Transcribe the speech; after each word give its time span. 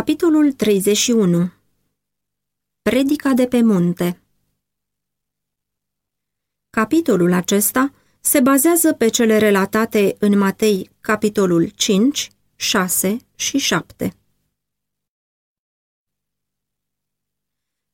Capitolul 0.00 0.52
31 0.52 1.50
Predica 2.82 3.32
de 3.32 3.46
pe 3.46 3.62
munte 3.62 4.22
Capitolul 6.70 7.32
acesta 7.32 7.92
se 8.20 8.40
bazează 8.40 8.92
pe 8.92 9.08
cele 9.08 9.38
relatate 9.38 10.16
în 10.18 10.38
Matei, 10.38 10.90
capitolul 11.00 11.68
5, 11.68 12.30
6 12.56 13.16
și 13.34 13.58
7. 13.58 14.14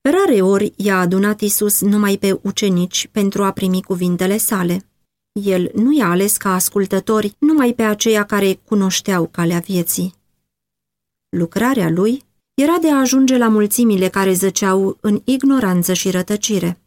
Rare 0.00 0.40
ori 0.40 0.72
i-a 0.76 0.98
adunat 0.98 1.40
Isus 1.40 1.80
numai 1.80 2.16
pe 2.16 2.38
ucenici 2.42 3.08
pentru 3.12 3.44
a 3.44 3.52
primi 3.52 3.82
cuvintele 3.82 4.36
sale. 4.36 4.86
El 5.32 5.70
nu 5.74 5.96
i-a 5.96 6.08
ales 6.08 6.36
ca 6.36 6.54
ascultători 6.54 7.36
numai 7.38 7.72
pe 7.72 7.82
aceia 7.82 8.24
care 8.24 8.54
cunoșteau 8.54 9.26
calea 9.26 9.58
vieții. 9.58 10.24
Lucrarea 11.36 11.90
lui 11.90 12.22
era 12.54 12.78
de 12.80 12.90
a 12.90 12.98
ajunge 12.98 13.36
la 13.36 13.48
mulțimile 13.48 14.08
care 14.08 14.32
zăceau 14.32 14.98
în 15.00 15.20
ignoranță 15.24 15.92
și 15.92 16.10
rătăcire. 16.10 16.80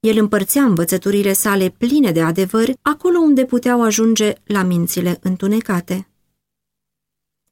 El 0.00 0.18
împărțea 0.18 0.62
învățăturile 0.62 1.32
sale 1.32 1.68
pline 1.78 2.12
de 2.12 2.22
adevăr 2.22 2.72
acolo 2.82 3.18
unde 3.18 3.44
puteau 3.44 3.82
ajunge 3.82 4.32
la 4.44 4.62
mințile 4.62 5.18
întunecate. 5.22 6.08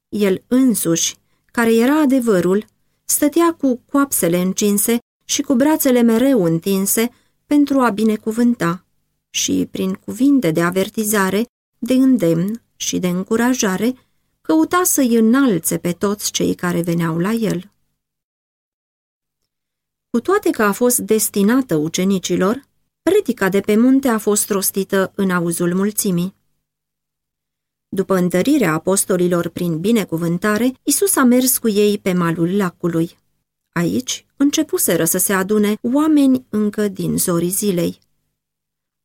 El 0.08 0.42
însuși, 0.46 1.16
care 1.46 1.74
era 1.74 2.00
adevărul, 2.00 2.64
stătea 3.04 3.56
cu 3.60 3.80
coapsele 3.90 4.40
încinse 4.40 4.98
și 5.24 5.42
cu 5.42 5.54
brațele 5.54 6.02
mereu 6.02 6.44
întinse 6.44 7.10
pentru 7.46 7.80
a 7.80 7.90
binecuvânta 7.90 8.84
și, 9.30 9.68
prin 9.70 9.92
cuvinte 9.92 10.50
de 10.50 10.62
avertizare, 10.62 11.44
de 11.78 11.94
îndemn 11.94 12.62
și 12.76 12.98
de 12.98 13.08
încurajare, 13.08 13.94
căuta 14.46 14.82
să-i 14.84 15.16
înalțe 15.16 15.78
pe 15.78 15.92
toți 15.92 16.30
cei 16.30 16.54
care 16.54 16.80
veneau 16.80 17.18
la 17.18 17.30
el. 17.30 17.70
Cu 20.10 20.20
toate 20.20 20.50
că 20.50 20.62
a 20.62 20.72
fost 20.72 20.98
destinată 20.98 21.74
ucenicilor, 21.74 22.64
predica 23.02 23.48
de 23.48 23.60
pe 23.60 23.76
munte 23.76 24.08
a 24.08 24.18
fost 24.18 24.50
rostită 24.50 25.12
în 25.14 25.30
auzul 25.30 25.74
mulțimii. 25.74 26.34
După 27.88 28.14
întărirea 28.14 28.72
apostolilor 28.72 29.48
prin 29.48 29.80
binecuvântare, 29.80 30.72
Isus 30.82 31.16
a 31.16 31.24
mers 31.24 31.58
cu 31.58 31.68
ei 31.68 31.98
pe 31.98 32.12
malul 32.12 32.56
lacului. 32.56 33.18
Aici 33.72 34.26
începuseră 34.36 35.04
să 35.04 35.18
se 35.18 35.32
adune 35.32 35.78
oameni 35.82 36.46
încă 36.48 36.88
din 36.88 37.18
zorii 37.18 37.48
zilei. 37.48 37.98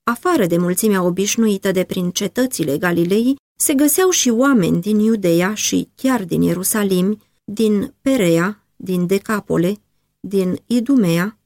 Afară 0.03 0.45
de 0.45 0.57
mulțimea 0.57 1.03
obișnuită 1.03 1.71
de 1.71 1.83
prin 1.83 2.11
cetățile 2.11 2.77
Galilei, 2.77 3.35
se 3.61 3.73
găseau 3.73 4.09
și 4.09 4.29
oameni 4.29 4.81
din 4.81 4.99
Iudeea 4.99 5.53
și 5.53 5.89
chiar 5.95 6.23
din 6.23 6.41
Ierusalim, 6.41 7.21
din 7.43 7.93
Perea, 8.01 8.63
din 8.75 9.07
Decapole, 9.07 9.81
din 10.19 10.61
Idumea, 10.65 11.37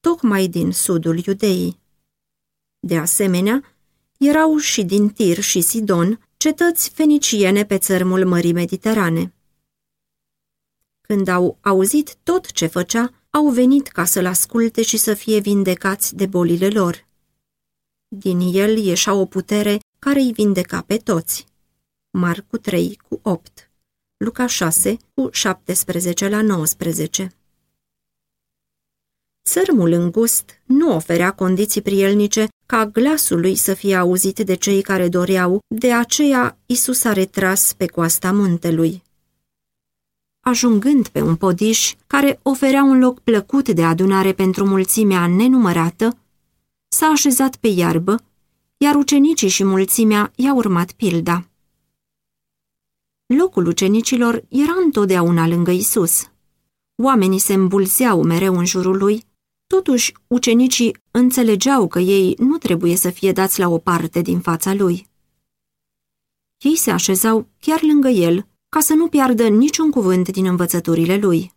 tocmai 0.00 0.46
din 0.46 0.72
sudul 0.72 1.24
Iudeii. 1.26 1.80
De 2.80 2.98
asemenea, 2.98 3.76
erau 4.18 4.56
și 4.56 4.84
din 4.84 5.08
Tir 5.08 5.40
și 5.40 5.60
Sidon, 5.60 6.20
cetăți 6.36 6.90
feniciene 6.90 7.64
pe 7.64 7.78
țărmul 7.78 8.26
Mării 8.26 8.52
Mediterane. 8.52 9.34
Când 11.00 11.28
au 11.28 11.58
auzit 11.60 12.16
tot 12.22 12.50
ce 12.52 12.66
făcea, 12.66 13.12
au 13.30 13.48
venit 13.48 13.88
ca 13.88 14.04
să-l 14.04 14.26
asculte 14.26 14.82
și 14.82 14.96
să 14.96 15.14
fie 15.14 15.38
vindecați 15.38 16.14
de 16.16 16.26
bolile 16.26 16.68
lor. 16.68 17.06
Din 18.08 18.40
el 18.40 18.76
ieșea 18.76 19.14
o 19.14 19.26
putere 19.26 19.78
care 19.98 20.20
îi 20.20 20.32
vindeca 20.32 20.82
pe 20.82 20.96
toți. 20.96 21.46
Marcu 22.10 22.56
3 22.56 22.98
cu 23.08 23.20
8, 23.22 23.70
Luca 24.16 24.46
6 24.46 24.96
cu 25.14 25.28
17 25.32 26.28
la 26.28 26.42
19. 26.42 27.32
Țărmul 29.44 29.92
îngust 29.92 30.60
nu 30.64 30.94
oferea 30.94 31.30
condiții 31.30 31.82
prielnice 31.82 32.48
ca 32.66 32.86
glasul 32.86 33.40
lui 33.40 33.54
să 33.54 33.74
fie 33.74 33.96
auzit 33.96 34.38
de 34.38 34.54
cei 34.54 34.82
care 34.82 35.08
doreau, 35.08 35.60
de 35.66 35.92
aceea 35.92 36.58
Isus 36.66 37.04
a 37.04 37.12
retras 37.12 37.72
pe 37.72 37.86
coasta 37.86 38.32
muntelui. 38.32 39.02
Ajungând 40.40 41.08
pe 41.08 41.20
un 41.20 41.36
podiș 41.36 41.94
care 42.06 42.40
oferea 42.42 42.82
un 42.82 42.98
loc 42.98 43.20
plăcut 43.20 43.68
de 43.68 43.84
adunare 43.84 44.32
pentru 44.32 44.66
mulțimea 44.66 45.26
nenumărată, 45.26 46.18
s-a 46.88 47.06
așezat 47.06 47.56
pe 47.56 47.68
iarbă, 47.68 48.24
iar 48.76 48.94
ucenicii 48.94 49.48
și 49.48 49.64
mulțimea 49.64 50.32
i-au 50.34 50.56
urmat 50.56 50.92
pilda. 50.92 51.47
Locul 53.36 53.66
ucenicilor 53.66 54.44
era 54.48 54.74
întotdeauna 54.84 55.48
lângă 55.48 55.70
Isus. 55.70 56.30
Oamenii 57.02 57.38
se 57.38 57.52
îmbulzeau 57.52 58.22
mereu 58.22 58.58
în 58.58 58.64
jurul 58.64 58.96
lui, 58.96 59.24
totuși 59.66 60.12
ucenicii 60.26 60.96
înțelegeau 61.10 61.88
că 61.88 61.98
ei 61.98 62.34
nu 62.38 62.56
trebuie 62.58 62.96
să 62.96 63.10
fie 63.10 63.32
dați 63.32 63.58
la 63.58 63.68
o 63.68 63.78
parte 63.78 64.20
din 64.20 64.40
fața 64.40 64.74
lui. 64.74 65.06
Ei 66.58 66.76
se 66.76 66.90
așezau 66.90 67.48
chiar 67.60 67.82
lângă 67.82 68.08
el, 68.08 68.46
ca 68.68 68.80
să 68.80 68.94
nu 68.94 69.08
piardă 69.08 69.48
niciun 69.48 69.90
cuvânt 69.90 70.28
din 70.28 70.46
învățăturile 70.46 71.16
lui. 71.16 71.52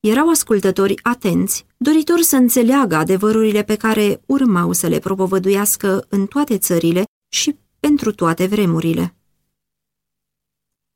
Erau 0.00 0.28
ascultători 0.28 0.94
atenți, 1.02 1.66
doritori 1.76 2.22
să 2.22 2.36
înțeleagă 2.36 2.96
adevărurile 2.96 3.62
pe 3.62 3.76
care 3.76 4.22
urmau 4.26 4.72
să 4.72 4.86
le 4.86 4.98
propovăduiască 4.98 6.06
în 6.08 6.26
toate 6.26 6.58
țările 6.58 7.04
și 7.28 7.58
pentru 7.80 8.12
toate 8.12 8.46
vremurile. 8.46 9.14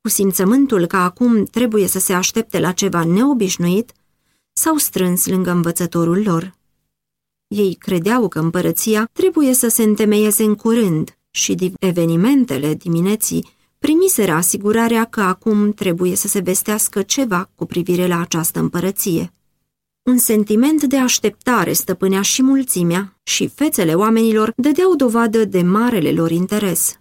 Cu 0.04 0.10
simțământul 0.10 0.86
că 0.86 0.96
acum 0.96 1.44
trebuie 1.44 1.86
să 1.86 1.98
se 1.98 2.12
aștepte 2.12 2.60
la 2.60 2.72
ceva 2.72 3.04
neobișnuit, 3.04 3.92
s-au 4.52 4.76
strâns 4.76 5.26
lângă 5.26 5.50
învățătorul 5.50 6.22
lor. 6.22 6.54
Ei 7.46 7.74
credeau 7.74 8.28
că 8.28 8.38
împărăția 8.38 9.08
trebuie 9.12 9.54
să 9.54 9.68
se 9.68 9.82
întemeieze 9.82 10.42
în 10.42 10.54
curând 10.54 11.16
și 11.30 11.72
evenimentele 11.78 12.74
dimineții 12.74 13.48
primiseră 13.78 14.32
asigurarea 14.32 15.04
că 15.04 15.20
acum 15.20 15.72
trebuie 15.72 16.14
să 16.14 16.28
se 16.28 16.40
vestească 16.40 17.02
ceva 17.02 17.50
cu 17.54 17.66
privire 17.66 18.06
la 18.06 18.20
această 18.20 18.58
împărăție. 18.58 19.32
Un 20.02 20.18
sentiment 20.18 20.82
de 20.82 20.96
așteptare 20.96 21.72
stăpânea 21.72 22.22
și 22.22 22.42
mulțimea 22.42 23.20
și 23.22 23.48
fețele 23.48 23.94
oamenilor 23.94 24.52
dădeau 24.56 24.94
dovadă 24.96 25.44
de 25.44 25.62
marele 25.62 26.12
lor 26.12 26.30
interes. 26.30 26.98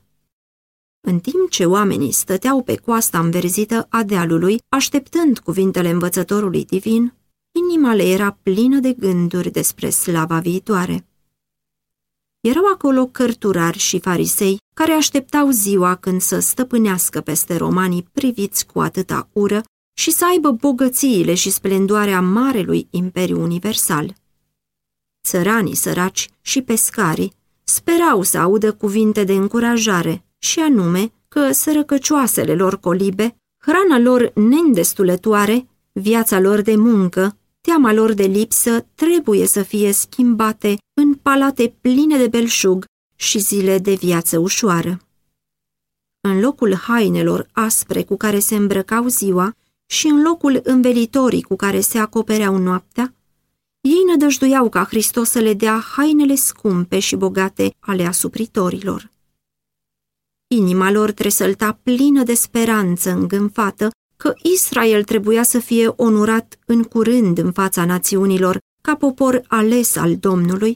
În 1.06 1.19
timp 1.19 1.50
ce 1.50 1.66
oamenii 1.66 2.12
stăteau 2.12 2.62
pe 2.62 2.75
coasta 2.75 3.19
înverzită 3.19 3.86
a 3.90 4.03
dealului, 4.03 4.62
așteptând 4.69 5.40
cuvintele 5.40 5.90
învățătorului 5.90 6.66
divin, 6.66 7.14
inima 7.52 7.94
le 7.94 8.03
era 8.03 8.38
plină 8.44 8.80
de 8.80 8.94
gânduri 8.94 9.50
despre 9.52 9.90
slava 9.90 10.40
viitoare. 10.40 11.08
Erau 12.40 12.66
acolo 12.74 13.06
cărturari 13.08 13.78
și 13.78 14.00
farisei 14.00 14.58
care 14.74 14.91
așteptau 14.91 15.50
ziua 15.50 15.96
când 15.96 16.22
să 16.22 16.40
stăpânească 16.40 17.22
peste 17.22 17.58
romanii 17.58 18.08
priviți 18.12 18.66
cu 18.66 18.80
atâta 18.80 19.30
ură 19.34 19.64
și 19.94 20.12
să 20.12 20.25
aibă 20.25 20.52
bogățiile 20.52 21.34
și 21.34 21.50
splendoarea 21.50 22.22
marelui 22.22 22.88
imperiu 22.90 23.41
universal. 23.41 24.16
Țăranii 25.28 25.75
săraci 25.75 26.30
și 26.41 26.62
pescarii 26.62 27.34
sperau 27.64 28.22
să 28.22 28.38
audă 28.38 28.74
cuvinte 28.74 29.24
de 29.24 29.34
încurajare 29.34 30.24
și 30.44 30.59
anume 30.59 31.12
că 31.28 31.52
sărăcăcioasele 31.52 32.56
lor 32.56 32.80
colibe, 32.80 33.36
hrana 33.58 34.00
lor 34.00 34.31
neîndestulătoare, 34.36 35.68
viața 35.92 36.40
lor 36.40 36.62
de 36.62 36.76
muncă, 36.76 37.38
teama 37.62 37.94
lor 37.94 38.14
de 38.14 38.24
lipsă 38.24 38.86
trebuie 38.96 39.46
să 39.46 39.62
fie 39.62 39.92
schimbate 39.92 40.78
în 40.94 41.14
palate 41.14 41.76
pline 41.82 42.18
de 42.18 42.28
belșug 42.28 42.86
și 43.16 43.40
zile 43.40 43.78
de 43.78 43.94
viață 43.94 44.38
ușoară. 44.38 45.00
În 46.22 46.40
locul 46.40 46.76
hainelor 46.76 47.48
aspre 47.52 48.03
cu 48.03 48.18
care 48.18 48.40
se 48.40 48.56
îmbrăcau 48.56 49.08
ziua 49.08 49.56
și 49.86 50.08
în 50.08 50.22
locul 50.22 50.62
învelitorii 50.64 51.41
cu 51.41 51.56
care 51.56 51.79
se 51.79 51.97
acopereau 51.97 52.58
noaptea, 52.58 53.14
ei 53.82 54.03
nădăjduiau 54.08 54.70
ca 54.70 54.84
Hristos 54.84 55.29
să 55.29 55.40
le 55.40 55.53
dea 55.53 55.79
hainele 55.96 56.35
scumpe 56.35 57.00
și 57.00 57.16
bogate 57.16 57.76
ale 57.79 58.06
asupritorilor. 58.06 59.13
Inima 60.55 60.91
lor 60.91 61.11
tresălta 61.11 61.79
plină 61.84 62.23
de 62.23 62.34
speranță 62.34 63.11
îngânfată 63.11 63.90
că 64.17 64.34
Israel 64.53 65.03
trebuia 65.03 65.44
să 65.44 65.59
fie 65.59 65.88
onorat 65.88 66.59
în 66.66 66.84
curând 66.84 67.38
în 67.38 67.52
fața 67.52 67.85
națiunilor 67.85 68.58
ca 68.82 68.96
popor 68.96 69.44
ales 69.47 69.96
al 69.96 70.17
Domnului, 70.17 70.76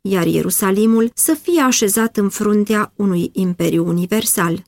iar 0.00 0.26
Ierusalimul 0.26 1.10
să 1.14 1.34
fie 1.34 1.60
așezat 1.60 2.16
în 2.16 2.28
fruntea 2.28 2.92
unui 2.96 3.30
imperiu 3.32 3.86
universal. 3.86 4.64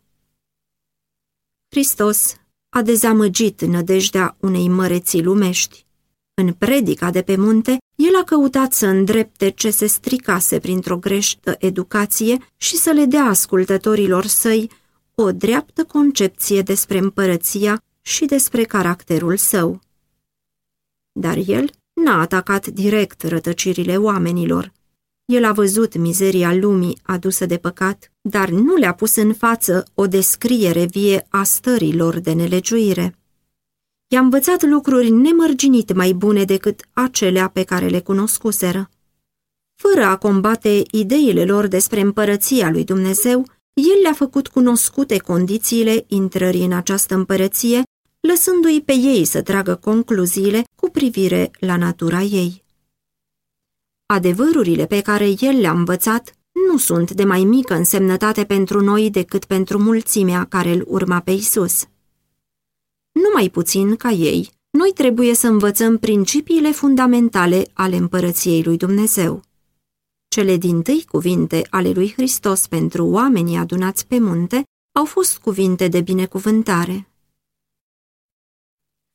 Hristos 1.69 2.37
a 2.69 2.83
dezamăgit 2.83 3.61
nădejdea 3.61 4.37
unei 4.41 4.69
măreții 4.69 5.23
lumești. 5.23 5.87
În 6.35 6.53
predica 6.53 7.11
de 7.11 7.23
pe 7.23 7.37
munte, 7.37 7.79
el 8.01 8.17
a 8.21 8.25
căutat 8.25 8.73
să 8.73 8.87
îndrepte 8.87 9.51
ce 9.51 9.71
se 9.71 9.87
stricase 9.87 10.59
printr-o 10.59 10.99
greștă 10.99 11.57
educație 11.59 12.39
și 12.57 12.77
să 12.77 12.91
le 12.91 13.05
dea 13.05 13.25
ascultătorilor 13.25 14.27
săi 14.27 14.71
o 15.15 15.33
dreaptă 15.33 15.85
concepție 15.85 16.63
despre 16.63 16.99
împărăția 16.99 17.83
și 18.01 18.25
despre 18.25 18.65
caracterul 18.65 19.37
său. 19.37 19.81
Dar 21.13 21.39
el 21.47 21.71
n-a 22.05 22.21
atacat 22.21 22.67
direct 22.67 23.23
rătăcirile 23.23 23.97
oamenilor. 23.97 24.73
El 25.25 25.45
a 25.45 25.53
văzut 25.53 25.97
mizeria 25.97 26.55
lumii 26.55 26.99
adusă 27.03 27.47
de 27.47 27.57
păcat, 27.57 28.13
dar 28.21 28.49
nu 28.49 28.75
le-a 28.75 28.95
pus 28.95 29.17
în 29.17 29.33
față 29.33 29.85
o 29.95 30.07
descriere 30.07 30.85
vie 30.85 31.27
a 31.29 31.43
stărilor 31.43 32.19
de 32.19 32.33
nelegiuire. 32.33 33.20
I-a 34.13 34.21
învățat 34.21 34.63
lucruri 34.63 35.11
nemărginit 35.11 35.93
mai 35.95 36.13
bune 36.13 36.45
decât 36.45 36.81
acelea 36.93 37.49
pe 37.49 37.63
care 37.63 37.89
le 37.89 38.01
cunoscuseră. 38.01 38.91
Fără 39.83 40.05
a 40.05 40.17
combate 40.17 40.83
ideile 40.91 41.45
lor 41.45 41.67
despre 41.67 42.01
împărăția 42.01 42.71
lui 42.71 42.85
Dumnezeu, 42.85 43.47
el 43.73 44.01
le-a 44.03 44.13
făcut 44.13 44.49
cunoscute 44.49 45.19
condițiile 45.19 46.05
intrării 46.07 46.65
în 46.65 46.73
această 46.73 47.15
împărăție, 47.15 47.83
lăsându-i 48.21 48.83
pe 48.83 48.93
ei 48.93 49.25
să 49.25 49.43
tragă 49.43 49.75
concluziile 49.75 50.65
cu 50.75 50.91
privire 50.91 51.51
la 51.61 51.77
natura 51.77 52.21
ei. 52.21 52.65
Adevărurile 54.07 54.87
pe 54.87 55.01
care 55.01 55.35
el 55.41 55.61
le-a 55.61 55.73
învățat 55.73 56.33
nu 56.71 56.79
sunt 56.79 57.11
de 57.11 57.25
mai 57.25 57.45
mică 57.45 57.75
însemnătate 57.75 58.45
pentru 58.45 58.81
noi 58.81 59.11
decât 59.11 59.45
pentru 59.45 59.79
mulțimea 59.79 60.45
care 60.45 60.71
îl 60.71 60.85
urma 60.87 61.21
pe 61.21 61.31
Isus. 61.31 61.90
Nu 63.23 63.31
mai 63.35 63.49
puțin 63.49 63.97
ca 63.97 64.11
ei, 64.11 64.51
noi 64.71 64.93
trebuie 64.95 65.35
să 65.35 65.47
învățăm 65.47 65.99
principiile 65.99 66.71
fundamentale 66.73 67.71
ale 67.73 67.97
împărăției 67.97 68.63
lui 68.63 68.77
Dumnezeu. 68.77 69.43
Cele 70.29 70.57
din 70.57 70.83
tâi 70.83 71.05
cuvinte 71.05 71.67
ale 71.71 71.91
lui 71.91 72.13
Hristos 72.13 72.67
pentru 72.67 73.07
oamenii 73.07 73.57
adunați 73.57 74.07
pe 74.07 74.19
munte 74.19 74.65
au 74.93 75.05
fost 75.05 75.39
cuvinte 75.39 75.89
de 75.89 76.01
binecuvântare. 76.01 77.09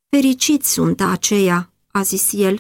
Fericiți 0.10 0.72
sunt 0.72 1.02
aceia, 1.02 1.72
a 1.92 2.02
zis 2.02 2.34
el, 2.34 2.60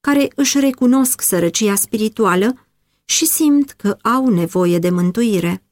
care 0.00 0.32
își 0.34 0.60
recunosc 0.60 1.20
sărăcia 1.20 1.74
spirituală 1.74 2.66
și 3.04 3.26
simt 3.26 3.70
că 3.70 3.96
au 4.02 4.28
nevoie 4.28 4.78
de 4.78 4.90
mântuire. 4.90 5.62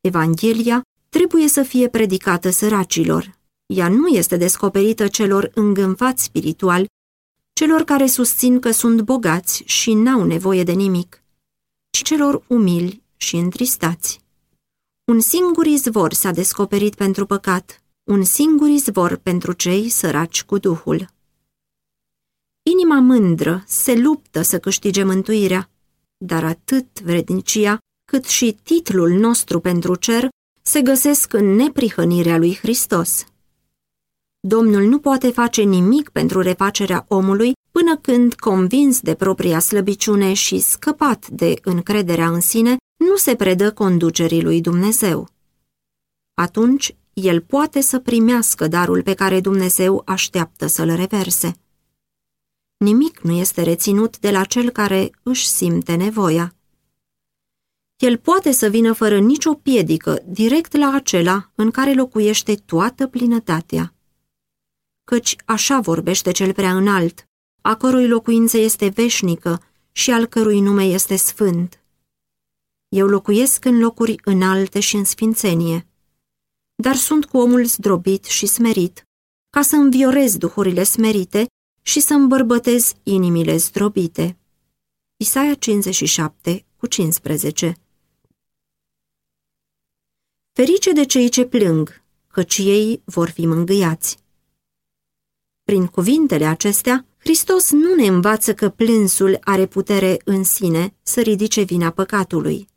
Evanghelia 0.00 0.82
trebuie 1.08 1.48
să 1.48 1.62
fie 1.62 1.88
predicată 1.88 2.50
săracilor. 2.50 3.38
Ea 3.72 3.88
nu 3.88 4.08
este 4.08 4.36
descoperită 4.36 5.08
celor 5.08 5.50
îngânfați 5.54 6.22
spiritual, 6.22 6.86
celor 7.52 7.82
care 7.82 8.06
susțin 8.06 8.60
că 8.60 8.70
sunt 8.70 9.00
bogați 9.00 9.62
și 9.66 9.94
n-au 9.94 10.24
nevoie 10.24 10.62
de 10.62 10.72
nimic, 10.72 11.22
ci 11.90 12.02
celor 12.02 12.44
umili 12.46 13.02
și 13.16 13.36
întristați. 13.36 14.20
Un 15.04 15.20
singur 15.20 15.66
izvor 15.66 16.12
s-a 16.12 16.30
descoperit 16.30 16.94
pentru 16.94 17.26
păcat, 17.26 17.82
un 18.04 18.24
singur 18.24 18.68
izvor 18.68 19.16
pentru 19.16 19.52
cei 19.52 19.88
săraci 19.88 20.44
cu 20.44 20.58
Duhul. 20.58 21.08
Inima 22.70 23.00
mândră 23.00 23.64
se 23.66 23.94
luptă 23.94 24.42
să 24.42 24.58
câștige 24.58 25.02
mântuirea, 25.02 25.70
dar 26.16 26.44
atât 26.44 27.00
vrednicia 27.00 27.78
cât 28.04 28.24
și 28.24 28.58
titlul 28.62 29.10
nostru 29.10 29.60
pentru 29.60 29.94
cer 29.94 30.28
se 30.62 30.82
găsesc 30.82 31.32
în 31.32 31.44
neprihănirea 31.54 32.36
lui 32.36 32.56
Hristos. 32.56 33.24
Domnul 34.42 34.82
nu 34.82 34.98
poate 34.98 35.30
face 35.30 35.62
nimic 35.62 36.08
pentru 36.08 36.40
refacerea 36.40 37.04
omului 37.08 37.52
până 37.70 37.96
când, 37.96 38.34
convins 38.34 39.00
de 39.00 39.14
propria 39.14 39.58
slăbiciune 39.58 40.32
și 40.32 40.58
scăpat 40.58 41.28
de 41.28 41.54
încrederea 41.62 42.28
în 42.28 42.40
sine, 42.40 42.76
nu 42.96 43.16
se 43.16 43.34
predă 43.34 43.72
conducerii 43.72 44.42
lui 44.42 44.60
Dumnezeu. 44.60 45.28
Atunci, 46.34 46.94
el 47.12 47.40
poate 47.40 47.80
să 47.80 47.98
primească 47.98 48.68
darul 48.68 49.02
pe 49.02 49.14
care 49.14 49.40
Dumnezeu 49.40 50.02
așteaptă 50.06 50.66
să-l 50.66 50.94
reverse. 50.94 51.56
Nimic 52.76 53.20
nu 53.20 53.32
este 53.32 53.62
reținut 53.62 54.18
de 54.18 54.30
la 54.30 54.44
cel 54.44 54.70
care 54.70 55.10
își 55.22 55.48
simte 55.48 55.94
nevoia. 55.94 56.54
El 57.96 58.16
poate 58.16 58.52
să 58.52 58.68
vină 58.68 58.92
fără 58.92 59.18
nicio 59.18 59.54
piedică 59.54 60.22
direct 60.26 60.76
la 60.76 60.92
acela 60.94 61.50
în 61.54 61.70
care 61.70 61.94
locuiește 61.94 62.54
toată 62.54 63.06
plinătatea. 63.06 63.94
Căci 65.10 65.36
așa 65.44 65.80
vorbește 65.80 66.30
cel 66.30 66.52
prea 66.52 66.76
înalt, 66.76 67.28
a 67.60 67.76
cărui 67.76 68.08
locuință 68.08 68.58
este 68.58 68.88
veșnică 68.88 69.62
și 69.92 70.10
al 70.10 70.26
cărui 70.26 70.60
nume 70.60 70.84
este 70.84 71.16
sfânt. 71.16 71.82
Eu 72.88 73.06
locuiesc 73.06 73.64
în 73.64 73.78
locuri 73.78 74.14
înalte 74.24 74.80
și 74.80 74.96
în 74.96 75.04
sfințenie, 75.04 75.86
dar 76.74 76.94
sunt 76.94 77.24
cu 77.24 77.38
omul 77.38 77.64
zdrobit 77.64 78.24
și 78.24 78.46
smerit, 78.46 79.08
ca 79.50 79.62
să 79.62 79.76
înviorez 79.76 80.36
duhurile 80.36 80.82
smerite 80.82 81.46
și 81.82 82.00
să 82.00 82.14
îmbărbătez 82.14 82.92
inimile 83.02 83.56
zdrobite. 83.56 84.38
Isaia 85.16 85.54
57 85.54 86.64
cu 86.76 86.86
15 86.86 87.76
Ferice 90.52 90.92
de 90.92 91.04
cei 91.04 91.28
ce 91.28 91.44
plâng, 91.44 92.02
căci 92.26 92.58
ei 92.58 93.02
vor 93.04 93.28
fi 93.28 93.46
mângâiați. 93.46 94.19
Prin 95.70 95.86
cuvintele 95.86 96.44
acestea, 96.44 97.06
Hristos 97.18 97.70
nu 97.70 97.94
ne 97.94 98.06
învață 98.06 98.54
că 98.54 98.68
plânsul 98.68 99.38
are 99.40 99.66
putere 99.66 100.16
în 100.24 100.44
sine 100.44 100.94
să 101.02 101.20
ridice 101.20 101.62
vina 101.62 101.90
păcatului. 101.90 102.68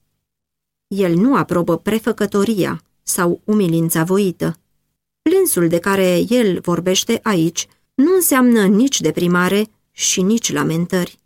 El 0.88 1.16
nu 1.16 1.36
aprobă 1.36 1.78
prefăcătoria 1.78 2.82
sau 3.04 3.42
umilința 3.44 4.04
voită. 4.04 4.58
Plânsul 5.22 5.68
de 5.68 5.80
care 5.80 6.24
el 6.30 6.60
vorbește 6.60 7.20
aici 7.24 7.68
nu 7.94 8.14
înseamnă 8.16 8.66
nici 8.66 9.02
deprimare 9.02 9.68
și 9.92 10.22
nici 10.22 10.52
lamentări. 10.52 11.20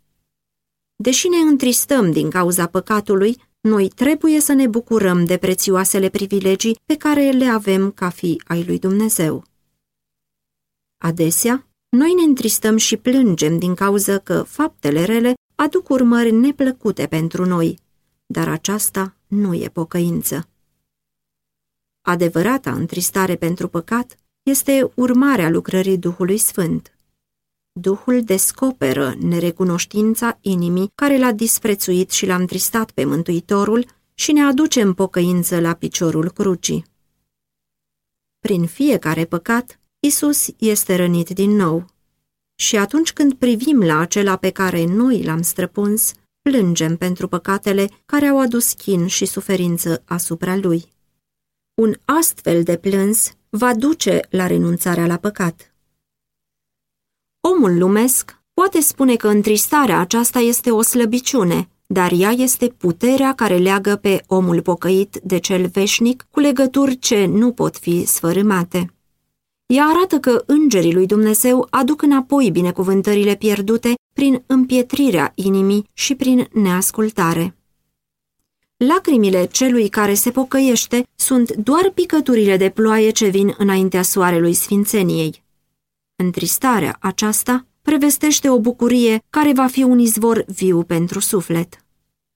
Deși 0.96 1.28
ne 1.28 1.38
întristăm 1.38 2.10
din 2.10 2.30
cauza 2.30 2.66
păcatului, 2.66 3.36
noi 3.60 3.88
trebuie 3.88 4.40
să 4.40 4.52
ne 4.52 4.66
bucurăm 4.66 5.24
de 5.24 5.36
prețioasele 5.36 6.08
privilegii 6.08 6.78
pe 6.84 6.96
care 6.96 7.30
le 7.30 7.46
avem 7.46 7.90
ca 7.90 8.08
fi 8.08 8.42
ai 8.46 8.64
lui 8.64 8.78
Dumnezeu. 8.78 9.44
Adesea, 10.98 11.66
noi 11.88 12.14
ne 12.14 12.22
întristăm 12.22 12.76
și 12.76 12.96
plângem 12.96 13.58
din 13.58 13.74
cauza 13.74 14.18
că 14.18 14.42
faptele 14.42 15.04
rele 15.04 15.34
aduc 15.54 15.88
urmări 15.88 16.30
neplăcute 16.30 17.06
pentru 17.06 17.44
noi, 17.44 17.78
dar 18.26 18.48
aceasta 18.48 19.16
nu 19.26 19.54
e 19.54 19.68
pocăință. 19.68 20.48
Adevărata 22.00 22.72
întristare 22.72 23.36
pentru 23.36 23.68
păcat 23.68 24.18
este 24.42 24.92
urmarea 24.94 25.50
lucrării 25.50 25.98
Duhului 25.98 26.38
Sfânt. 26.38 26.98
Duhul 27.72 28.22
descoperă 28.22 29.14
nerecunoștința 29.18 30.38
inimii 30.40 30.90
care 30.94 31.18
l-a 31.18 31.32
disprețuit 31.32 32.10
și 32.10 32.26
l-a 32.26 32.34
întristat 32.34 32.90
pe 32.90 33.04
Mântuitorul 33.04 33.86
și 34.14 34.32
ne 34.32 34.42
aduce 34.42 34.80
în 34.80 34.94
pocăință 34.94 35.60
la 35.60 35.74
piciorul 35.74 36.30
crucii. 36.30 36.84
Prin 38.38 38.66
fiecare 38.66 39.24
păcat, 39.24 39.80
Isus 40.00 40.46
este 40.58 40.96
rănit 40.96 41.28
din 41.28 41.50
nou. 41.50 41.84
Și 42.54 42.76
atunci 42.76 43.12
când 43.12 43.34
privim 43.34 43.82
la 43.82 43.98
acela 43.98 44.36
pe 44.36 44.50
care 44.50 44.84
noi 44.84 45.22
l-am 45.22 45.42
străpuns, 45.42 46.12
plângem 46.42 46.96
pentru 46.96 47.28
păcatele 47.28 47.88
care 48.06 48.26
au 48.26 48.40
adus 48.40 48.72
chin 48.72 49.06
și 49.06 49.24
suferință 49.24 50.02
asupra 50.06 50.56
lui. 50.56 50.92
Un 51.74 51.94
astfel 52.04 52.62
de 52.62 52.76
plâns 52.76 53.32
va 53.48 53.74
duce 53.74 54.20
la 54.30 54.46
renunțarea 54.46 55.06
la 55.06 55.16
păcat. 55.16 55.74
Omul 57.40 57.78
lumesc 57.78 58.42
poate 58.54 58.80
spune 58.80 59.16
că 59.16 59.28
întristarea 59.28 60.00
aceasta 60.00 60.38
este 60.38 60.70
o 60.70 60.82
slăbiciune, 60.82 61.68
dar 61.86 62.12
ea 62.12 62.30
este 62.30 62.68
puterea 62.68 63.34
care 63.34 63.56
leagă 63.56 63.96
pe 63.96 64.24
omul 64.26 64.62
pocăit 64.62 65.20
de 65.22 65.38
cel 65.38 65.66
veșnic 65.66 66.26
cu 66.30 66.40
legături 66.40 66.98
ce 66.98 67.26
nu 67.26 67.52
pot 67.52 67.76
fi 67.76 68.04
sfărâmate. 68.04 68.92
Ea 69.74 69.84
arată 69.84 70.18
că 70.18 70.42
îngerii 70.46 70.92
lui 70.92 71.06
Dumnezeu 71.06 71.66
aduc 71.70 72.02
înapoi 72.02 72.50
binecuvântările 72.50 73.34
pierdute 73.34 73.94
prin 74.12 74.42
împietrirea 74.46 75.32
inimii 75.34 75.88
și 75.92 76.14
prin 76.14 76.48
neascultare. 76.52 77.56
Lacrimile 78.76 79.46
celui 79.46 79.88
care 79.88 80.14
se 80.14 80.30
pocăiește 80.30 81.06
sunt 81.14 81.52
doar 81.52 81.90
picăturile 81.94 82.56
de 82.56 82.70
ploaie 82.70 83.10
ce 83.10 83.26
vin 83.26 83.54
înaintea 83.58 84.02
soarelui 84.02 84.54
sfințeniei. 84.54 85.42
Întristarea 86.16 86.96
aceasta 87.00 87.66
prevestește 87.82 88.50
o 88.50 88.60
bucurie 88.60 89.22
care 89.30 89.52
va 89.52 89.66
fi 89.66 89.82
un 89.82 89.98
izvor 89.98 90.44
viu 90.46 90.82
pentru 90.82 91.20
suflet. 91.20 91.84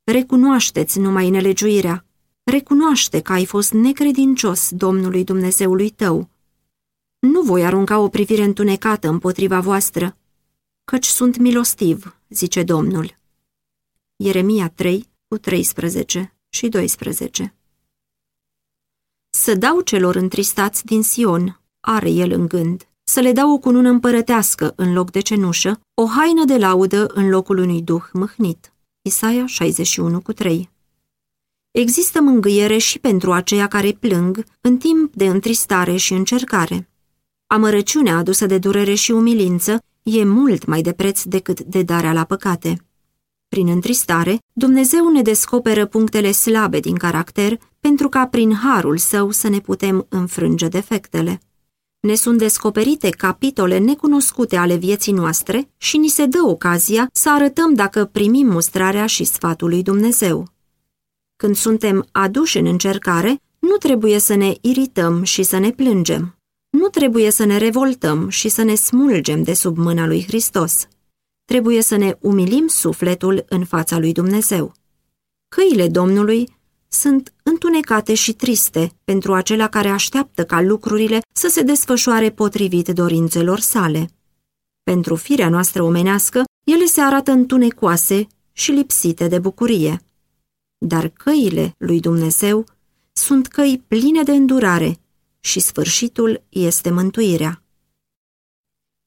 Recunoașteți 0.05 0.99
numai 0.99 1.31
nelegiuirea. 1.31 2.05
Recunoaște 2.43 3.21
că 3.21 3.33
ai 3.33 3.45
fost 3.45 3.73
necredincios 3.73 4.69
Domnului 4.71 5.25
Dumnezeului 5.25 5.91
tău 5.91 6.31
nu 7.23 7.43
voi 7.43 7.65
arunca 7.65 7.99
o 7.99 8.09
privire 8.09 8.43
întunecată 8.43 9.09
împotriva 9.09 9.61
voastră, 9.61 10.17
căci 10.85 11.07
sunt 11.07 11.37
milostiv, 11.37 12.17
zice 12.29 12.63
Domnul. 12.63 13.19
Ieremia 14.17 14.69
3, 14.69 15.09
cu 15.29 15.39
13 15.39 16.35
și 16.49 16.69
12 16.69 17.55
Să 19.31 19.55
dau 19.55 19.81
celor 19.81 20.15
întristați 20.15 20.85
din 20.85 21.03
Sion, 21.03 21.61
are 21.81 22.11
el 22.11 22.31
în 22.31 22.47
gând? 22.47 22.89
Să 23.05 23.21
le 23.21 23.33
dau 23.33 23.53
o 23.53 23.59
cunună 23.59 23.89
împărătească 23.89 24.73
în 24.77 24.93
loc 24.93 25.11
de 25.11 25.21
cenușă, 25.21 25.81
o 25.95 26.07
haină 26.07 26.45
de 26.45 26.57
laudă 26.57 27.07
în 27.07 27.29
locul 27.29 27.59
unui 27.59 27.83
duh 27.83 28.05
mâhnit. 28.13 28.73
Isaia 29.03 29.47
61 29.47 30.21
cu 30.21 30.33
3 30.33 30.71
Există 31.71 32.21
mângâiere 32.21 32.79
și 32.79 32.99
pentru 32.99 33.33
aceia 33.33 33.69
care 33.69 33.93
plâng 33.93 34.45
în 34.61 34.79
timp 34.79 35.15
de 35.15 35.27
întristare 35.27 35.97
și 35.97 36.13
încercare. 36.13 36.87
Amărăciunea 37.53 38.17
adusă 38.17 38.47
de 38.47 38.59
durere 38.59 38.95
și 38.95 39.11
umilință 39.11 39.83
e 40.03 40.25
mult 40.25 40.65
mai 40.67 40.83
de 40.83 40.93
preț 40.93 41.23
decât 41.23 41.61
de 41.61 41.83
darea 41.83 42.13
la 42.13 42.25
păcate. 42.25 42.87
Prin 43.49 43.69
întristare, 43.69 44.39
Dumnezeu 44.53 45.09
ne 45.09 45.23
descoperă 45.23 45.87
punctele 45.87 46.31
slabe 46.31 46.81
din 46.81 46.97
caracter 46.97 47.59
pentru 47.81 48.09
ca 48.09 48.27
prin 48.27 48.55
harul 48.55 48.97
său 48.97 49.31
să 49.31 49.49
ne 49.49 49.59
putem 49.59 50.07
înfrânge 50.09 50.69
defectele. 50.69 51.41
Ne 52.01 52.15
sunt 52.15 52.39
descoperite 52.39 53.11
capitole 53.11 53.79
necunoscute 53.79 54.57
ale 54.57 54.77
vieții 54.77 55.13
noastre 55.13 55.69
și 55.77 55.97
ni 55.97 56.09
se 56.09 56.27
dă 56.27 56.41
ocazia 56.45 57.09
să 57.13 57.31
arătăm 57.31 57.75
dacă 57.75 58.05
primim 58.05 58.47
mustrarea 58.47 59.07
și 59.07 59.25
sfatul 59.25 59.69
lui 59.69 59.83
Dumnezeu. 59.83 60.49
Când 61.37 61.57
suntem 61.57 62.07
aduși 62.13 62.59
în 62.59 62.67
încercare, 62.67 63.41
nu 63.59 63.77
trebuie 63.77 64.19
să 64.19 64.35
ne 64.35 64.55
irităm 64.61 65.23
și 65.23 65.43
să 65.43 65.59
ne 65.59 65.71
plângem. 65.71 66.37
Nu 66.73 66.89
trebuie 66.89 67.31
să 67.31 67.45
ne 67.45 67.57
revoltăm 67.57 68.29
și 68.29 68.49
să 68.49 68.63
ne 68.63 68.75
smulgem 68.75 69.43
de 69.43 69.53
sub 69.53 69.77
mâna 69.77 70.07
lui 70.07 70.25
Hristos. 70.27 70.89
Trebuie 71.45 71.83
să 71.83 71.97
ne 71.97 72.17
umilim 72.21 72.67
sufletul 72.67 73.45
în 73.49 73.65
fața 73.65 73.99
lui 73.99 74.13
Dumnezeu. 74.13 74.73
Căile 75.49 75.89
Domnului 75.89 76.57
sunt 76.89 77.33
întunecate 77.43 78.15
și 78.15 78.33
triste 78.33 78.93
pentru 79.05 79.35
acela 79.35 79.69
care 79.69 79.89
așteaptă 79.89 80.45
ca 80.45 80.61
lucrurile 80.61 81.21
să 81.33 81.49
se 81.49 81.63
desfășoare 81.63 82.31
potrivit 82.31 82.89
dorințelor 82.89 83.59
sale. 83.59 84.11
Pentru 84.83 85.15
firea 85.15 85.49
noastră 85.49 85.83
omenească, 85.83 86.45
ele 86.65 86.85
se 86.85 87.01
arată 87.01 87.31
întunecoase 87.31 88.27
și 88.53 88.71
lipsite 88.71 89.29
de 89.29 89.39
bucurie. 89.39 90.01
Dar 90.79 91.09
căile 91.09 91.75
lui 91.79 92.01
Dumnezeu 92.01 92.65
sunt 93.13 93.47
căi 93.47 93.83
pline 93.89 94.23
de 94.23 94.33
îndurare 94.33 95.02
și 95.45 95.61
sfârșitul 95.61 96.43
este 96.49 96.91
mântuirea. 96.91 97.63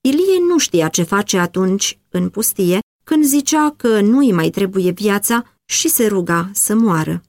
Ilie 0.02 0.40
nu 0.48 0.58
știa 0.58 0.88
ce 0.88 1.04
face 1.04 1.38
atunci, 1.38 2.00
în 2.10 2.30
pustie, 2.30 2.80
când 3.04 3.24
zicea 3.24 3.74
că 3.78 4.02
nu-i 4.02 4.32
mai 4.32 4.50
trebuie 4.50 4.92
viața 4.92 5.58
și 5.66 5.90
se 5.90 6.08
ruga 6.08 6.50
să 6.54 6.76
moară. 6.76 7.22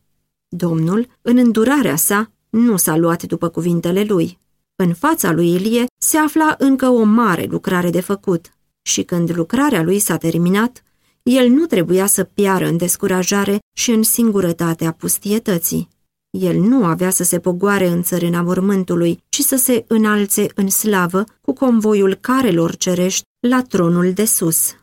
Domnul, 0.48 1.06
în 1.22 1.36
îndurarea 1.36 1.96
sa, 1.96 2.30
nu 2.50 2.76
s-a 2.76 2.96
luat 2.96 3.22
după 3.22 3.48
cuvintele 3.48 4.04
lui. 4.04 4.38
În 4.76 4.94
fața 4.94 5.32
lui 5.32 5.54
Ilie 5.54 5.86
se 5.98 6.16
afla 6.16 6.54
încă 6.58 6.88
o 6.88 7.02
mare 7.02 7.44
lucrare 7.44 7.90
de 7.90 8.00
făcut 8.00 8.56
și 8.82 9.02
când 9.02 9.36
lucrarea 9.36 9.82
lui 9.82 9.98
s-a 9.98 10.16
terminat, 10.16 10.82
el 11.22 11.48
nu 11.48 11.66
trebuia 11.66 12.06
să 12.06 12.25
piară 12.25 12.66
în 12.66 12.76
descurajare 12.76 13.58
și 13.76 13.90
în 13.90 14.02
singurătatea 14.02 14.92
pustietății. 14.92 15.88
El 16.40 16.60
nu 16.60 16.84
avea 16.84 17.10
să 17.10 17.24
se 17.24 17.38
pogoare 17.38 17.86
în 17.86 18.02
țărâna 18.02 18.42
mormântului, 18.42 19.22
ci 19.28 19.40
să 19.40 19.56
se 19.56 19.84
înalțe 19.88 20.46
în 20.54 20.68
slavă 20.68 21.24
cu 21.40 21.52
convoiul 21.52 22.14
carelor 22.14 22.76
cerești 22.76 23.24
la 23.40 23.62
tronul 23.62 24.12
de 24.12 24.24
sus. 24.24 24.76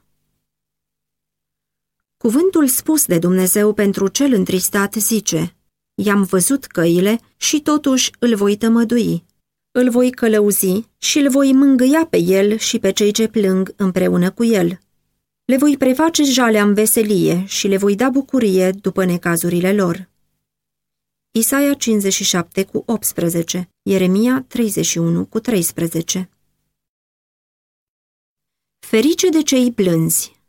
Cuvântul 2.17 2.67
spus 2.67 3.05
de 3.05 3.17
Dumnezeu 3.17 3.73
pentru 3.73 4.07
cel 4.07 4.33
întristat 4.33 4.93
zice, 4.93 5.55
I-am 5.95 6.23
văzut 6.23 6.65
căile 6.65 7.19
și 7.37 7.61
totuși 7.61 8.11
îl 8.19 8.35
voi 8.35 8.55
tămădui. 8.55 9.23
Îl 9.71 9.89
voi 9.89 10.11
călăuzi 10.11 10.87
și 10.97 11.19
îl 11.19 11.29
voi 11.29 11.53
mângâia 11.53 12.07
pe 12.09 12.17
el 12.17 12.57
și 12.57 12.79
pe 12.79 12.91
cei 12.91 13.11
ce 13.11 13.27
plâng 13.27 13.73
împreună 13.75 14.31
cu 14.31 14.43
el. 14.43 14.79
Le 15.45 15.57
voi 15.57 15.77
preface 15.77 16.23
jalea 16.23 16.63
în 16.63 16.73
veselie 16.73 17.43
și 17.45 17.67
le 17.67 17.77
voi 17.77 17.95
da 17.95 18.09
bucurie 18.09 18.71
după 18.81 19.05
necazurile 19.05 19.73
lor. 19.73 20.09
Isaia 21.35 21.73
57 21.73 22.63
cu 22.63 22.83
18, 22.85 23.69
Ieremia 23.81 24.45
31 24.47 25.25
cu 25.25 25.39
13 25.39 26.29
Ferice 28.79 29.29
de 29.29 29.41
cei 29.41 29.71
plânzi 29.71 30.41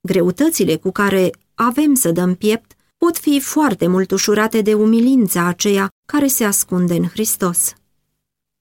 Greutățile 0.00 0.76
cu 0.76 0.90
care 0.90 1.30
avem 1.54 1.94
să 1.94 2.12
dăm 2.12 2.34
piept 2.34 2.76
pot 2.96 3.18
fi 3.18 3.40
foarte 3.40 3.86
mult 3.86 4.10
ușurate 4.10 4.60
de 4.60 4.74
umilința 4.74 5.44
aceea 5.44 5.88
care 6.06 6.26
se 6.26 6.44
ascunde 6.44 6.94
în 6.94 7.08
Hristos. 7.08 7.74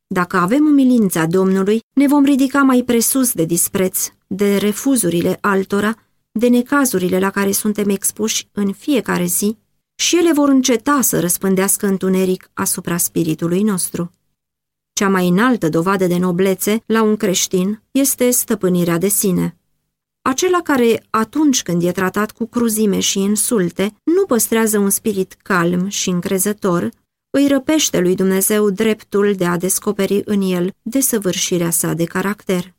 Dacă 0.07 0.37
avem 0.37 0.65
umilința 0.65 1.25
Domnului, 1.25 1.79
ne 1.93 2.07
vom 2.07 2.23
ridica 2.23 2.61
mai 2.61 2.83
presus 2.83 3.31
de 3.31 3.45
dispreț, 3.45 4.07
de 4.27 4.57
refuzurile 4.57 5.37
altora, 5.41 5.95
de 6.31 6.47
necazurile 6.47 7.19
la 7.19 7.29
care 7.29 7.51
suntem 7.51 7.89
expuși 7.89 8.47
în 8.51 8.73
fiecare 8.73 9.25
zi 9.25 9.57
și 9.99 10.17
ele 10.17 10.33
vor 10.33 10.49
înceta 10.49 11.01
să 11.01 11.19
răspândească 11.19 11.87
întuneric 11.87 12.49
asupra 12.53 12.97
spiritului 12.97 13.63
nostru. 13.63 14.11
Cea 14.93 15.09
mai 15.09 15.27
înaltă 15.27 15.69
dovadă 15.69 16.07
de 16.07 16.17
noblețe 16.17 16.83
la 16.85 17.01
un 17.01 17.15
creștin 17.15 17.81
este 17.91 18.29
stăpânirea 18.29 18.97
de 18.97 19.07
sine. 19.07 19.57
Acela 20.21 20.61
care, 20.61 21.05
atunci 21.09 21.63
când 21.63 21.83
e 21.83 21.91
tratat 21.91 22.31
cu 22.31 22.45
cruzime 22.45 22.99
și 22.99 23.19
insulte, 23.19 23.95
nu 24.03 24.25
păstrează 24.25 24.77
un 24.77 24.89
spirit 24.89 25.33
calm 25.33 25.87
și 25.87 26.09
încrezător, 26.09 26.89
îi 27.29 27.47
răpește 27.47 27.99
lui 27.99 28.15
Dumnezeu 28.15 28.69
dreptul 28.69 29.33
de 29.33 29.45
a 29.45 29.57
descoperi 29.57 30.21
în 30.25 30.41
el 30.41 30.73
desăvârșirea 30.81 31.69
sa 31.69 31.93
de 31.93 32.03
caracter. 32.03 32.73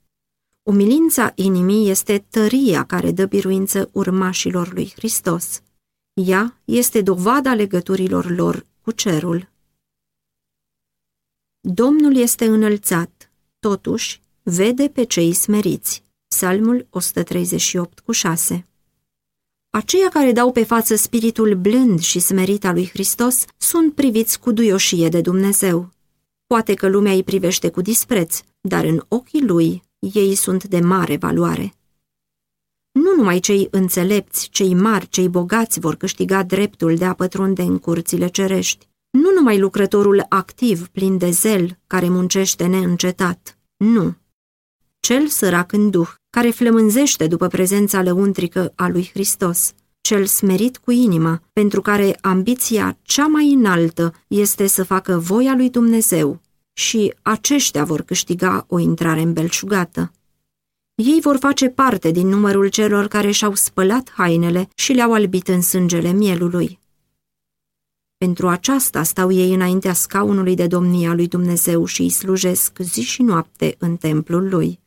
Umilința 0.62 1.32
inimii 1.34 1.90
este 1.90 2.26
tăria 2.30 2.84
care 2.84 3.10
dă 3.10 3.24
biruință 3.24 3.88
urmașilor 3.92 4.72
lui 4.72 4.92
Hristos. 4.96 5.62
Ea 6.24 6.60
este 6.64 7.02
dovada 7.02 7.54
legăturilor 7.54 8.30
lor 8.30 8.66
cu 8.80 8.90
cerul. 8.90 9.48
Domnul 11.60 12.16
este 12.16 12.44
înălțat, 12.44 13.30
totuși 13.58 14.20
vede 14.42 14.88
pe 14.88 15.04
cei 15.04 15.32
smeriți. 15.32 16.04
Psalmul 16.28 16.86
138 16.90 18.00
cu 18.00 18.12
6 18.12 18.66
Aceia 19.70 20.08
care 20.08 20.32
dau 20.32 20.52
pe 20.52 20.64
față 20.64 20.94
spiritul 20.94 21.54
blând 21.54 22.00
și 22.00 22.18
smerit 22.18 22.64
al 22.64 22.74
lui 22.74 22.88
Hristos 22.88 23.44
sunt 23.56 23.94
priviți 23.94 24.40
cu 24.40 24.52
duioșie 24.52 25.08
de 25.08 25.20
Dumnezeu. 25.20 25.90
Poate 26.46 26.74
că 26.74 26.88
lumea 26.88 27.12
îi 27.12 27.22
privește 27.22 27.70
cu 27.70 27.80
dispreț, 27.80 28.40
dar 28.60 28.84
în 28.84 29.04
ochii 29.08 29.44
lui 29.44 29.82
ei 29.98 30.34
sunt 30.34 30.64
de 30.64 30.80
mare 30.80 31.16
valoare. 31.16 31.77
Nu 33.02 33.14
numai 33.16 33.38
cei 33.38 33.68
înțelepți, 33.70 34.48
cei 34.48 34.74
mari, 34.74 35.08
cei 35.08 35.28
bogați 35.28 35.80
vor 35.80 35.94
câștiga 35.94 36.42
dreptul 36.42 36.96
de 36.96 37.04
a 37.04 37.12
pătrunde 37.12 37.62
în 37.62 37.78
curțile 37.78 38.28
cerești. 38.28 38.88
Nu 39.10 39.30
numai 39.34 39.58
lucrătorul 39.58 40.26
activ, 40.28 40.88
plin 40.88 41.18
de 41.18 41.30
zel, 41.30 41.78
care 41.86 42.08
muncește 42.08 42.66
neîncetat. 42.66 43.58
Nu. 43.76 44.14
Cel 45.00 45.26
sărac 45.26 45.72
în 45.72 45.90
duh, 45.90 46.08
care 46.30 46.50
flămânzește 46.50 47.26
după 47.26 47.46
prezența 47.46 48.02
lăuntrică 48.02 48.72
a 48.74 48.88
lui 48.88 49.10
Hristos. 49.12 49.72
Cel 50.00 50.26
smerit 50.26 50.76
cu 50.76 50.90
inima, 50.90 51.42
pentru 51.52 51.82
care 51.82 52.18
ambiția 52.20 52.98
cea 53.02 53.26
mai 53.26 53.52
înaltă 53.52 54.12
este 54.28 54.66
să 54.66 54.84
facă 54.84 55.18
voia 55.18 55.54
lui 55.56 55.70
Dumnezeu 55.70 56.40
și 56.72 57.14
aceștia 57.22 57.84
vor 57.84 58.02
câștiga 58.02 58.64
o 58.68 58.78
intrare 58.78 59.20
îmbelșugată. 59.20 60.12
Ei 61.04 61.20
vor 61.20 61.36
face 61.36 61.68
parte 61.68 62.10
din 62.10 62.28
numărul 62.28 62.68
celor 62.68 63.08
care 63.08 63.30
și-au 63.30 63.54
spălat 63.54 64.10
hainele 64.10 64.68
și 64.74 64.92
le-au 64.92 65.12
albit 65.12 65.48
în 65.48 65.62
sângele 65.62 66.12
mielului. 66.12 66.78
Pentru 68.16 68.48
aceasta 68.48 69.02
stau 69.02 69.32
ei 69.32 69.54
înaintea 69.54 69.92
scaunului 69.92 70.54
de 70.54 70.66
domnia 70.66 71.14
lui 71.14 71.28
Dumnezeu 71.28 71.84
și 71.84 72.00
îi 72.00 72.10
slujesc 72.10 72.78
zi 72.78 73.02
și 73.02 73.22
noapte 73.22 73.74
în 73.78 73.96
templul 73.96 74.48
lui. 74.48 74.80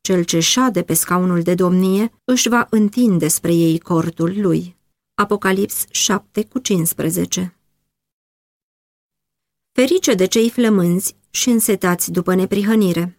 Cel 0.00 0.24
ce 0.24 0.40
șade 0.40 0.82
pe 0.82 0.94
scaunul 0.94 1.42
de 1.42 1.54
domnie 1.54 2.12
își 2.24 2.48
va 2.48 2.66
întinde 2.70 3.28
spre 3.28 3.54
ei 3.54 3.78
cortul 3.78 4.40
lui. 4.40 4.76
Apocalips 5.14 5.84
7 5.90 6.44
cu 6.44 6.58
15 6.58 7.56
Ferice 9.72 10.14
de 10.14 10.26
cei 10.26 10.50
flămânzi 10.50 11.16
și 11.30 11.48
însetați 11.48 12.10
după 12.10 12.34
neprihănire. 12.34 13.17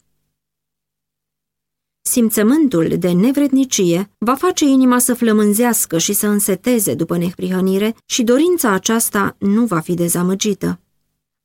Simțământul 2.02 2.96
de 3.00 3.12
nevrednicie 3.12 4.10
va 4.18 4.36
face 4.36 4.66
inima 4.66 5.00
să 5.00 5.14
flămânzească 5.14 5.98
și 5.98 6.14
să 6.14 6.28
înseteze 6.28 6.94
după 6.94 7.18
neprihănire 7.18 7.96
și 8.06 8.24
dorința 8.24 8.72
aceasta 8.72 9.36
nu 9.40 9.66
va 9.66 9.80
fi 9.80 9.94
dezamăgită. 9.94 10.80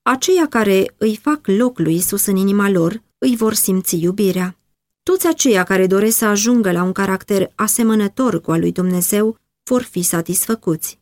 Aceia 0.03 0.47
care 0.47 0.95
îi 0.97 1.17
fac 1.17 1.41
loc 1.47 1.79
lui 1.79 1.95
Isus 1.95 2.27
în 2.27 2.37
inima 2.37 2.71
lor 2.71 3.03
îi 3.19 3.37
vor 3.37 3.55
simți 3.55 3.97
iubirea. 3.97 4.59
Toți 5.03 5.27
aceia 5.27 5.63
care 5.63 5.87
doresc 5.87 6.17
să 6.17 6.25
ajungă 6.25 6.73
la 6.73 6.83
un 6.83 6.93
caracter 6.93 7.53
asemănător 7.55 8.41
cu 8.41 8.51
al 8.51 8.61
lui 8.61 8.73
Dumnezeu 8.73 9.39
vor 9.63 9.83
fi 9.83 10.03
satisfăcuți. 10.03 10.99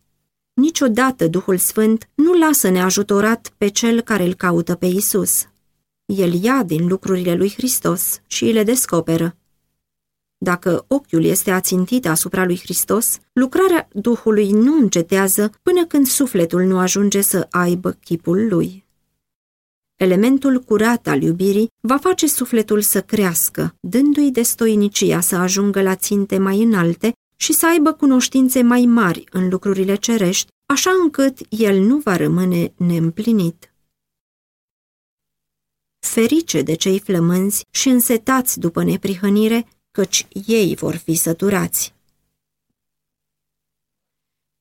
Niciodată 0.55 1.27
Duhul 1.29 1.57
Sfânt 1.57 2.09
nu 2.15 2.33
lasă 2.33 2.69
neajutorat 2.69 3.53
pe 3.57 3.69
cel 3.69 4.01
care 4.01 4.25
îl 4.25 4.35
caută 4.35 4.75
pe 4.75 4.87
Isus. 4.87 5.47
El 6.05 6.43
ia 6.43 6.63
din 6.63 6.87
lucrurile 6.87 7.35
lui 7.35 7.53
Hristos 7.57 8.21
și 8.27 8.45
îi 8.45 8.53
le 8.53 8.63
descoperă. 8.63 9.37
Dacă 10.43 10.85
ochiul 10.89 11.25
este 11.25 11.51
ațintit 11.51 12.07
asupra 12.07 12.45
lui 12.45 12.59
Hristos, 12.59 13.19
lucrarea 13.33 13.89
Duhului 13.93 14.51
nu 14.51 14.77
încetează 14.77 15.51
până 15.63 15.87
când 15.87 16.07
sufletul 16.07 16.63
nu 16.63 16.79
ajunge 16.79 17.21
să 17.21 17.47
aibă 17.51 17.91
chipul 17.91 18.49
lui. 18.49 18.85
Elementul 19.97 20.59
curat 20.59 21.07
al 21.07 21.23
iubirii 21.23 21.69
va 21.81 21.97
face 21.97 22.27
sufletul 22.27 22.81
să 22.81 23.03
crească, 23.03 23.75
dându-i 23.81 24.31
destoinicia 24.31 25.21
să 25.21 25.37
ajungă 25.37 25.83
la 25.83 25.95
ținte 25.97 26.39
mai 26.39 26.63
înalte 26.63 27.13
și 27.37 27.53
să 27.53 27.67
aibă 27.67 27.93
cunoștințe 27.93 28.63
mai 28.63 28.85
mari 28.85 29.25
în 29.31 29.49
lucrurile 29.49 29.95
cerești, 29.95 30.51
așa 30.67 30.91
încât 31.03 31.39
el 31.49 31.81
nu 31.81 31.99
va 31.99 32.17
rămâne 32.17 32.73
neîmplinit. 32.77 33.75
Ferice 35.99 36.63
de 36.63 36.75
cei 36.75 36.99
flămânzi 36.99 37.65
și 37.71 37.89
însetați 37.89 38.59
după 38.59 38.83
neprihănire, 38.85 39.67
căci 39.93 40.27
ei 40.47 40.75
vor 40.75 40.95
fi 40.95 41.15
săturați. 41.15 41.95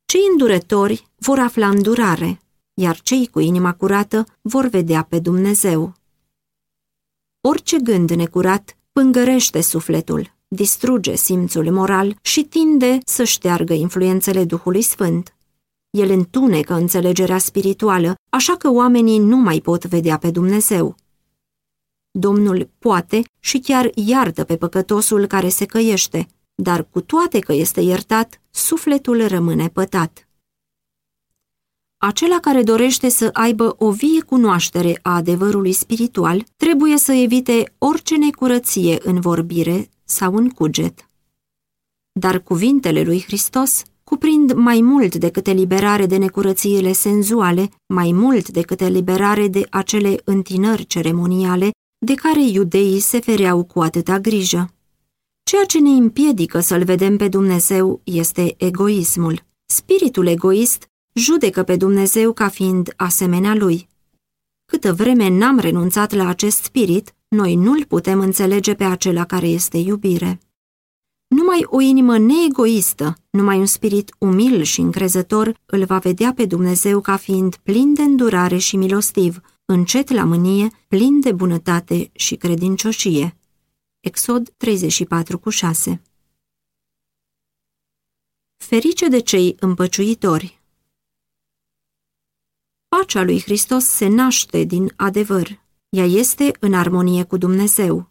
Cei 0.05 0.21
îndurători 0.31 1.07
vor 1.15 1.39
afla 1.39 1.69
îndurare, 1.69 2.41
iar 2.73 3.01
cei 3.01 3.27
cu 3.27 3.39
inima 3.39 3.73
curată 3.73 4.25
vor 4.41 4.67
vedea 4.67 5.03
pe 5.03 5.19
Dumnezeu. 5.19 5.93
Orice 7.41 7.77
gând 7.79 8.09
necurat 8.09 8.77
pângărește 8.91 9.61
sufletul, 9.61 10.33
distruge 10.47 11.15
simțul 11.15 11.71
moral 11.71 12.17
și 12.21 12.43
tinde 12.43 12.97
să 13.05 13.23
șteargă 13.23 13.73
influențele 13.73 14.45
Duhului 14.45 14.81
Sfânt. 14.81 15.35
El 15.89 16.09
întunecă 16.09 16.73
înțelegerea 16.73 17.37
spirituală, 17.37 18.15
așa 18.29 18.55
că 18.55 18.69
oamenii 18.69 19.17
nu 19.17 19.37
mai 19.37 19.59
pot 19.59 19.85
vedea 19.85 20.17
pe 20.17 20.31
Dumnezeu. 20.31 20.95
Domnul 22.11 22.69
poate 22.77 23.21
și 23.39 23.59
chiar 23.59 23.89
iartă 23.95 24.43
pe 24.43 24.57
păcătosul 24.57 25.25
care 25.25 25.49
se 25.49 25.65
căiește, 25.65 26.27
dar 26.55 26.83
cu 26.83 27.01
toate 27.01 27.39
că 27.39 27.53
este 27.53 27.81
iertat, 27.81 28.41
sufletul 28.49 29.27
rămâne 29.27 29.67
pătat. 29.67 30.27
Acela 31.97 32.39
care 32.39 32.63
dorește 32.63 33.09
să 33.09 33.29
aibă 33.33 33.75
o 33.77 33.91
vie 33.91 34.21
cunoaștere 34.21 34.99
a 35.01 35.15
adevărului 35.15 35.71
spiritual 35.71 36.43
trebuie 36.57 36.97
să 36.97 37.11
evite 37.11 37.73
orice 37.77 38.17
necurăție 38.17 38.97
în 39.03 39.19
vorbire 39.19 39.89
sau 40.03 40.35
în 40.35 40.49
cuget. 40.49 41.09
Dar 42.11 42.39
cuvintele 42.39 43.03
lui 43.03 43.21
Hristos 43.21 43.83
cuprind 44.03 44.53
mai 44.53 44.81
mult 44.81 45.15
decât 45.15 45.47
eliberare 45.47 46.05
de 46.05 46.17
necurățiile 46.17 46.91
senzuale, 46.91 47.69
mai 47.85 48.11
mult 48.11 48.49
decât 48.49 48.81
eliberare 48.81 49.47
de 49.47 49.67
acele 49.69 50.21
întinări 50.23 50.85
ceremoniale 50.85 51.71
de 52.03 52.15
care 52.15 52.43
iudeii 52.43 52.99
se 52.99 53.19
fereau 53.19 53.63
cu 53.63 53.79
atâta 53.79 54.19
grijă. 54.19 54.73
Ceea 55.43 55.65
ce 55.65 55.79
ne 55.79 55.89
împiedică 55.89 56.59
să-L 56.59 56.83
vedem 56.83 57.17
pe 57.17 57.27
Dumnezeu 57.27 58.01
este 58.03 58.55
egoismul. 58.57 59.43
Spiritul 59.65 60.27
egoist 60.27 60.89
judecă 61.13 61.63
pe 61.63 61.75
Dumnezeu 61.75 62.33
ca 62.33 62.47
fiind 62.47 62.93
asemenea 62.95 63.55
lui. 63.55 63.87
Câtă 64.65 64.93
vreme 64.93 65.29
n-am 65.29 65.59
renunțat 65.59 66.13
la 66.13 66.27
acest 66.27 66.63
spirit, 66.63 67.15
noi 67.27 67.55
nu-l 67.55 67.85
putem 67.85 68.19
înțelege 68.19 68.73
pe 68.73 68.83
acela 68.83 69.25
care 69.25 69.47
este 69.47 69.77
iubire. 69.77 70.39
Numai 71.27 71.63
o 71.65 71.81
inimă 71.81 72.17
neegoistă, 72.17 73.17
numai 73.29 73.57
un 73.57 73.65
spirit 73.65 74.15
umil 74.17 74.61
și 74.61 74.79
încrezător 74.79 75.59
îl 75.65 75.85
va 75.85 75.97
vedea 75.97 76.33
pe 76.33 76.45
Dumnezeu 76.45 77.01
ca 77.01 77.15
fiind 77.15 77.55
plin 77.55 77.93
de 77.93 78.01
îndurare 78.01 78.57
și 78.57 78.75
milostiv, 78.75 79.41
încet 79.65 80.09
la 80.09 80.23
mânie, 80.23 80.69
plin 80.87 81.19
de 81.19 81.31
bunătate 81.31 82.09
și 82.13 82.35
credincioșie. 82.35 83.37
Exod 83.99 84.49
34 84.57 85.39
cu 85.39 85.49
6 85.49 86.01
Ferice 88.57 89.07
de 89.07 89.19
cei 89.19 89.55
împăciuitori 89.59 90.61
Pacea 92.87 93.23
lui 93.23 93.41
Hristos 93.41 93.85
se 93.85 94.07
naște 94.07 94.63
din 94.63 94.93
adevăr. 94.95 95.59
Ea 95.89 96.05
este 96.05 96.51
în 96.59 96.73
armonie 96.73 97.23
cu 97.23 97.37
Dumnezeu. 97.37 98.07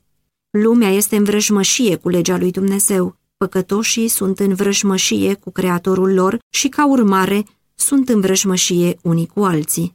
Lumea 0.51 0.91
este 0.91 1.17
în 1.17 1.25
vrăjmășie 1.25 1.97
cu 1.97 2.09
legea 2.09 2.37
lui 2.37 2.51
Dumnezeu. 2.51 3.17
Păcătoșii 3.37 4.09
sunt 4.09 4.39
în 4.39 4.55
vrăjmășie 4.55 5.35
cu 5.35 5.51
Creatorul 5.51 6.15
lor 6.15 6.39
și, 6.49 6.69
ca 6.69 6.87
urmare, 6.87 7.45
sunt 7.75 8.09
în 8.09 8.21
vrăjmășie 8.21 8.99
unii 9.03 9.27
cu 9.27 9.41
alții. 9.41 9.95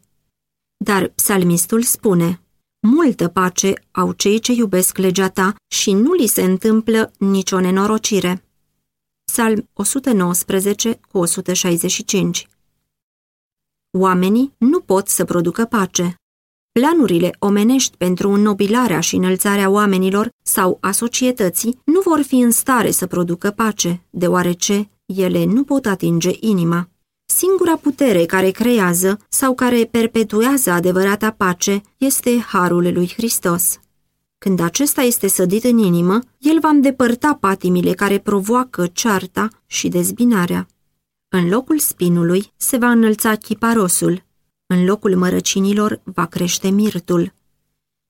Dar 0.78 1.08
psalmistul 1.08 1.82
spune, 1.82 2.40
Multă 2.88 3.28
pace 3.28 3.74
au 3.92 4.12
cei 4.12 4.40
ce 4.40 4.52
iubesc 4.52 4.98
legea 4.98 5.30
ta 5.30 5.56
și 5.68 5.94
nu 5.94 6.14
li 6.14 6.28
se 6.28 6.44
întâmplă 6.44 7.12
nicio 7.18 7.60
nenorocire. 7.60 8.46
Psalm 9.26 9.70
119 9.74 11.00
cu 11.12 11.18
165 11.18 12.48
Oamenii 13.98 14.54
nu 14.58 14.80
pot 14.80 15.08
să 15.08 15.26
producă 15.26 15.66
pace. 15.66 16.16
Planurile 16.72 17.36
omenești 17.40 17.98
pentru 17.98 18.30
înnobilarea 18.30 19.00
și 19.00 19.16
înălțarea 19.16 19.70
oamenilor 19.70 20.30
sau 20.44 20.78
a 20.82 20.92
societății 20.92 21.80
nu 21.84 22.00
vor 22.00 22.22
fi 22.22 22.36
în 22.36 22.52
stare 22.52 22.92
să 22.92 23.08
producă 23.08 23.52
pace, 23.52 24.06
deoarece 24.10 24.90
ele 25.06 25.46
nu 25.46 25.64
pot 25.64 25.86
atinge 25.86 26.32
inima. 26.40 26.90
Singura 27.26 27.76
putere 27.78 28.26
care 28.26 28.50
creează 28.50 29.20
sau 29.30 29.56
care 29.56 29.86
perpetuează 29.92 30.72
adevărata 30.72 31.32
pace 31.32 31.82
este 31.98 32.40
harul 32.40 32.94
lui 32.94 33.14
Hristos. 33.16 33.80
Când 34.38 34.60
acesta 34.60 35.02
este 35.02 35.28
sădit 35.28 35.64
în 35.64 35.78
inimă, 35.78 36.20
el 36.38 36.60
va 36.60 36.70
îndepărta 36.70 37.38
patimile 37.40 37.94
care 37.94 38.20
provoacă 38.20 38.88
cearta 38.88 39.48
și 39.66 39.88
dezbinarea. 39.88 40.68
În 41.30 41.50
locul 41.50 41.80
spinului 41.80 42.54
se 42.58 42.78
va 42.78 42.90
înălța 42.90 43.36
chiparosul, 43.36 44.24
în 44.66 44.86
locul 44.86 45.16
mărăcinilor 45.16 46.02
va 46.04 46.26
crește 46.26 46.70
mirtul, 46.70 47.34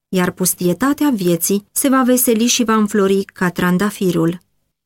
iar 0.09 0.31
pustietatea 0.31 1.09
vieții 1.09 1.67
se 1.71 1.89
va 1.89 2.03
veseli 2.03 2.45
și 2.45 2.63
va 2.63 2.75
înflori 2.75 3.23
ca 3.23 3.49
trandafirul. 3.49 4.39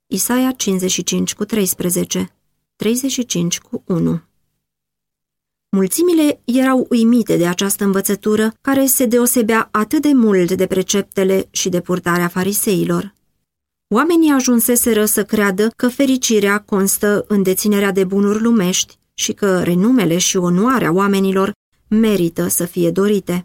Isaia 0.08 0.52
55 0.52 1.34
cu 1.34 1.46
13, 1.46 2.34
35 2.82 3.60
cu 3.60 3.84
1 3.86 4.22
Mulțimile 5.70 6.42
erau 6.46 6.88
uimite 6.90 7.38
de 7.38 7.48
această 7.48 7.84
învățătură 7.84 8.54
care 8.62 8.86
se 8.86 9.06
deosebea 9.06 9.68
atât 9.72 10.02
de 10.02 10.14
mult 10.14 10.52
de 10.52 10.68
preceptele 10.68 11.48
și 11.52 11.70
de 11.70 11.82
purtarea 11.82 12.28
fariseilor. 12.28 13.14
Oamenii 13.94 14.32
ajunseseră 14.32 15.06
să 15.06 15.24
creadă 15.24 15.68
că 15.76 15.88
fericirea 15.88 16.60
constă 16.60 17.26
în 17.28 17.44
deținerea 17.44 17.92
de 17.92 18.04
bunuri 18.04 18.42
lumești 18.42 18.98
și 19.14 19.34
că 19.34 19.64
renumele 19.64 20.18
și 20.18 20.38
onoarea 20.38 20.94
oamenilor 20.94 21.52
merită 21.88 22.48
să 22.48 22.66
fie 22.66 22.92
dorite. 22.92 23.44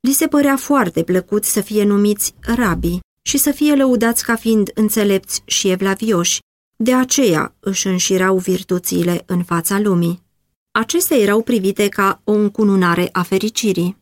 Li 0.00 0.12
se 0.12 0.26
părea 0.26 0.56
foarte 0.56 1.02
plăcut 1.02 1.44
să 1.44 1.60
fie 1.60 1.84
numiți 1.84 2.34
rabi 2.40 2.98
și 3.22 3.36
să 3.36 3.50
fie 3.50 3.74
lăudați 3.74 4.24
ca 4.24 4.36
fiind 4.36 4.70
înțelepți 4.74 5.42
și 5.44 5.68
evlavioși, 5.68 6.40
de 6.82 6.94
aceea 6.94 7.54
își 7.60 7.86
înșirau 7.86 8.38
virtuțile 8.38 9.22
în 9.26 9.42
fața 9.42 9.78
lumii. 9.78 10.22
Acestea 10.70 11.16
erau 11.16 11.42
privite 11.42 11.88
ca 11.88 12.20
o 12.24 12.32
încununare 12.32 13.08
a 13.12 13.22
fericirii. 13.22 13.96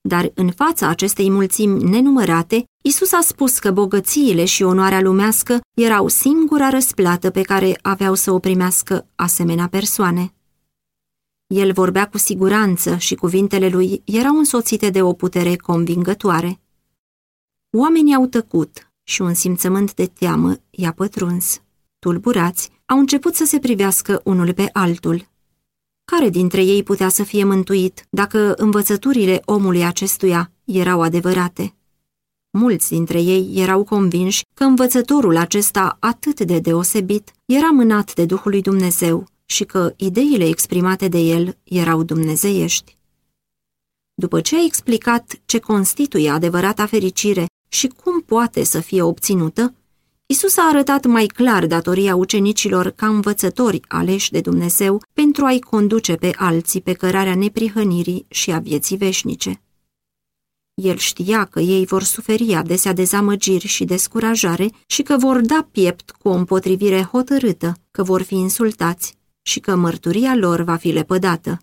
Dar 0.00 0.30
în 0.34 0.50
fața 0.50 0.88
acestei 0.88 1.30
mulțimi 1.30 1.82
nenumărate, 1.82 2.64
Isus 2.84 3.12
a 3.12 3.20
spus 3.22 3.58
că 3.58 3.70
bogățiile 3.70 4.44
și 4.44 4.62
onoarea 4.62 5.00
lumească 5.00 5.60
erau 5.74 6.08
singura 6.08 6.70
răsplată 6.70 7.30
pe 7.30 7.42
care 7.42 7.78
aveau 7.82 8.14
să 8.14 8.30
o 8.32 8.38
primească 8.38 9.06
asemenea 9.14 9.68
persoane. 9.68 10.34
El 11.46 11.72
vorbea 11.72 12.08
cu 12.08 12.18
siguranță 12.18 12.96
și 12.96 13.14
cuvintele 13.14 13.68
lui 13.68 14.02
erau 14.04 14.36
însoțite 14.36 14.90
de 14.90 15.02
o 15.02 15.12
putere 15.12 15.56
convingătoare. 15.56 16.60
Oamenii 17.70 18.14
au 18.14 18.26
tăcut 18.26 18.90
și 19.02 19.22
un 19.22 19.34
simțământ 19.34 19.94
de 19.94 20.06
teamă 20.06 20.56
i-a 20.70 20.92
pătruns. 20.92 21.60
Tulburați, 22.06 22.70
au 22.84 22.98
început 22.98 23.34
să 23.34 23.44
se 23.44 23.58
privească 23.58 24.20
unul 24.24 24.54
pe 24.54 24.68
altul. 24.72 25.28
Care 26.04 26.28
dintre 26.28 26.64
ei 26.64 26.82
putea 26.82 27.08
să 27.08 27.22
fie 27.22 27.44
mântuit 27.44 28.06
dacă 28.10 28.54
învățăturile 28.56 29.42
omului 29.44 29.84
acestuia 29.84 30.52
erau 30.64 31.02
adevărate? 31.02 31.74
Mulți 32.50 32.88
dintre 32.88 33.22
ei 33.22 33.50
erau 33.54 33.84
convinși 33.84 34.42
că 34.54 34.64
învățătorul 34.64 35.36
acesta 35.36 35.96
atât 36.00 36.40
de 36.40 36.58
deosebit 36.58 37.32
era 37.44 37.68
mânat 37.70 38.14
de 38.14 38.24
Duhul 38.24 38.50
lui 38.50 38.62
Dumnezeu 38.62 39.26
și 39.44 39.64
că 39.64 39.92
ideile 39.96 40.48
exprimate 40.48 41.08
de 41.08 41.18
el 41.18 41.58
erau 41.64 42.02
dumnezeiești. 42.02 42.96
După 44.14 44.40
ce 44.40 44.56
a 44.56 44.64
explicat 44.64 45.40
ce 45.44 45.58
constituie 45.58 46.30
adevărata 46.30 46.86
fericire 46.86 47.46
și 47.68 47.86
cum 47.86 48.20
poate 48.20 48.64
să 48.64 48.80
fie 48.80 49.02
obținută, 49.02 49.74
Isus 50.28 50.56
a 50.56 50.68
arătat 50.68 51.04
mai 51.04 51.26
clar 51.26 51.66
datoria 51.66 52.16
ucenicilor 52.16 52.90
ca 52.90 53.06
învățători 53.06 53.80
aleși 53.88 54.30
de 54.30 54.40
Dumnezeu 54.40 55.02
pentru 55.12 55.44
a-i 55.44 55.60
conduce 55.60 56.14
pe 56.14 56.30
alții 56.36 56.80
pe 56.80 56.92
cărarea 56.92 57.34
neprihănirii 57.34 58.26
și 58.28 58.52
a 58.52 58.58
vieții 58.58 58.96
veșnice. 58.96 59.60
El 60.74 60.96
știa 60.96 61.44
că 61.44 61.60
ei 61.60 61.86
vor 61.86 62.02
suferi 62.02 62.54
adesea 62.54 62.92
dezamăgiri 62.92 63.66
și 63.66 63.84
descurajare 63.84 64.70
și 64.86 65.02
că 65.02 65.16
vor 65.16 65.40
da 65.40 65.68
piept 65.70 66.10
cu 66.10 66.28
o 66.28 66.32
împotrivire 66.32 67.02
hotărâtă, 67.02 67.78
că 67.90 68.02
vor 68.02 68.22
fi 68.22 68.34
insultați 68.34 69.16
și 69.42 69.60
că 69.60 69.76
mărturia 69.76 70.34
lor 70.36 70.60
va 70.60 70.76
fi 70.76 70.88
lepădată. 70.90 71.58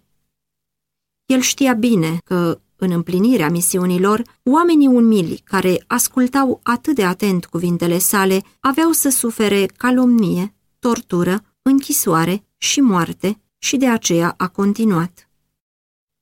El 1.25 1.39
știa 1.39 1.73
bine 1.73 2.17
că, 2.23 2.59
în 2.83 2.91
împlinirea 2.91 3.49
misiunilor, 3.49 4.21
oamenii 4.43 4.87
umili 4.87 5.41
care 5.43 5.83
ascultau 5.87 6.59
atât 6.63 6.95
de 6.95 7.03
atent 7.03 7.45
cuvintele 7.45 7.97
sale 7.97 8.43
aveau 8.59 8.91
să 8.91 9.09
sufere 9.09 9.65
calomnie, 9.65 10.53
tortură, 10.79 11.43
închisoare 11.61 12.43
și 12.57 12.79
moarte 12.79 13.41
și 13.57 13.77
de 13.77 13.87
aceea 13.87 14.33
a 14.37 14.47
continuat. 14.47 15.29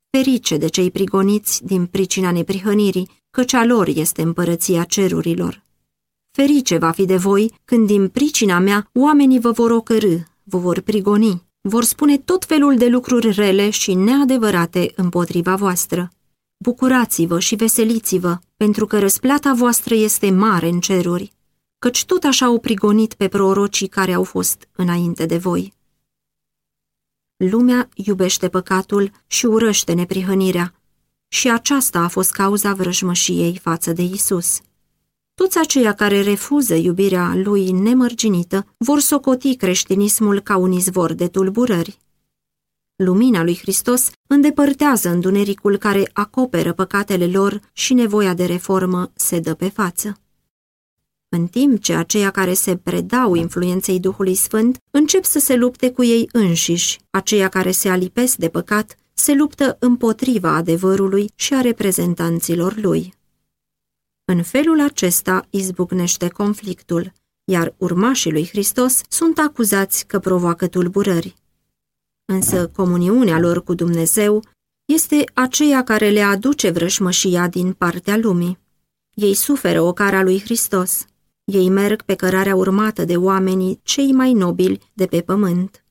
Ferice 0.09 0.57
de 0.57 0.67
cei 0.67 0.91
prigoniți 0.91 1.65
din 1.65 1.85
pricina 1.85 2.31
neprihănirii, 2.31 3.09
căci 3.31 3.53
a 3.53 3.65
lor 3.65 3.87
este 3.87 4.21
împărăția 4.21 4.83
cerurilor. 4.83 5.63
Ferice 6.31 6.77
va 6.77 6.91
fi 6.91 7.05
de 7.05 7.17
voi 7.17 7.53
când 7.65 7.87
din 7.87 8.07
pricina 8.07 8.59
mea 8.59 8.89
oamenii 8.93 9.39
vă 9.39 9.51
vor 9.51 9.71
ocărâ, 9.71 10.17
vă 10.43 10.57
vor 10.57 10.79
prigoni, 10.79 11.43
vor 11.61 11.83
spune 11.83 12.17
tot 12.17 12.45
felul 12.45 12.77
de 12.77 12.87
lucruri 12.87 13.31
rele 13.31 13.69
și 13.69 13.93
neadevărate 13.93 14.91
împotriva 14.95 15.55
voastră. 15.55 16.11
Bucurați-vă 16.61 17.39
și 17.39 17.55
veseliți-vă, 17.55 18.37
pentru 18.57 18.85
că 18.85 18.99
răsplata 18.99 19.53
voastră 19.53 19.95
este 19.95 20.29
mare 20.29 20.67
în 20.67 20.79
ceruri, 20.79 21.33
căci 21.79 22.05
tot 22.05 22.23
așa 22.23 22.45
au 22.45 22.59
prigonit 22.59 23.13
pe 23.13 23.27
prorocii 23.27 23.87
care 23.87 24.13
au 24.13 24.23
fost 24.23 24.67
înainte 24.75 25.25
de 25.25 25.37
voi. 25.37 25.73
Lumea 27.35 27.89
iubește 27.95 28.49
păcatul 28.49 29.11
și 29.27 29.45
urăște 29.45 29.93
neprihănirea, 29.93 30.73
și 31.27 31.49
aceasta 31.49 31.99
a 31.99 32.07
fost 32.07 32.31
cauza 32.31 32.73
vrăjmășiei 32.73 33.57
față 33.57 33.93
de 33.93 34.01
Isus. 34.01 34.61
Toți 35.33 35.57
aceia 35.57 35.93
care 35.93 36.21
refuză 36.21 36.75
iubirea 36.75 37.35
lui 37.35 37.71
nemărginită 37.71 38.65
vor 38.77 38.99
socoti 38.99 39.55
creștinismul 39.55 40.39
ca 40.39 40.57
un 40.57 40.71
izvor 40.71 41.13
de 41.13 41.27
tulburări. 41.27 41.97
Lumina 43.03 43.43
lui 43.43 43.57
Hristos 43.57 44.09
îndepărtează 44.27 45.09
îndunericul 45.09 45.77
care 45.77 46.09
acoperă 46.13 46.73
păcatele 46.73 47.27
lor 47.27 47.61
și 47.73 47.93
nevoia 47.93 48.33
de 48.33 48.45
reformă 48.45 49.11
se 49.15 49.39
dă 49.39 49.53
pe 49.53 49.69
față. 49.69 50.19
În 51.29 51.47
timp 51.47 51.81
ce 51.81 51.93
aceia 51.93 52.29
care 52.29 52.53
se 52.53 52.77
predau 52.77 53.35
influenței 53.35 53.99
Duhului 53.99 54.35
Sfânt 54.35 54.77
încep 54.91 55.23
să 55.23 55.39
se 55.39 55.55
lupte 55.55 55.91
cu 55.91 56.03
ei 56.03 56.29
înșiși, 56.31 56.99
aceia 57.09 57.47
care 57.47 57.71
se 57.71 57.89
alipesc 57.89 58.35
de 58.35 58.49
păcat 58.49 58.97
se 59.13 59.33
luptă 59.33 59.77
împotriva 59.79 60.55
adevărului 60.55 61.31
și 61.35 61.53
a 61.53 61.61
reprezentanților 61.61 62.77
lui. 62.77 63.13
În 64.25 64.43
felul 64.43 64.81
acesta 64.81 65.47
izbucnește 65.49 66.27
conflictul, 66.27 67.13
iar 67.43 67.73
urmașii 67.77 68.31
lui 68.31 68.47
Hristos 68.47 69.01
sunt 69.09 69.37
acuzați 69.37 70.07
că 70.07 70.19
provoacă 70.19 70.67
tulburări. 70.67 71.40
Însă 72.25 72.67
comuniunea 72.67 73.39
lor 73.39 73.63
cu 73.63 73.73
Dumnezeu 73.73 74.43
este 74.85 75.23
aceea 75.33 75.83
care 75.83 76.09
le 76.09 76.21
aduce 76.21 76.69
vrășmășia 76.69 77.47
din 77.47 77.73
partea 77.73 78.17
lumii. 78.17 78.59
Ei 79.13 79.33
suferă 79.33 79.81
o 79.81 79.93
cara 79.93 80.21
lui 80.23 80.39
Hristos. 80.39 81.05
Ei 81.43 81.69
merg 81.69 82.01
pe 82.01 82.15
cărarea 82.15 82.55
urmată 82.55 83.05
de 83.05 83.17
oamenii 83.17 83.79
cei 83.83 84.11
mai 84.11 84.33
nobili 84.33 84.91
de 84.93 85.05
pe 85.05 85.21
pământ. 85.21 85.85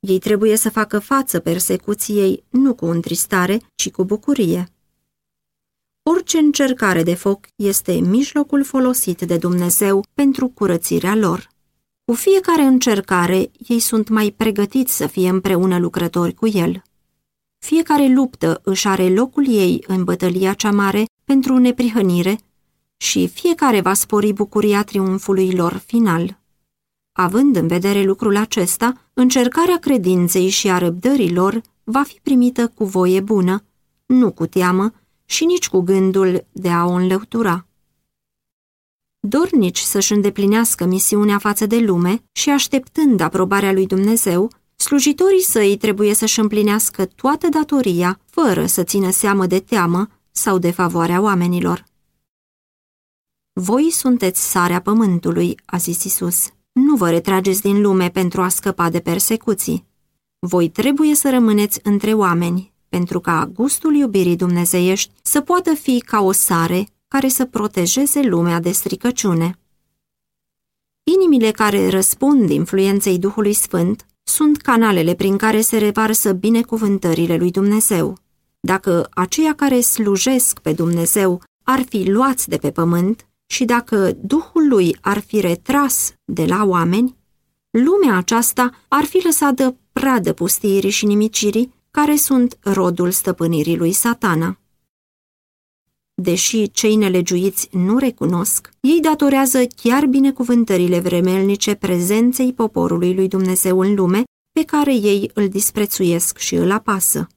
Ei 0.00 0.18
trebuie 0.18 0.56
să 0.56 0.70
facă 0.70 0.98
față 0.98 1.38
persecuției 1.40 2.44
nu 2.48 2.74
cu 2.74 2.86
întristare, 2.86 3.60
ci 3.74 3.90
cu 3.90 4.04
bucurie. 4.04 4.68
Orice 6.02 6.38
încercare 6.38 7.02
de 7.02 7.14
foc 7.14 7.46
este 7.56 7.92
mijlocul 7.92 8.64
folosit 8.64 9.20
de 9.20 9.36
Dumnezeu 9.36 10.04
pentru 10.14 10.48
curățirea 10.48 11.14
lor. 11.14 11.48
Cu 12.10 12.16
fiecare 12.16 12.62
încercare, 12.62 13.50
ei 13.66 13.78
sunt 13.78 14.08
mai 14.08 14.34
pregătiți 14.36 14.96
să 14.96 15.06
fie 15.06 15.28
împreună 15.28 15.78
lucrători 15.78 16.34
cu 16.34 16.46
el. 16.46 16.82
Fiecare 17.58 18.06
luptă 18.06 18.60
își 18.64 18.88
are 18.88 19.08
locul 19.08 19.48
ei 19.48 19.84
în 19.86 20.04
bătălia 20.04 20.52
cea 20.52 20.70
mare 20.70 21.04
pentru 21.24 21.58
neprihănire 21.58 22.38
și 22.96 23.28
fiecare 23.28 23.80
va 23.80 23.94
spori 23.94 24.32
bucuria 24.32 24.82
triumfului 24.82 25.54
lor 25.54 25.72
final. 25.72 26.40
Având 27.12 27.56
în 27.56 27.66
vedere 27.66 28.02
lucrul 28.02 28.36
acesta, 28.36 29.10
încercarea 29.14 29.78
credinței 29.78 30.48
și 30.48 30.70
a 30.70 30.78
răbdării 30.78 31.32
lor 31.32 31.60
va 31.84 32.02
fi 32.02 32.18
primită 32.22 32.68
cu 32.68 32.84
voie 32.84 33.20
bună, 33.20 33.64
nu 34.06 34.32
cu 34.32 34.46
teamă 34.46 34.92
și 35.24 35.44
nici 35.44 35.68
cu 35.68 35.80
gândul 35.80 36.46
de 36.52 36.68
a 36.68 36.84
o 36.84 36.92
înlăutura. 36.92 37.66
Dornici 39.28 39.78
să-și 39.78 40.12
îndeplinească 40.12 40.84
misiunea 40.84 41.38
față 41.38 41.66
de 41.66 41.78
lume 41.78 42.22
și 42.32 42.50
așteptând 42.50 43.20
aprobarea 43.20 43.72
lui 43.72 43.86
Dumnezeu, 43.86 44.50
slujitorii 44.76 45.42
săi 45.42 45.76
trebuie 45.76 46.14
să-și 46.14 46.40
împlinească 46.40 47.06
toată 47.06 47.48
datoria, 47.48 48.20
fără 48.30 48.66
să 48.66 48.82
țină 48.82 49.10
seamă 49.10 49.46
de 49.46 49.58
teamă 49.58 50.08
sau 50.30 50.58
de 50.58 50.70
favoarea 50.70 51.20
oamenilor. 51.20 51.84
Voi 53.52 53.90
sunteți 53.90 54.50
sarea 54.50 54.80
pământului, 54.80 55.54
a 55.64 55.76
zis 55.76 56.04
Isus. 56.04 56.48
Nu 56.72 56.96
vă 56.96 57.10
retrageți 57.10 57.60
din 57.62 57.80
lume 57.80 58.10
pentru 58.10 58.42
a 58.42 58.48
scăpa 58.48 58.90
de 58.90 59.00
persecuții. 59.00 59.86
Voi 60.38 60.68
trebuie 60.68 61.14
să 61.14 61.30
rămâneți 61.30 61.80
între 61.82 62.14
oameni, 62.14 62.72
pentru 62.88 63.20
ca 63.20 63.50
gustul 63.54 63.94
iubirii 63.94 64.36
dumnezeiești 64.36 65.12
să 65.22 65.40
poată 65.40 65.74
fi 65.74 66.00
ca 66.00 66.20
o 66.20 66.32
sare 66.32 66.88
care 67.14 67.28
să 67.28 67.44
protejeze 67.44 68.22
lumea 68.22 68.60
de 68.60 68.70
stricăciune. 68.70 69.58
Inimile 71.02 71.50
care 71.50 71.88
răspund 71.88 72.50
influenței 72.50 73.18
Duhului 73.18 73.52
Sfânt 73.52 74.06
sunt 74.22 74.56
canalele 74.56 75.14
prin 75.14 75.36
care 75.36 75.60
se 75.60 75.78
revarsă 75.78 76.32
binecuvântările 76.32 77.36
lui 77.36 77.50
Dumnezeu. 77.50 78.16
Dacă 78.60 79.08
aceia 79.10 79.54
care 79.54 79.80
slujesc 79.80 80.58
pe 80.58 80.72
Dumnezeu 80.72 81.42
ar 81.62 81.82
fi 81.88 82.10
luați 82.10 82.48
de 82.48 82.56
pe 82.56 82.70
pământ, 82.70 83.28
și 83.46 83.64
dacă 83.64 84.12
Duhul 84.20 84.68
lui 84.68 84.96
ar 85.00 85.18
fi 85.18 85.40
retras 85.40 86.14
de 86.24 86.44
la 86.44 86.64
oameni, 86.64 87.16
lumea 87.70 88.16
aceasta 88.16 88.70
ar 88.88 89.04
fi 89.04 89.20
lăsată 89.24 89.76
pradă 89.92 90.32
pustiirii 90.32 90.90
și 90.90 91.06
nimicirii, 91.06 91.74
care 91.90 92.16
sunt 92.16 92.58
rodul 92.60 93.10
stăpânirii 93.10 93.76
lui 93.76 93.92
satana. 93.92 94.59
Deși 96.22 96.70
cei 96.70 96.96
nelegiuiți 96.96 97.68
nu 97.72 97.98
recunosc, 97.98 98.70
ei 98.80 99.00
datorează 99.00 99.66
chiar 99.82 100.06
binecuvântările 100.06 101.00
vremelnice 101.00 101.74
prezenței 101.74 102.52
poporului 102.52 103.14
lui 103.14 103.28
Dumnezeu 103.28 103.80
în 103.80 103.94
lume, 103.94 104.22
pe 104.52 104.64
care 104.64 104.94
ei 104.94 105.30
îl 105.34 105.48
disprețuiesc 105.48 106.38
și 106.38 106.54
îl 106.54 106.70
apasă 106.70 107.28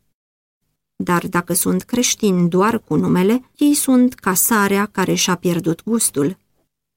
dar 1.03 1.27
dacă 1.27 1.53
sunt 1.53 1.81
creștini 1.81 2.49
doar 2.49 2.79
cu 2.79 2.95
numele, 2.95 3.49
ei 3.55 3.73
sunt 3.73 4.13
ca 4.13 4.33
sarea 4.33 4.85
care 4.85 5.13
și-a 5.13 5.35
pierdut 5.35 5.83
gustul. 5.83 6.37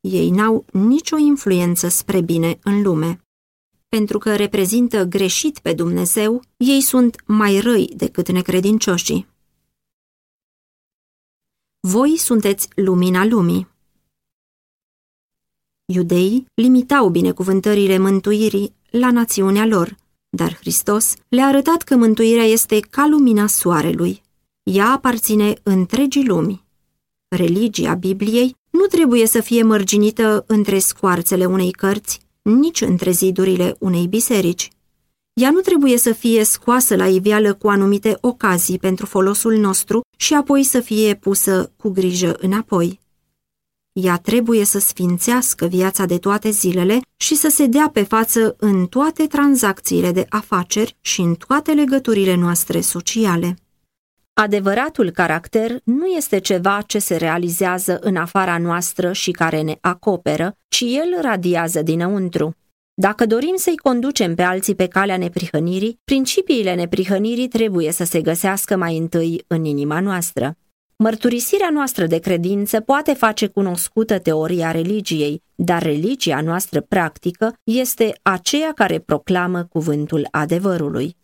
Ei 0.01 0.31
n-au 0.31 0.65
nicio 0.73 1.17
influență 1.17 1.89
spre 1.89 2.21
bine 2.21 2.59
în 2.63 2.83
lume. 2.83 3.21
Pentru 3.89 4.19
că 4.19 4.37
reprezintă 4.37 5.05
greșit 5.05 5.59
pe 5.59 5.73
Dumnezeu, 5.73 6.43
ei 6.57 6.81
sunt 6.81 7.23
mai 7.27 7.61
răi 7.61 7.93
decât 7.97 8.31
necredincioșii. 8.31 9.27
Voi 11.89 12.17
sunteți 12.17 12.69
lumina 12.75 13.25
lumii. 13.25 13.67
Iudeii 15.85 16.47
limitau 16.55 17.09
binecuvântările 17.09 17.99
mântuirii 17.99 18.73
la 18.91 19.11
națiunea 19.11 19.67
lor, 19.67 19.97
dar 20.29 20.55
Hristos 20.55 21.15
le-a 21.29 21.47
arătat 21.47 21.83
că 21.83 21.97
mântuirea 21.97 22.45
este 22.45 22.81
ca 22.81 23.07
lumina 23.07 23.47
soarelui. 23.47 24.23
Ea 24.63 24.91
aparține 24.91 25.55
întregii 25.63 26.27
lumi. 26.27 26.65
Religia 27.29 27.95
Bibliei 27.95 28.57
nu 28.71 28.85
trebuie 28.85 29.27
să 29.27 29.41
fie 29.41 29.63
mărginită 29.63 30.45
între 30.47 30.79
scoarțele 30.79 31.45
unei 31.45 31.71
cărți, 31.71 32.21
nici 32.43 32.81
între 32.81 33.11
zidurile 33.11 33.77
unei 33.79 34.07
biserici. 34.07 34.71
Ea 35.41 35.51
nu 35.51 35.61
trebuie 35.61 35.97
să 35.97 36.13
fie 36.13 36.45
scoasă 36.45 36.97
la 36.97 37.09
iveală 37.09 37.55
cu 37.55 37.69
anumite 37.69 38.17
ocazii 38.21 38.79
pentru 38.79 39.07
folosul 39.07 39.57
nostru 39.57 40.01
și 40.17 40.35
apoi 40.35 40.63
să 40.63 40.81
fie 40.81 41.15
pusă 41.15 41.73
cu 41.77 41.89
grijă 41.89 42.37
înapoi. 42.41 43.01
Ea 43.93 44.17
trebuie 44.17 44.65
să 44.65 44.79
sfințească 44.79 45.67
viața 45.67 46.05
de 46.05 46.19
toate 46.19 46.51
zilele 46.51 47.01
și 47.17 47.35
să 47.35 47.49
se 47.49 47.67
dea 47.67 47.91
pe 47.93 48.03
față 48.03 48.57
în 48.59 48.87
toate 48.87 49.27
tranzacțiile 49.27 50.13
de 50.13 50.27
afaceri 50.29 50.97
și 51.01 51.21
în 51.21 51.35
toate 51.35 51.73
legăturile 51.73 52.35
noastre 52.35 52.81
sociale. 52.81 53.57
Adevăratul 54.33 55.11
caracter 55.11 55.81
nu 55.85 56.07
este 56.07 56.39
ceva 56.39 56.83
ce 56.87 56.99
se 56.99 57.17
realizează 57.17 57.99
în 58.01 58.17
afara 58.17 58.59
noastră 58.59 59.13
și 59.13 59.31
care 59.31 59.61
ne 59.61 59.77
acoperă, 59.81 60.57
ci 60.69 60.81
el 60.81 61.19
radiază 61.21 61.83
dinăuntru. 61.83 62.55
Dacă 62.99 63.27
dorim 63.27 63.55
să-i 63.57 63.77
conducem 63.77 64.35
pe 64.35 64.43
alții 64.43 64.75
pe 64.75 64.87
calea 64.87 65.17
neprihănirii, 65.17 66.01
principiile 66.05 66.75
neprihănirii 66.75 67.49
trebuie 67.49 67.93
să 67.93 68.05
se 68.05 68.21
găsească 68.21 68.77
mai 68.77 68.97
întâi 68.97 69.45
în 69.47 69.65
inima 69.65 70.01
noastră. 70.01 70.57
Mărturisirea 70.97 71.69
noastră 71.73 72.07
de 72.07 72.19
credință 72.19 72.81
poate 72.81 73.13
face 73.13 73.47
cunoscută 73.47 74.19
teoria 74.19 74.71
religiei, 74.71 75.43
dar 75.55 75.83
religia 75.83 76.41
noastră 76.41 76.81
practică 76.81 77.55
este 77.65 78.19
aceea 78.23 78.73
care 78.73 78.99
proclamă 78.99 79.65
cuvântul 79.65 80.29
adevărului. 80.31 81.17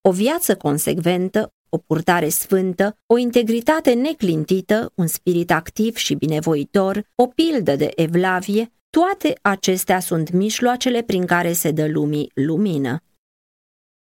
O 0.00 0.10
viață 0.10 0.56
consecventă, 0.56 1.52
o 1.68 1.78
purtare 1.78 2.28
sfântă, 2.28 2.98
o 3.06 3.18
integritate 3.18 3.92
neclintită, 3.92 4.92
un 4.94 5.06
spirit 5.06 5.50
activ 5.50 5.96
și 5.96 6.14
binevoitor, 6.14 7.02
o 7.14 7.26
pildă 7.26 7.76
de 7.76 7.90
evlavie, 7.94 8.70
toate 8.96 9.38
acestea 9.42 10.00
sunt 10.00 10.30
mijloacele 10.30 11.02
prin 11.02 11.26
care 11.26 11.52
se 11.52 11.70
dă 11.70 11.86
lumii 11.86 12.30
lumină. 12.34 13.02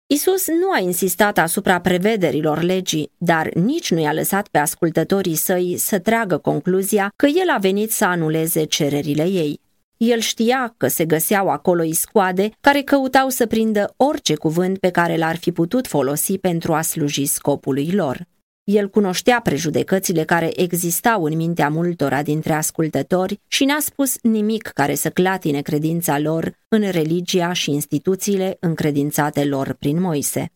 Isus 0.05 0.47
nu 0.47 0.71
a 0.71 0.79
insistat 0.79 1.37
asupra 1.37 1.81
prevederilor 1.81 2.61
legii, 2.61 3.11
dar 3.17 3.53
nici 3.53 3.91
nu 3.91 3.99
i-a 3.99 4.13
lăsat 4.13 4.47
pe 4.47 4.57
ascultătorii 4.57 5.35
săi 5.35 5.77
să 5.77 5.99
tragă 5.99 6.37
concluzia 6.37 7.13
că 7.15 7.25
el 7.25 7.49
a 7.55 7.57
venit 7.57 7.91
să 7.91 8.05
anuleze 8.05 8.63
cererile 8.63 9.23
ei. 9.23 9.59
El 9.97 10.19
știa 10.19 10.73
că 10.77 10.87
se 10.87 11.05
găseau 11.05 11.49
acolo 11.49 11.83
iscoade 11.83 12.49
care 12.61 12.81
căutau 12.81 13.29
să 13.29 13.45
prindă 13.45 13.93
orice 13.97 14.35
cuvânt 14.35 14.77
pe 14.77 14.89
care 14.89 15.17
l-ar 15.17 15.35
fi 15.35 15.51
putut 15.51 15.87
folosi 15.87 16.37
pentru 16.37 16.73
a 16.73 16.81
sluji 16.81 17.25
scopului 17.25 17.91
lor. 17.91 18.29
El 18.63 18.89
cunoștea 18.89 19.39
prejudecățile 19.41 20.23
care 20.23 20.61
existau 20.61 21.23
în 21.23 21.35
mintea 21.35 21.69
multora 21.69 22.21
dintre 22.21 22.53
ascultători 22.53 23.39
și 23.47 23.65
n-a 23.65 23.79
spus 23.79 24.15
nimic 24.21 24.67
care 24.67 24.95
să 24.95 25.09
clatine 25.09 25.61
credința 25.61 26.19
lor 26.19 26.57
în 26.67 26.89
religia 26.89 27.53
și 27.53 27.71
instituțiile 27.71 28.57
încredințate 28.59 29.45
lor 29.45 29.73
prin 29.73 30.01
Moise. 30.01 30.51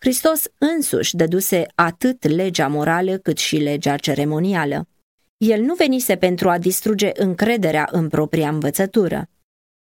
Hristos 0.00 0.44
însuși 0.58 1.16
dăduse 1.16 1.66
atât 1.74 2.26
legea 2.26 2.66
morală 2.66 3.16
cât 3.16 3.38
și 3.38 3.56
legea 3.56 3.96
ceremonială. 3.96 4.88
El 5.36 5.60
nu 5.60 5.74
venise 5.74 6.16
pentru 6.16 6.48
a 6.48 6.58
distruge 6.58 7.10
încrederea 7.14 7.88
în 7.90 8.08
propria 8.08 8.48
învățătură. 8.48 9.28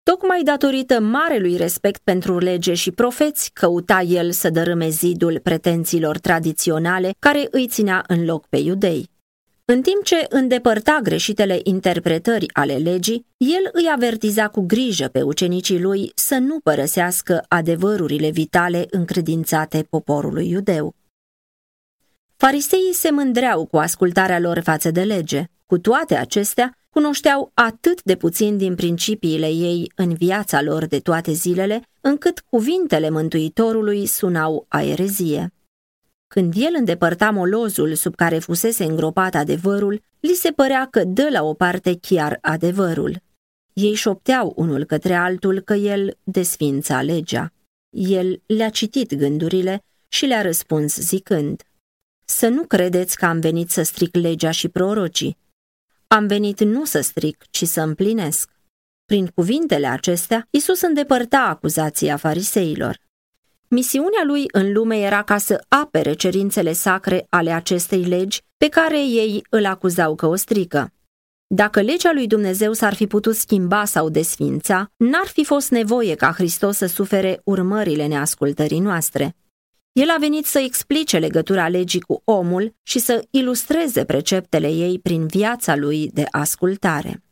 Tocmai 0.04 0.42
datorită 0.44 1.00
marelui 1.00 1.58
respect 1.58 2.02
pentru 2.04 2.38
lege 2.38 2.74
și 2.74 2.92
profeți, 2.92 3.52
căuta 3.54 4.02
el 4.02 4.32
să 4.32 4.50
dărâme 4.50 4.90
zidul 4.90 5.40
pretențiilor 5.40 6.18
tradiționale 6.18 7.14
care 7.20 7.48
îi 7.52 7.68
ținea 7.68 8.04
în 8.08 8.26
loc 8.26 8.48
pe 8.48 8.58
iudei. 8.58 9.10
În 9.66 9.82
timp 9.82 10.04
ce 10.04 10.26
îndepărta 10.30 11.00
greșitele 11.04 11.60
interpretări 11.64 12.46
ale 12.54 12.76
legii, 12.76 13.26
el 13.38 13.70
îi 13.72 13.90
avertiza 13.94 14.48
cu 14.48 14.62
grijă 14.62 15.08
pe 15.08 15.22
ucenicii 15.22 15.82
lui 15.82 16.12
să 16.16 16.36
nu 16.36 16.60
părăsească 16.60 17.46
adevărurile 17.48 18.30
vitale 18.30 18.86
încredințate 18.90 19.86
poporului 19.90 20.50
iudeu. 20.50 20.96
Fariseii 22.36 22.94
se 22.94 23.12
mândreau 23.12 23.66
cu 23.66 23.78
ascultarea 23.78 24.40
lor 24.40 24.60
față 24.60 24.92
de 24.92 25.04
lege. 25.04 25.44
Cu 25.66 25.78
toate 25.78 26.16
acestea, 26.16 26.78
cunoșteau 26.94 27.52
atât 27.54 28.04
de 28.04 28.16
puțin 28.16 28.58
din 28.58 28.76
principiile 28.76 29.48
ei 29.48 29.92
în 29.96 30.14
viața 30.14 30.62
lor 30.62 30.86
de 30.86 31.00
toate 31.00 31.32
zilele, 31.32 31.82
încât 32.02 32.40
cuvintele 32.40 33.10
Mântuitorului 33.10 34.06
sunau 34.06 34.66
a 34.68 34.82
erezie. 34.82 35.54
Când 36.28 36.54
el 36.58 36.74
îndepărta 36.78 37.30
molozul 37.30 37.94
sub 37.94 38.16
care 38.16 38.40
fusese 38.40 38.84
îngropat 38.84 39.36
adevărul, 39.36 40.02
li 40.20 40.34
se 40.34 40.52
părea 40.52 40.88
că 40.92 41.04
dă 41.04 41.28
la 41.32 41.44
o 41.44 41.54
parte 41.54 41.98
chiar 42.02 42.38
adevărul. 42.42 43.22
Ei 43.74 43.94
șopteau 43.94 44.54
unul 44.56 44.84
către 44.84 45.14
altul 45.14 45.60
că 45.60 45.74
el 45.74 46.18
desfința 46.24 47.02
legea. 47.02 47.54
El 47.90 48.42
le-a 48.46 48.70
citit 48.70 49.16
gândurile 49.16 49.84
și 50.08 50.26
le-a 50.26 50.42
răspuns 50.42 50.96
zicând, 50.96 51.64
Să 52.26 52.48
nu 52.48 52.64
credeți 52.64 53.18
că 53.18 53.26
am 53.26 53.40
venit 53.40 53.70
să 53.70 53.84
stric 53.84 54.16
legea 54.16 54.52
și 54.52 54.68
prorocii. 54.68 55.38
Am 56.14 56.28
venit 56.28 56.60
nu 56.60 56.86
să 56.86 57.02
stric, 57.02 57.44
ci 57.50 57.64
să 57.64 57.82
împlinesc. 57.82 58.50
Prin 59.06 59.28
cuvintele 59.36 59.88
acestea, 59.88 60.48
Isus 60.50 60.82
îndepărta 60.82 61.40
acuzația 61.40 62.18
fariseilor. 62.18 63.00
Misiunea 63.68 64.24
lui 64.26 64.46
în 64.52 64.74
lume 64.74 64.98
era 64.98 65.24
ca 65.24 65.38
să 65.38 65.64
apere 65.68 66.14
cerințele 66.14 66.74
sacre 66.74 67.26
ale 67.30 67.52
acestei 67.52 68.04
legi 68.04 68.42
pe 68.58 68.68
care 68.68 69.00
ei 69.00 69.46
îl 69.50 69.66
acuzau 69.66 70.16
că 70.16 70.26
o 70.26 70.36
strică. 70.36 70.94
Dacă 71.48 71.82
legea 71.82 72.12
lui 72.14 72.28
Dumnezeu 72.28 72.74
s-ar 72.74 72.94
fi 72.94 73.08
putut 73.08 73.36
schimba 73.36 73.86
sau 73.86 74.10
desfința, 74.10 74.92
n-ar 74.98 75.28
fi 75.28 75.44
fost 75.44 75.70
nevoie 75.70 76.16
ca 76.16 76.32
Hristos 76.32 76.78
să 76.78 76.86
sufere 76.86 77.42
urmările 77.44 78.08
neascultării 78.08 78.80
noastre. 78.80 79.36
El 79.94 80.10
a 80.10 80.18
venit 80.20 80.46
să 80.46 80.60
explice 80.60 81.18
legătura 81.18 81.68
legii 81.68 82.00
cu 82.02 82.22
omul 82.24 82.76
și 82.84 83.00
să 83.00 83.26
ilustreze 83.30 84.06
preceptele 84.06 84.68
ei 84.68 85.00
prin 85.00 85.28
viața 85.28 85.76
lui 85.76 86.10
de 86.14 86.26
ascultare. 86.32 87.24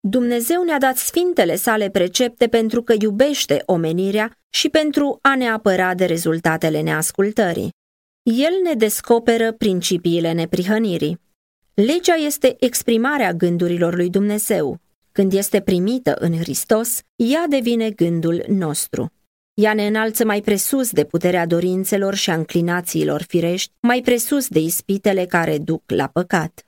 Dumnezeu 0.00 0.62
ne-a 0.62 0.78
dat 0.78 0.96
sfintele 0.96 1.56
sale 1.56 1.90
precepte 1.90 2.48
pentru 2.48 2.82
că 2.82 2.94
iubește 3.00 3.62
omenirea 3.66 4.38
și 4.48 4.68
pentru 4.68 5.18
a 5.22 5.36
ne 5.36 5.48
apăra 5.48 5.94
de 5.94 6.04
rezultatele 6.04 6.80
neascultării. 6.80 7.72
El 8.22 8.52
ne 8.62 8.74
descoperă 8.74 9.52
principiile 9.52 10.32
neprihănirii. 10.32 11.20
Legea 11.74 12.14
este 12.14 12.56
exprimarea 12.58 13.32
gândurilor 13.32 13.94
lui 13.94 14.10
Dumnezeu. 14.10 14.80
Când 15.12 15.32
este 15.32 15.60
primită 15.60 16.16
în 16.18 16.36
Hristos, 16.36 17.00
ea 17.16 17.46
devine 17.48 17.90
gândul 17.90 18.44
nostru. 18.48 19.12
Ea 19.60 19.74
ne 19.74 19.86
înalță 19.86 20.24
mai 20.24 20.40
presus 20.40 20.90
de 20.90 21.04
puterea 21.04 21.46
dorințelor 21.46 22.14
și 22.14 22.30
a 22.30 22.34
înclinațiilor 22.34 23.22
firești, 23.22 23.72
mai 23.80 24.00
presus 24.00 24.48
de 24.48 24.58
ispitele 24.58 25.26
care 25.26 25.58
duc 25.58 25.82
la 25.86 26.06
păcat. 26.06 26.66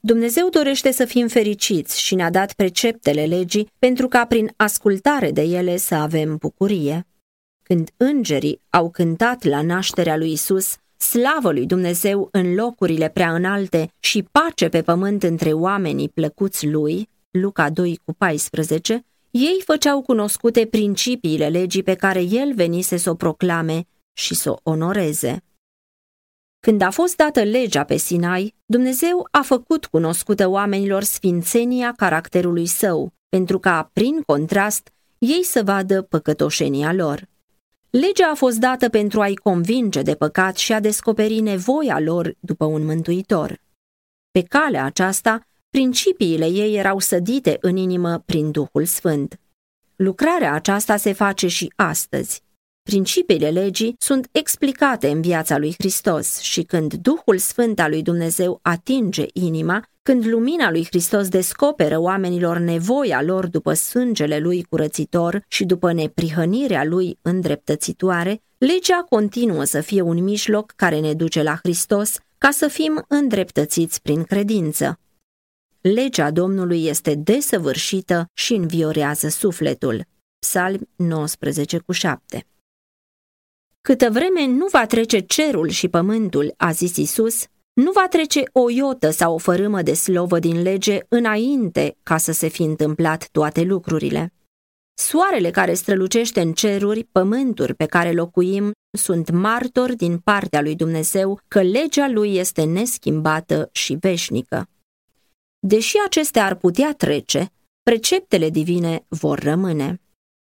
Dumnezeu 0.00 0.48
dorește 0.48 0.90
să 0.90 1.04
fim 1.04 1.28
fericiți 1.28 2.00
și 2.00 2.14
ne-a 2.14 2.30
dat 2.30 2.52
preceptele 2.52 3.24
legii 3.24 3.70
pentru 3.78 4.08
ca 4.08 4.24
prin 4.24 4.52
ascultare 4.56 5.30
de 5.30 5.42
ele 5.42 5.76
să 5.76 5.94
avem 5.94 6.36
bucurie. 6.36 7.06
Când 7.62 7.90
îngerii 7.96 8.60
au 8.70 8.90
cântat 8.90 9.44
la 9.44 9.62
nașterea 9.62 10.16
lui 10.16 10.32
Isus, 10.32 10.76
slavă 10.96 11.52
lui 11.52 11.66
Dumnezeu 11.66 12.28
în 12.32 12.54
locurile 12.54 13.08
prea 13.08 13.34
înalte 13.34 13.92
și 13.98 14.28
pace 14.32 14.68
pe 14.68 14.82
pământ 14.82 15.22
între 15.22 15.52
oamenii 15.52 16.08
plăcuți 16.08 16.66
lui, 16.66 17.08
Luca 17.30 17.70
2 17.70 18.00
cu 18.04 18.12
14, 18.12 19.04
ei 19.36 19.62
făceau 19.64 20.02
cunoscute 20.02 20.66
principiile 20.66 21.48
legii 21.48 21.82
pe 21.82 21.94
care 21.94 22.20
el 22.20 22.54
venise 22.54 22.96
să 22.96 23.10
o 23.10 23.14
proclame 23.14 23.86
și 24.12 24.34
să 24.34 24.50
o 24.50 24.56
onoreze. 24.62 25.44
Când 26.60 26.80
a 26.80 26.90
fost 26.90 27.16
dată 27.16 27.42
legea 27.42 27.84
pe 27.84 27.96
Sinai, 27.96 28.54
Dumnezeu 28.66 29.28
a 29.30 29.42
făcut 29.42 29.86
cunoscută 29.86 30.48
oamenilor 30.48 31.02
sfințenia 31.02 31.92
caracterului 31.96 32.66
său, 32.66 33.12
pentru 33.28 33.58
ca, 33.58 33.90
prin 33.92 34.22
contrast, 34.22 34.92
ei 35.18 35.42
să 35.42 35.62
vadă 35.64 36.02
păcătoșenia 36.02 36.92
lor. 36.92 37.28
Legea 37.90 38.30
a 38.30 38.34
fost 38.34 38.58
dată 38.58 38.88
pentru 38.88 39.20
a-i 39.20 39.34
convinge 39.34 40.02
de 40.02 40.14
păcat 40.14 40.56
și 40.56 40.72
a 40.72 40.80
descoperi 40.80 41.40
nevoia 41.40 42.00
lor 42.00 42.34
după 42.40 42.64
un 42.64 42.84
mântuitor. 42.84 43.60
Pe 44.30 44.42
calea 44.42 44.84
aceasta, 44.84 45.46
Principiile 45.76 46.46
ei 46.46 46.76
erau 46.76 46.98
sădite 46.98 47.58
în 47.60 47.76
inimă 47.76 48.22
prin 48.26 48.50
Duhul 48.50 48.84
Sfânt. 48.84 49.40
Lucrarea 49.96 50.52
aceasta 50.52 50.96
se 50.96 51.12
face 51.12 51.46
și 51.48 51.72
astăzi. 51.74 52.42
Principiile 52.82 53.50
legii 53.50 53.94
sunt 53.98 54.28
explicate 54.32 55.08
în 55.08 55.20
viața 55.20 55.58
lui 55.58 55.74
Hristos 55.78 56.40
și 56.40 56.62
când 56.62 56.94
Duhul 56.94 57.38
Sfânt 57.38 57.80
al 57.80 57.90
lui 57.90 58.02
Dumnezeu 58.02 58.58
atinge 58.62 59.26
inima, 59.32 59.82
când 60.02 60.26
lumina 60.26 60.70
lui 60.70 60.84
Hristos 60.84 61.28
descoperă 61.28 61.98
oamenilor 61.98 62.58
nevoia 62.58 63.22
lor 63.22 63.46
după 63.46 63.72
sângele 63.72 64.38
lui 64.38 64.62
curățitor 64.62 65.44
și 65.48 65.64
după 65.64 65.92
neprihănirea 65.92 66.84
lui 66.84 67.18
îndreptățitoare, 67.22 68.42
legea 68.58 69.06
continuă 69.08 69.64
să 69.64 69.80
fie 69.80 70.00
un 70.00 70.22
mijloc 70.22 70.72
care 70.76 71.00
ne 71.00 71.12
duce 71.12 71.42
la 71.42 71.58
Hristos 71.62 72.18
ca 72.38 72.50
să 72.50 72.68
fim 72.68 73.04
îndreptățiți 73.08 74.02
prin 74.02 74.22
credință. 74.22 74.98
Legea 75.94 76.30
Domnului 76.30 76.86
este 76.86 77.14
desăvârșită 77.14 78.30
și 78.32 78.54
înviorează 78.54 79.28
sufletul. 79.28 80.04
Psalm 80.38 80.88
19 80.96 81.78
cu 81.78 81.92
7 81.92 82.46
Câtă 83.80 84.10
vreme 84.10 84.46
nu 84.46 84.66
va 84.66 84.86
trece 84.86 85.18
cerul 85.18 85.68
și 85.68 85.88
pământul, 85.88 86.54
a 86.56 86.70
zis 86.70 86.96
Isus, 86.96 87.44
nu 87.72 87.90
va 87.90 88.06
trece 88.08 88.42
o 88.52 88.70
iotă 88.70 89.10
sau 89.10 89.34
o 89.34 89.38
fărâmă 89.38 89.82
de 89.82 89.94
slovă 89.94 90.38
din 90.38 90.62
lege 90.62 90.98
înainte 91.08 91.96
ca 92.02 92.16
să 92.16 92.32
se 92.32 92.48
fi 92.48 92.62
întâmplat 92.62 93.28
toate 93.32 93.62
lucrurile. 93.62 94.32
Soarele 94.94 95.50
care 95.50 95.74
strălucește 95.74 96.40
în 96.40 96.52
ceruri, 96.52 97.04
pământuri 97.04 97.74
pe 97.74 97.86
care 97.86 98.12
locuim, 98.12 98.72
sunt 98.98 99.30
martori 99.30 99.96
din 99.96 100.18
partea 100.18 100.60
lui 100.60 100.74
Dumnezeu 100.74 101.40
că 101.48 101.62
legea 101.62 102.08
lui 102.08 102.36
este 102.36 102.64
neschimbată 102.64 103.68
și 103.72 103.96
veșnică. 104.00 104.68
Deși 105.68 105.96
acestea 106.06 106.44
ar 106.44 106.54
putea 106.54 106.94
trece, 106.94 107.52
preceptele 107.82 108.50
divine 108.50 109.04
vor 109.08 109.38
rămâne. 109.38 110.00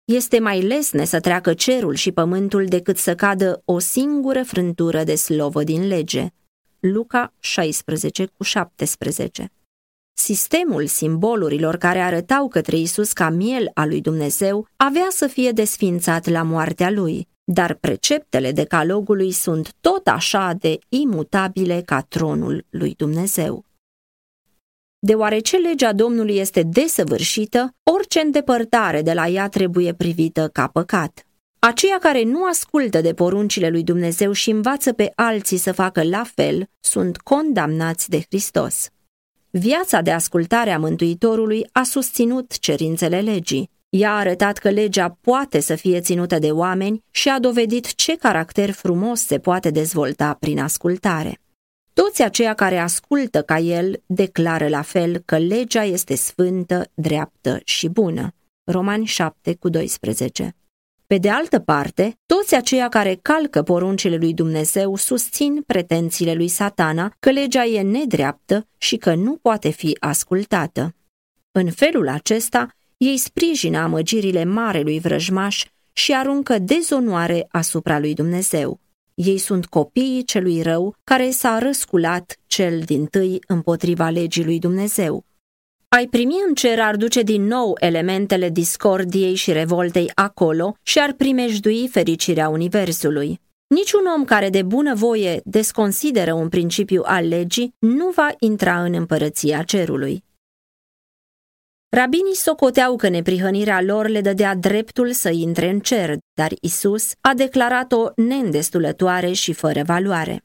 Este 0.06 0.40
mai 0.40 0.62
lesne 0.62 1.06
să 1.06 1.20
treacă 1.20 1.54
cerul 1.54 1.96
și 1.96 2.12
pământul 2.12 2.66
decât 2.66 2.98
să 2.98 3.16
cadă 3.16 3.62
o 3.66 3.80
singură 3.80 4.44
frântură 4.44 5.04
de 5.04 5.16
slovă 5.16 5.64
din 5.64 5.88
lege. 5.88 6.28
Luca 6.80 7.34
16 7.40 8.26
cu 8.26 8.44
17 8.44 9.52
Sistemul 10.14 10.88
simbolurilor 10.88 11.76
care 11.76 12.00
arătau 12.00 12.48
către 12.48 12.78
Isus 12.78 13.14
ca 13.14 13.30
miel 13.30 13.72
al 13.74 13.88
lui 13.88 14.02
Dumnezeu 14.02 14.68
avea 14.76 15.08
să 15.10 15.28
fie 15.28 15.52
desfințat 15.52 16.28
la 16.28 16.44
moartea 16.44 16.92
lui, 16.92 17.28
dar 17.44 17.74
preceptele 17.74 18.52
decalogului 18.52 19.32
sunt 19.32 19.76
tot 19.82 20.08
așa 20.08 20.54
de 20.60 20.80
imutabile 20.90 21.82
ca 21.82 22.02
tronul 22.02 22.66
lui 22.70 22.94
Dumnezeu. 22.98 23.68
Deoarece 25.02 25.58
legea 25.58 25.94
Domnului 25.94 26.38
este 26.38 26.62
desăvârșită, 26.64 27.76
orice 27.84 28.20
îndepărtare 28.20 29.02
de 29.02 29.14
la 29.14 29.28
ea 29.28 29.48
trebuie 29.48 29.94
privită 29.94 30.50
ca 30.54 30.68
păcat. 30.68 31.24
Aceia 31.60 31.98
care 32.00 32.24
nu 32.24 32.46
ascultă 32.46 33.02
de 33.02 33.14
poruncile 33.14 33.70
lui 33.70 33.84
Dumnezeu 33.84 34.32
și 34.32 34.50
învață 34.50 34.94
pe 34.94 35.12
alții 35.16 35.58
să 35.58 35.72
facă 35.72 36.04
la 36.04 36.24
fel, 36.36 36.70
sunt 36.80 37.18
condamnați 37.18 38.10
de 38.10 38.20
Hristos. 38.28 38.90
Viața 39.50 40.02
de 40.02 40.12
ascultare 40.12 40.72
a 40.72 40.80
Mântuitorului 40.80 41.68
a 41.72 41.84
susținut 41.84 42.58
cerințele 42.58 43.20
legii. 43.20 43.70
Ea 43.90 44.12
a 44.12 44.18
arătat 44.18 44.58
că 44.58 44.70
legea 44.70 45.18
poate 45.22 45.60
să 45.60 45.76
fie 45.76 46.00
ținută 46.00 46.40
de 46.40 46.52
oameni 46.52 47.04
și 47.12 47.30
a 47.30 47.40
dovedit 47.40 47.96
ce 47.96 48.16
caracter 48.16 48.72
frumos 48.72 49.26
se 49.26 49.38
poate 49.38 49.70
dezvolta 49.70 50.38
prin 50.40 50.60
ascultare. 50.60 51.40
Toți 52.04 52.22
aceia 52.24 52.54
care 52.54 52.78
ascultă 52.78 53.42
ca 53.42 53.58
el 53.58 54.02
declară 54.06 54.68
la 54.68 54.82
fel 54.82 55.22
că 55.26 55.38
legea 55.38 55.84
este 55.84 56.16
sfântă, 56.16 56.92
dreaptă 56.94 57.60
și 57.64 57.88
bună. 57.88 58.34
Romani 58.64 59.06
7 59.06 59.56
cu 59.56 59.70
12 59.70 60.56
Pe 61.08 61.18
de 61.18 61.30
altă 61.30 61.60
parte, 61.60 62.18
toți 62.26 62.56
aceia 62.56 62.90
care 62.90 63.20
calcă 63.22 63.64
poruncile 63.64 64.16
lui 64.16 64.34
Dumnezeu 64.34 64.96
susțin 64.96 65.64
pretențiile 65.68 66.34
lui 66.34 66.48
satana 66.48 67.16
că 67.20 67.32
legea 67.32 67.66
e 67.66 67.82
nedreaptă 67.82 68.68
și 68.78 68.98
că 68.98 69.16
nu 69.16 69.36
poate 69.42 69.70
fi 69.70 69.98
ascultată. 70.00 70.96
În 71.52 71.72
felul 71.72 72.08
acesta, 72.08 72.68
ei 72.98 73.18
sprijină 73.18 73.78
amăgirile 73.78 74.44
marelui 74.44 75.00
vrăjmaș 75.00 75.66
și 75.94 76.14
aruncă 76.14 76.60
dezonoare 76.60 77.46
asupra 77.50 78.00
lui 78.00 78.14
Dumnezeu. 78.14 78.80
Ei 79.22 79.38
sunt 79.38 79.66
copiii 79.66 80.24
celui 80.24 80.62
rău 80.62 80.96
care 81.04 81.30
s-a 81.30 81.58
răsculat 81.58 82.38
cel 82.48 82.80
din 82.80 83.06
tâi 83.06 83.40
împotriva 83.48 84.10
legii 84.10 84.44
lui 84.44 84.60
Dumnezeu. 84.60 85.24
Ai 85.88 86.08
primi 86.08 86.36
în 86.48 86.54
cer 86.54 86.80
ar 86.80 86.96
duce 86.96 87.22
din 87.22 87.44
nou 87.44 87.76
elementele 87.80 88.50
discordiei 88.50 89.36
și 89.36 89.52
revoltei 89.52 90.12
acolo 90.16 90.76
și 90.84 91.00
ar 91.00 91.14
primejdui 91.14 91.88
fericirea 91.92 92.50
Universului. 92.50 93.40
Niciun 93.68 94.02
om 94.16 94.26
care 94.26 94.50
de 94.50 94.62
bună 94.62 94.96
voie 94.96 95.42
desconsideră 95.44 96.34
un 96.34 96.50
principiu 96.50 97.02
al 97.06 97.28
legii 97.28 97.74
nu 97.80 98.10
va 98.10 98.30
intra 98.40 98.84
în 98.84 98.94
împărăția 98.94 99.64
cerului. 99.64 100.24
Rabinii 101.92 102.36
socoteau 102.36 102.96
că 102.96 103.10
neprihănirea 103.10 103.82
lor 103.82 104.08
le 104.08 104.22
dădea 104.22 104.56
dreptul 104.56 105.12
să 105.12 105.30
intre 105.30 105.70
în 105.70 105.80
cer, 105.80 106.18
dar 106.34 106.52
Isus 106.62 107.12
a 107.22 107.34
declarat-o 107.34 108.10
neîndestulătoare 108.16 109.32
și 109.32 109.54
fără 109.54 109.84
valoare. 109.86 110.44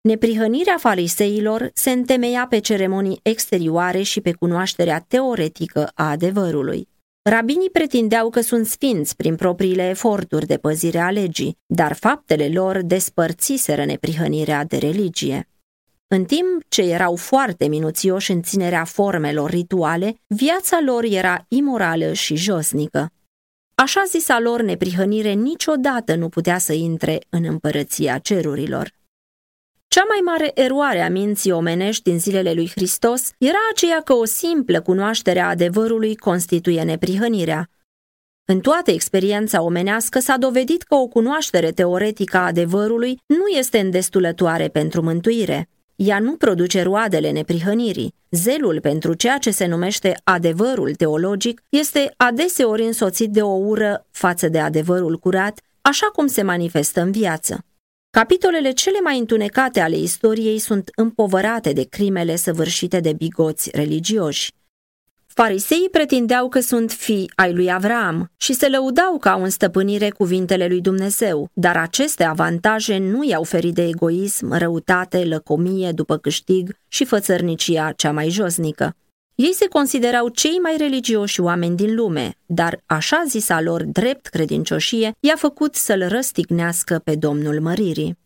Neprihănirea 0.00 0.76
fariseilor 0.78 1.70
se 1.74 1.90
întemeia 1.90 2.46
pe 2.46 2.58
ceremonii 2.58 3.20
exterioare 3.22 4.02
și 4.02 4.20
pe 4.20 4.32
cunoașterea 4.32 5.04
teoretică 5.08 5.90
a 5.94 6.10
adevărului. 6.10 6.88
Rabinii 7.22 7.70
pretindeau 7.70 8.30
că 8.30 8.40
sunt 8.40 8.66
sfinți 8.66 9.16
prin 9.16 9.36
propriile 9.36 9.88
eforturi 9.88 10.46
de 10.46 10.56
păzire 10.56 10.98
a 10.98 11.10
legii, 11.10 11.58
dar 11.66 11.92
faptele 11.92 12.48
lor 12.48 12.82
despărțiseră 12.82 13.84
neprihănirea 13.84 14.64
de 14.64 14.76
religie. 14.76 15.49
În 16.12 16.24
timp 16.24 16.62
ce 16.68 16.82
erau 16.82 17.16
foarte 17.16 17.66
minuțioși 17.66 18.30
în 18.30 18.42
ținerea 18.42 18.84
formelor 18.84 19.50
rituale, 19.50 20.14
viața 20.26 20.80
lor 20.84 21.04
era 21.04 21.44
imorală 21.48 22.12
și 22.12 22.36
josnică. 22.36 23.12
Așa 23.74 24.02
zisa 24.08 24.38
lor 24.40 24.62
neprihănire 24.62 25.32
niciodată 25.32 26.14
nu 26.14 26.28
putea 26.28 26.58
să 26.58 26.72
intre 26.72 27.18
în 27.28 27.44
împărăția 27.44 28.18
cerurilor. 28.18 28.92
Cea 29.88 30.04
mai 30.08 30.18
mare 30.24 30.50
eroare 30.54 31.00
a 31.00 31.08
minții 31.08 31.50
omenești 31.50 32.02
din 32.02 32.18
zilele 32.18 32.52
lui 32.52 32.70
Hristos 32.70 33.30
era 33.38 33.58
aceea 33.72 34.00
că 34.00 34.12
o 34.12 34.24
simplă 34.24 34.80
cunoaștere 34.80 35.40
a 35.40 35.48
adevărului 35.48 36.16
constituie 36.16 36.82
neprihănirea. 36.82 37.70
În 38.44 38.60
toată 38.60 38.90
experiența 38.90 39.62
omenească 39.62 40.18
s-a 40.18 40.36
dovedit 40.36 40.82
că 40.82 40.94
o 40.94 41.06
cunoaștere 41.06 41.70
teoretică 41.70 42.36
a 42.36 42.46
adevărului 42.46 43.18
nu 43.26 43.46
este 43.46 43.78
îndestulătoare 43.78 44.68
pentru 44.68 45.02
mântuire. 45.02 45.68
Ea 46.02 46.18
nu 46.18 46.36
produce 46.36 46.82
roadele 46.82 47.30
neprihănirii. 47.30 48.14
Zelul 48.30 48.80
pentru 48.80 49.14
ceea 49.14 49.38
ce 49.38 49.50
se 49.50 49.66
numește 49.66 50.20
adevărul 50.24 50.94
teologic 50.94 51.62
este 51.68 52.14
adeseori 52.16 52.82
însoțit 52.82 53.30
de 53.30 53.42
o 53.42 53.52
ură 53.52 54.06
față 54.10 54.48
de 54.48 54.58
adevărul 54.58 55.18
curat, 55.18 55.60
așa 55.80 56.06
cum 56.06 56.26
se 56.26 56.42
manifestă 56.42 57.00
în 57.00 57.10
viață. 57.10 57.64
Capitolele 58.10 58.70
cele 58.70 59.00
mai 59.00 59.18
întunecate 59.18 59.80
ale 59.80 59.96
istoriei 59.96 60.58
sunt 60.58 60.90
împovărate 60.94 61.72
de 61.72 61.82
crimele 61.82 62.36
săvârșite 62.36 63.00
de 63.00 63.12
bigoți 63.12 63.70
religioși. 63.72 64.52
Fariseii 65.34 65.88
pretindeau 65.90 66.48
că 66.48 66.60
sunt 66.60 66.92
fii 66.92 67.32
ai 67.34 67.52
lui 67.52 67.72
Avram 67.72 68.30
și 68.36 68.52
se 68.52 68.68
lăudau 68.68 69.18
ca 69.18 69.32
în 69.32 69.50
stăpânire 69.50 70.10
cuvintele 70.10 70.66
lui 70.66 70.80
Dumnezeu, 70.80 71.50
dar 71.52 71.76
aceste 71.76 72.24
avantaje 72.24 72.98
nu 72.98 73.24
i-au 73.24 73.42
ferit 73.42 73.74
de 73.74 73.86
egoism, 73.86 74.52
răutate, 74.52 75.24
lăcomie 75.24 75.92
după 75.92 76.16
câștig 76.16 76.76
și 76.88 77.04
fățărnicia 77.04 77.92
cea 77.92 78.12
mai 78.12 78.28
josnică. 78.28 78.96
Ei 79.34 79.52
se 79.52 79.66
considerau 79.68 80.28
cei 80.28 80.58
mai 80.62 80.76
religioși 80.78 81.40
oameni 81.40 81.76
din 81.76 81.94
lume, 81.94 82.34
dar 82.46 82.80
așa 82.86 83.24
zisa 83.26 83.60
lor 83.60 83.84
drept 83.84 84.26
credincioșie 84.26 85.12
i-a 85.20 85.36
făcut 85.36 85.74
să-l 85.74 86.08
răstignească 86.08 87.00
pe 87.04 87.14
Domnul 87.14 87.60
Măririi. 87.60 88.18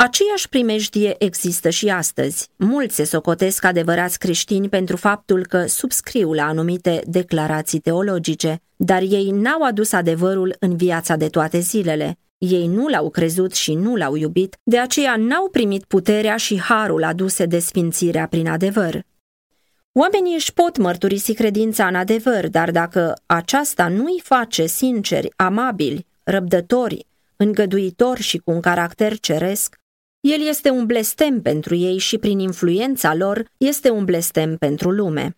Aceeași 0.00 0.48
primejdie 0.48 1.14
există 1.18 1.70
și 1.70 1.88
astăzi. 1.88 2.48
Mulți 2.56 2.94
se 2.94 3.04
socotesc 3.04 3.64
adevărați 3.64 4.18
creștini 4.18 4.68
pentru 4.68 4.96
faptul 4.96 5.46
că 5.46 5.66
subscriu 5.66 6.32
la 6.32 6.44
anumite 6.44 7.02
declarații 7.06 7.78
teologice, 7.78 8.60
dar 8.76 9.02
ei 9.02 9.30
n-au 9.30 9.62
adus 9.62 9.92
adevărul 9.92 10.56
în 10.58 10.76
viața 10.76 11.16
de 11.16 11.28
toate 11.28 11.58
zilele. 11.58 12.18
Ei 12.38 12.66
nu 12.66 12.88
l-au 12.88 13.10
crezut 13.10 13.54
și 13.54 13.74
nu 13.74 13.96
l-au 13.96 14.14
iubit, 14.14 14.56
de 14.62 14.78
aceea 14.78 15.16
n-au 15.16 15.48
primit 15.48 15.84
puterea 15.84 16.36
și 16.36 16.60
harul 16.60 17.04
aduse 17.04 17.46
de 17.46 17.58
sfințirea 17.58 18.26
prin 18.26 18.48
adevăr. 18.48 19.02
Oamenii 19.92 20.34
își 20.34 20.52
pot 20.52 20.76
mărturisi 20.76 21.34
credința 21.34 21.86
în 21.86 21.94
adevăr, 21.94 22.48
dar 22.48 22.70
dacă 22.70 23.14
aceasta 23.26 23.88
nu 23.88 24.04
îi 24.04 24.20
face 24.22 24.66
sinceri, 24.66 25.32
amabili, 25.36 26.06
răbdători, 26.22 27.06
îngăduitori 27.36 28.22
și 28.22 28.38
cu 28.38 28.50
un 28.50 28.60
caracter 28.60 29.18
ceresc, 29.18 29.77
el 30.20 30.46
este 30.46 30.70
un 30.70 30.86
blestem 30.86 31.42
pentru 31.42 31.74
ei 31.74 31.98
și 31.98 32.18
prin 32.18 32.38
influența 32.38 33.14
lor 33.14 33.44
este 33.56 33.90
un 33.90 34.04
blestem 34.04 34.56
pentru 34.56 34.90
lume. 34.90 35.36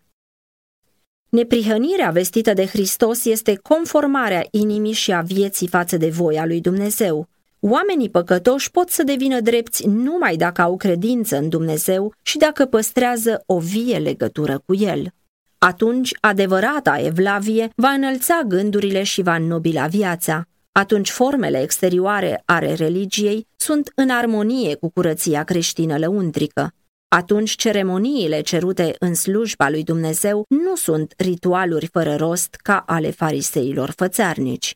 Neprihănirea 1.28 2.10
vestită 2.10 2.52
de 2.52 2.66
Hristos 2.66 3.24
este 3.24 3.56
conformarea 3.56 4.46
inimii 4.50 4.92
și 4.92 5.12
a 5.12 5.20
vieții 5.20 5.68
față 5.68 5.96
de 5.96 6.08
voia 6.08 6.46
lui 6.46 6.60
Dumnezeu. 6.60 7.28
Oamenii 7.60 8.10
păcătoși 8.10 8.70
pot 8.70 8.88
să 8.88 9.02
devină 9.02 9.40
drepți 9.40 9.86
numai 9.86 10.36
dacă 10.36 10.62
au 10.62 10.76
credință 10.76 11.36
în 11.36 11.48
Dumnezeu 11.48 12.14
și 12.22 12.38
dacă 12.38 12.66
păstrează 12.66 13.42
o 13.46 13.58
vie 13.58 13.98
legătură 13.98 14.62
cu 14.66 14.74
El. 14.74 15.12
Atunci, 15.58 16.16
adevărata 16.20 17.00
evlavie 17.00 17.70
va 17.74 17.88
înălța 17.88 18.42
gândurile 18.46 19.02
și 19.02 19.22
va 19.22 19.34
înnobila 19.34 19.86
viața 19.86 20.44
atunci 20.72 21.10
formele 21.10 21.62
exterioare 21.62 22.42
ale 22.44 22.74
religiei 22.74 23.46
sunt 23.56 23.92
în 23.94 24.10
armonie 24.10 24.74
cu 24.74 24.90
curăția 24.90 25.44
creștină 25.44 25.98
lăuntrică. 25.98 26.72
Atunci 27.08 27.50
ceremoniile 27.50 28.40
cerute 28.40 28.94
în 28.98 29.14
slujba 29.14 29.68
lui 29.68 29.82
Dumnezeu 29.82 30.44
nu 30.48 30.76
sunt 30.76 31.14
ritualuri 31.16 31.86
fără 31.86 32.14
rost 32.14 32.54
ca 32.54 32.82
ale 32.86 33.10
fariseilor 33.10 33.92
fățarnici. 33.96 34.74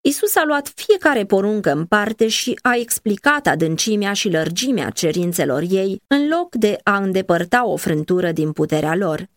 Isus 0.00 0.36
a 0.36 0.44
luat 0.44 0.72
fiecare 0.74 1.24
poruncă 1.24 1.72
în 1.72 1.84
parte 1.86 2.28
și 2.28 2.58
a 2.62 2.76
explicat 2.76 3.46
adâncimea 3.46 4.12
și 4.12 4.28
lărgimea 4.28 4.90
cerințelor 4.90 5.62
ei, 5.68 6.02
în 6.06 6.28
loc 6.28 6.54
de 6.54 6.78
a 6.82 6.96
îndepărta 6.96 7.66
o 7.66 7.76
frântură 7.76 8.32
din 8.32 8.52
puterea 8.52 8.94
lor. 8.94 9.28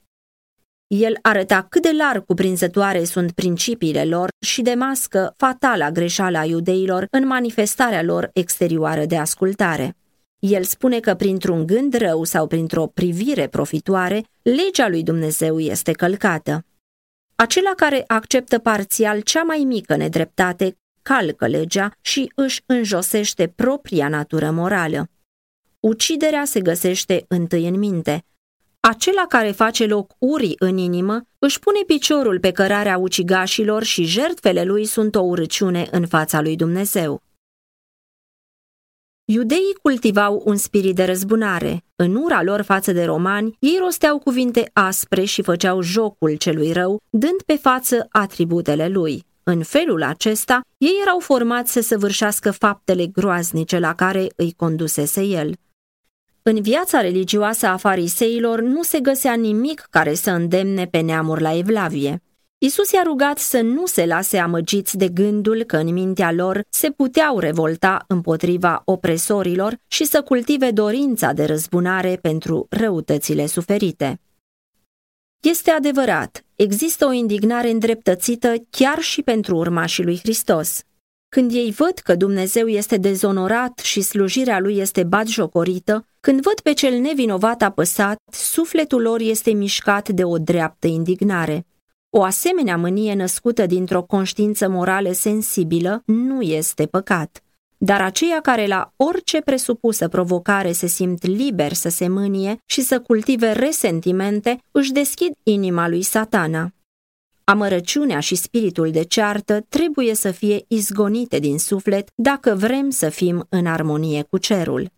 El 0.87 1.17
arăta 1.21 1.65
cât 1.69 1.81
de 1.81 1.91
larg 1.91 2.25
cuprinzătoare 2.25 3.03
sunt 3.03 3.31
principiile 3.31 4.05
lor 4.05 4.29
și 4.45 4.61
demască 4.61 5.33
fatala 5.37 5.91
greșeală 5.91 6.37
a 6.37 6.45
iudeilor 6.45 7.05
în 7.11 7.27
manifestarea 7.27 8.03
lor 8.03 8.29
exterioară 8.33 9.05
de 9.05 9.17
ascultare. 9.17 9.95
El 10.39 10.63
spune 10.63 10.99
că 10.99 11.13
printr-un 11.13 11.65
gând 11.65 11.93
rău 11.93 12.23
sau 12.23 12.47
printr-o 12.47 12.87
privire 12.87 13.47
profitoare, 13.47 14.23
legea 14.41 14.87
lui 14.87 15.03
Dumnezeu 15.03 15.59
este 15.59 15.91
călcată. 15.91 16.65
Acela 17.35 17.73
care 17.75 18.03
acceptă 18.07 18.59
parțial 18.59 19.19
cea 19.19 19.43
mai 19.43 19.57
mică 19.57 19.95
nedreptate 19.95 20.77
calcă 21.01 21.47
legea 21.47 21.91
și 22.01 22.31
își 22.35 22.61
înjosește 22.65 23.47
propria 23.47 24.07
natură 24.07 24.51
morală. 24.51 25.09
Uciderea 25.79 26.45
se 26.45 26.61
găsește 26.61 27.25
întâi 27.27 27.67
în 27.67 27.79
minte. 27.79 28.25
Acela 28.89 29.25
care 29.27 29.51
face 29.51 29.85
loc 29.85 30.11
urii 30.17 30.55
în 30.59 30.77
inimă 30.77 31.21
își 31.39 31.59
pune 31.59 31.79
piciorul 31.87 32.39
pe 32.39 32.51
cărarea 32.51 32.97
ucigașilor 32.97 33.83
și 33.83 34.03
jertfele 34.03 34.63
lui 34.63 34.85
sunt 34.85 35.15
o 35.15 35.21
urăciune 35.21 35.87
în 35.91 36.07
fața 36.07 36.41
lui 36.41 36.55
Dumnezeu. 36.55 37.21
Iudeii 39.25 39.77
cultivau 39.81 40.41
un 40.45 40.55
spirit 40.55 40.95
de 40.95 41.05
răzbunare. 41.05 41.83
În 41.95 42.15
ura 42.15 42.43
lor 42.43 42.61
față 42.61 42.91
de 42.91 43.03
romani, 43.03 43.55
ei 43.59 43.77
rosteau 43.79 44.19
cuvinte 44.19 44.69
aspre 44.73 45.23
și 45.23 45.41
făceau 45.41 45.81
jocul 45.81 46.35
celui 46.35 46.71
rău, 46.71 47.01
dând 47.09 47.41
pe 47.45 47.55
față 47.55 48.07
atributele 48.09 48.87
lui. 48.87 49.25
În 49.43 49.63
felul 49.63 50.03
acesta, 50.03 50.61
ei 50.77 50.99
erau 51.01 51.19
formați 51.19 51.71
să 51.71 51.81
săvârșească 51.81 52.51
faptele 52.51 53.07
groaznice 53.07 53.79
la 53.79 53.95
care 53.95 54.27
îi 54.35 54.53
condusese 54.57 55.21
el. 55.21 55.53
În 56.45 56.61
viața 56.61 57.01
religioasă 57.01 57.67
a 57.67 57.77
fariseilor 57.77 58.61
nu 58.61 58.83
se 58.83 58.99
găsea 58.99 59.33
nimic 59.33 59.87
care 59.89 60.13
să 60.13 60.31
îndemne 60.31 60.85
pe 60.85 60.99
neamuri 60.99 61.41
la 61.41 61.57
evlavie. 61.57 62.21
Isus 62.57 62.91
i-a 62.91 63.01
rugat 63.03 63.37
să 63.37 63.61
nu 63.61 63.85
se 63.85 64.05
lase 64.05 64.37
amăgiți 64.37 64.97
de 64.97 65.07
gândul 65.07 65.63
că 65.63 65.77
în 65.77 65.93
mintea 65.93 66.31
lor 66.31 66.61
se 66.69 66.89
puteau 66.89 67.39
revolta 67.39 68.03
împotriva 68.07 68.81
opresorilor 68.85 69.77
și 69.87 70.05
să 70.05 70.21
cultive 70.21 70.71
dorința 70.71 71.31
de 71.33 71.45
răzbunare 71.45 72.19
pentru 72.21 72.67
răutățile 72.69 73.45
suferite. 73.45 74.19
Este 75.39 75.71
adevărat, 75.71 76.45
există 76.55 77.05
o 77.05 77.11
indignare 77.11 77.69
îndreptățită 77.69 78.53
chiar 78.69 78.99
și 78.99 79.21
pentru 79.21 79.55
urmașii 79.55 80.03
lui 80.03 80.19
Hristos. 80.19 80.83
Când 81.33 81.51
ei 81.53 81.71
văd 81.71 81.93
că 82.03 82.15
Dumnezeu 82.15 82.67
este 82.67 82.97
dezonorat 82.97 83.79
și 83.79 84.01
slujirea 84.01 84.59
lui 84.59 84.77
este 84.77 85.03
batjocorită, 85.03 86.07
când 86.19 86.41
văd 86.41 86.59
pe 86.59 86.73
cel 86.73 86.99
nevinovat 86.99 87.61
apăsat, 87.61 88.17
sufletul 88.31 89.01
lor 89.01 89.19
este 89.19 89.51
mișcat 89.51 90.09
de 90.09 90.23
o 90.23 90.37
dreaptă 90.37 90.87
indignare. 90.87 91.65
O 92.09 92.23
asemenea 92.23 92.77
mânie 92.77 93.13
născută 93.13 93.65
dintr-o 93.65 94.01
conștiință 94.01 94.69
morală 94.69 95.11
sensibilă 95.11 96.03
nu 96.05 96.41
este 96.41 96.85
păcat. 96.85 97.43
Dar 97.77 98.01
aceia 98.01 98.41
care 98.41 98.67
la 98.67 98.93
orice 98.95 99.41
presupusă 99.41 100.07
provocare 100.07 100.71
se 100.71 100.87
simt 100.87 101.25
liber 101.25 101.73
să 101.73 101.89
se 101.89 102.07
mânie 102.07 102.57
și 102.65 102.81
să 102.81 102.99
cultive 102.99 103.51
resentimente, 103.51 104.57
își 104.71 104.91
deschid 104.91 105.33
inima 105.43 105.87
lui 105.87 106.01
satana. 106.01 106.73
Amărăciunea 107.45 108.19
și 108.19 108.35
spiritul 108.35 108.91
de 108.91 109.03
ceartă 109.03 109.65
trebuie 109.69 110.13
să 110.13 110.31
fie 110.31 110.65
izgonite 110.67 111.39
din 111.39 111.59
suflet 111.59 112.09
dacă 112.15 112.55
vrem 112.55 112.89
să 112.89 113.09
fim 113.09 113.45
în 113.49 113.65
armonie 113.65 114.21
cu 114.21 114.37
cerul. 114.37 114.89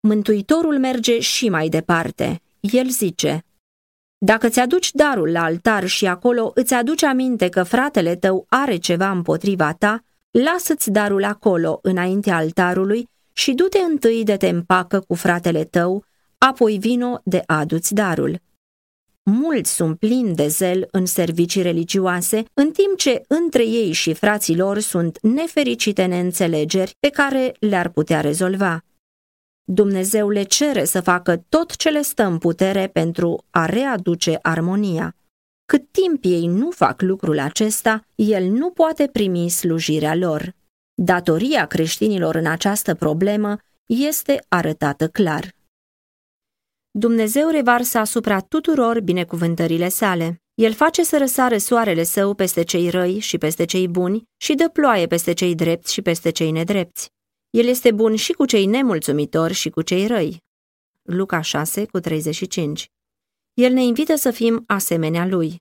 Mântuitorul 0.00 0.78
merge 0.78 1.18
și 1.20 1.48
mai 1.48 1.68
departe. 1.68 2.40
El 2.60 2.88
zice, 2.88 3.44
Dacă 4.18 4.48
ți-aduci 4.48 4.92
darul 4.92 5.30
la 5.30 5.42
altar 5.42 5.86
și 5.86 6.06
acolo 6.06 6.50
îți 6.54 6.74
aduci 6.74 7.02
aminte 7.02 7.48
că 7.48 7.62
fratele 7.62 8.16
tău 8.16 8.46
are 8.48 8.76
ceva 8.76 9.10
împotriva 9.10 9.72
ta, 9.72 10.04
lasă-ți 10.30 10.90
darul 10.90 11.24
acolo, 11.24 11.78
înaintea 11.82 12.36
altarului, 12.36 13.08
și 13.32 13.52
du-te 13.52 13.78
întâi 13.78 14.24
de 14.24 14.36
te 14.36 14.48
împacă 14.48 15.00
cu 15.00 15.14
fratele 15.14 15.64
tău, 15.64 16.04
apoi 16.38 16.78
vino 16.78 17.20
de 17.24 17.42
aduți 17.46 17.94
darul. 17.94 18.40
Mulți 19.30 19.74
sunt 19.74 19.98
plini 19.98 20.34
de 20.34 20.46
zel 20.46 20.88
în 20.90 21.06
servicii 21.06 21.62
religioase, 21.62 22.44
în 22.54 22.70
timp 22.70 22.96
ce 22.96 23.22
între 23.26 23.66
ei 23.66 23.92
și 23.92 24.14
frații 24.14 24.56
lor 24.56 24.78
sunt 24.78 25.18
nefericite 25.22 26.04
neînțelegeri 26.04 26.94
pe 27.00 27.08
care 27.08 27.54
le-ar 27.60 27.88
putea 27.88 28.20
rezolva. 28.20 28.84
Dumnezeu 29.64 30.28
le 30.28 30.42
cere 30.42 30.84
să 30.84 31.00
facă 31.00 31.44
tot 31.48 31.76
ce 31.76 31.88
le 31.88 32.02
stă 32.02 32.24
în 32.24 32.38
putere 32.38 32.86
pentru 32.86 33.44
a 33.50 33.66
readuce 33.66 34.38
armonia. 34.42 35.16
Cât 35.64 35.90
timp 35.90 36.24
ei 36.24 36.46
nu 36.46 36.70
fac 36.70 37.02
lucrul 37.02 37.38
acesta, 37.38 38.04
el 38.14 38.44
nu 38.44 38.70
poate 38.70 39.08
primi 39.12 39.48
slujirea 39.48 40.14
lor. 40.14 40.54
Datoria 40.94 41.66
creștinilor 41.66 42.34
în 42.34 42.46
această 42.46 42.94
problemă 42.94 43.58
este 43.86 44.44
arătată 44.48 45.08
clar. 45.08 45.56
Dumnezeu 46.90 47.48
revarsă 47.48 47.98
asupra 47.98 48.40
tuturor 48.40 49.00
binecuvântările 49.00 49.88
sale. 49.88 50.42
El 50.54 50.72
face 50.72 51.02
să 51.02 51.18
răsare 51.18 51.58
soarele 51.58 52.02
său 52.02 52.34
peste 52.34 52.62
cei 52.62 52.90
răi 52.90 53.18
și 53.18 53.38
peste 53.38 53.64
cei 53.64 53.88
buni 53.88 54.22
și 54.36 54.54
dă 54.54 54.68
ploaie 54.68 55.06
peste 55.06 55.32
cei 55.32 55.54
drepți 55.54 55.92
și 55.92 56.02
peste 56.02 56.30
cei 56.30 56.50
nedrepți. 56.50 57.10
El 57.50 57.66
este 57.66 57.92
bun 57.92 58.14
și 58.16 58.32
cu 58.32 58.44
cei 58.44 58.66
nemulțumitori 58.66 59.52
și 59.52 59.70
cu 59.70 59.82
cei 59.82 60.06
răi. 60.06 60.42
Luca 61.02 61.40
6 61.40 61.86
cu 61.86 62.00
35 62.00 62.90
El 63.54 63.72
ne 63.72 63.82
invită 63.82 64.16
să 64.16 64.30
fim 64.30 64.64
asemenea 64.66 65.26
lui. 65.26 65.56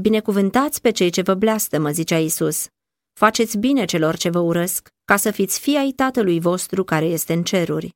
Binecuvântați 0.00 0.80
pe 0.80 0.90
cei 0.90 1.10
ce 1.10 1.22
vă 1.22 1.34
mă 1.78 1.90
zicea 1.90 2.18
Isus. 2.18 2.66
Faceți 3.12 3.58
bine 3.58 3.84
celor 3.84 4.16
ce 4.16 4.28
vă 4.28 4.38
urăsc, 4.38 4.88
ca 5.04 5.16
să 5.16 5.30
fiți 5.30 5.60
fii 5.60 5.76
ai 5.76 5.90
Tatălui 5.90 6.40
vostru 6.40 6.84
care 6.84 7.04
este 7.04 7.32
în 7.32 7.42
ceruri. 7.42 7.94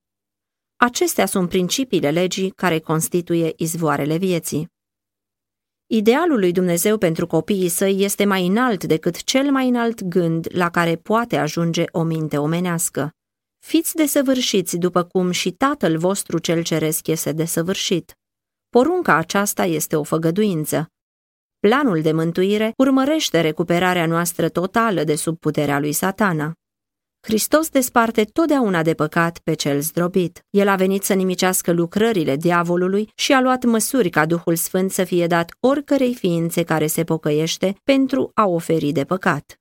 Acestea 0.81 1.27
sunt 1.27 1.49
principiile 1.49 2.11
legii 2.11 2.51
care 2.51 2.79
constituie 2.79 3.53
izvoarele 3.57 4.17
vieții. 4.17 4.69
Idealul 5.87 6.39
lui 6.39 6.53
Dumnezeu 6.53 6.99
pentru 6.99 7.27
copiii 7.27 7.69
săi 7.69 8.03
este 8.03 8.25
mai 8.25 8.47
înalt 8.47 8.85
decât 8.85 9.25
cel 9.25 9.51
mai 9.51 9.69
înalt 9.69 10.03
gând 10.03 10.47
la 10.53 10.71
care 10.71 10.97
poate 10.97 11.37
ajunge 11.37 11.85
o 11.91 12.03
minte 12.03 12.39
omenească. 12.39 13.11
Fiți 13.59 13.95
desăvârșiți 13.95 14.77
după 14.77 15.03
cum 15.03 15.31
și 15.31 15.51
Tatăl 15.51 15.99
vostru 15.99 16.39
cel 16.39 16.63
ceresc 16.63 17.07
este 17.07 17.33
desăvârșit. 17.33 18.19
Porunca 18.69 19.15
aceasta 19.15 19.65
este 19.65 19.97
o 19.97 20.03
făgăduință. 20.03 20.87
Planul 21.59 22.03
de 22.03 22.13
mântuire 22.13 22.73
urmărește 22.77 23.41
recuperarea 23.41 24.07
noastră 24.07 24.49
totală 24.49 25.05
de 25.05 25.15
sub 25.15 25.39
puterea 25.39 25.79
lui 25.79 25.93
satana. 25.93 26.53
Hristos 27.21 27.69
desparte 27.69 28.25
totdeauna 28.25 28.83
de 28.83 28.95
păcat 28.95 29.39
pe 29.39 29.55
cel 29.55 29.81
zdrobit. 29.81 30.45
El 30.51 30.69
a 30.69 30.75
venit 30.75 31.03
să 31.03 31.15
nimicească 31.15 31.73
lucrările 31.73 32.37
diavolului 32.37 33.11
și 33.15 33.33
a 33.33 33.41
luat 33.41 33.65
măsuri 33.65 34.11
ca 34.11 34.27
Duhul 34.27 34.57
Sfânt 34.57 34.91
să 34.91 35.05
fie 35.05 35.27
dat 35.27 35.51
oricărei 35.61 36.15
ființe 36.15 36.63
care 36.63 36.87
se 36.87 37.05
pocăiește 37.05 37.77
pentru 37.85 38.31
a 38.35 38.47
oferi 38.47 38.93
de 38.93 39.05
păcat. 39.05 39.61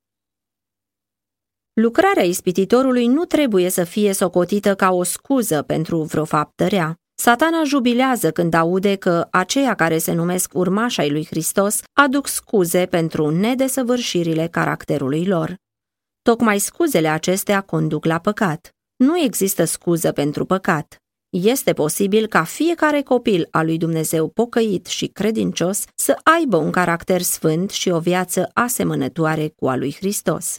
Lucrarea 1.73 2.23
ispititorului 2.23 3.07
nu 3.07 3.25
trebuie 3.25 3.69
să 3.69 3.83
fie 3.83 4.13
socotită 4.13 4.75
ca 4.75 4.91
o 4.91 5.03
scuză 5.03 5.61
pentru 5.61 6.01
vreo 6.01 6.25
faptă 6.25 6.67
rea. 6.67 6.95
Satana 7.15 7.63
jubilează 7.63 8.31
când 8.31 8.53
aude 8.53 8.95
că 8.95 9.27
aceia 9.31 9.73
care 9.73 9.97
se 9.97 10.13
numesc 10.13 10.51
urmașai 10.53 11.09
lui 11.09 11.25
Hristos 11.25 11.81
aduc 11.93 12.27
scuze 12.27 12.85
pentru 12.85 13.29
nedesăvârșirile 13.29 14.47
caracterului 14.47 15.25
lor. 15.25 15.55
Tocmai 16.27 16.59
scuzele 16.59 17.07
acestea 17.07 17.61
conduc 17.61 18.05
la 18.05 18.19
păcat. 18.19 18.75
Nu 18.95 19.19
există 19.19 19.63
scuză 19.63 20.11
pentru 20.11 20.45
păcat. 20.45 21.01
Este 21.29 21.73
posibil 21.73 22.27
ca 22.27 22.43
fiecare 22.43 23.01
copil 23.01 23.47
al 23.51 23.65
lui 23.65 23.77
Dumnezeu 23.77 24.29
pocăit 24.29 24.85
și 24.85 25.07
credincios 25.07 25.85
să 25.95 26.19
aibă 26.23 26.57
un 26.57 26.71
caracter 26.71 27.21
sfânt 27.21 27.69
și 27.69 27.89
o 27.89 27.99
viață 27.99 28.49
asemănătoare 28.53 29.47
cu 29.47 29.67
a 29.67 29.75
lui 29.75 29.93
Hristos. 29.93 30.57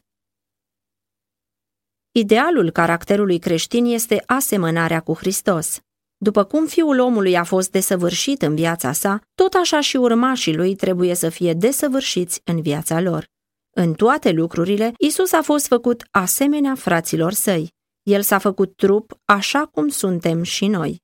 Idealul 2.12 2.71
caracterului 2.71 3.39
creștin 3.39 3.85
este 3.85 4.23
asemănarea 4.27 5.01
cu 5.01 5.14
Hristos. 5.14 5.81
După 6.16 6.45
cum 6.45 6.66
fiul 6.66 6.99
omului 6.99 7.37
a 7.37 7.45
fost 7.45 7.71
desăvârșit 7.71 8.43
în 8.43 8.55
viața 8.55 8.93
sa, 8.93 9.21
tot 9.35 9.55
așa 9.55 9.81
și 9.81 9.97
urmașii 9.97 10.57
lui 10.57 10.75
trebuie 10.75 11.14
să 11.14 11.29
fie 11.29 11.53
desăvârșiți 11.55 12.41
în 12.45 12.62
viața 12.62 13.01
lor. 13.01 13.37
În 13.81 13.95
toate 13.95 14.31
lucrurile, 14.31 14.93
Isus 14.99 15.33
a 15.33 15.43
fost 15.43 15.66
făcut 15.66 16.07
asemenea 16.11 16.74
fraților 16.74 17.33
săi. 17.33 17.72
El 18.03 18.22
s-a 18.22 18.39
făcut 18.39 18.76
trup 18.76 19.20
așa 19.24 19.66
cum 19.66 19.89
suntem 19.89 20.43
și 20.43 20.66
noi. 20.66 21.03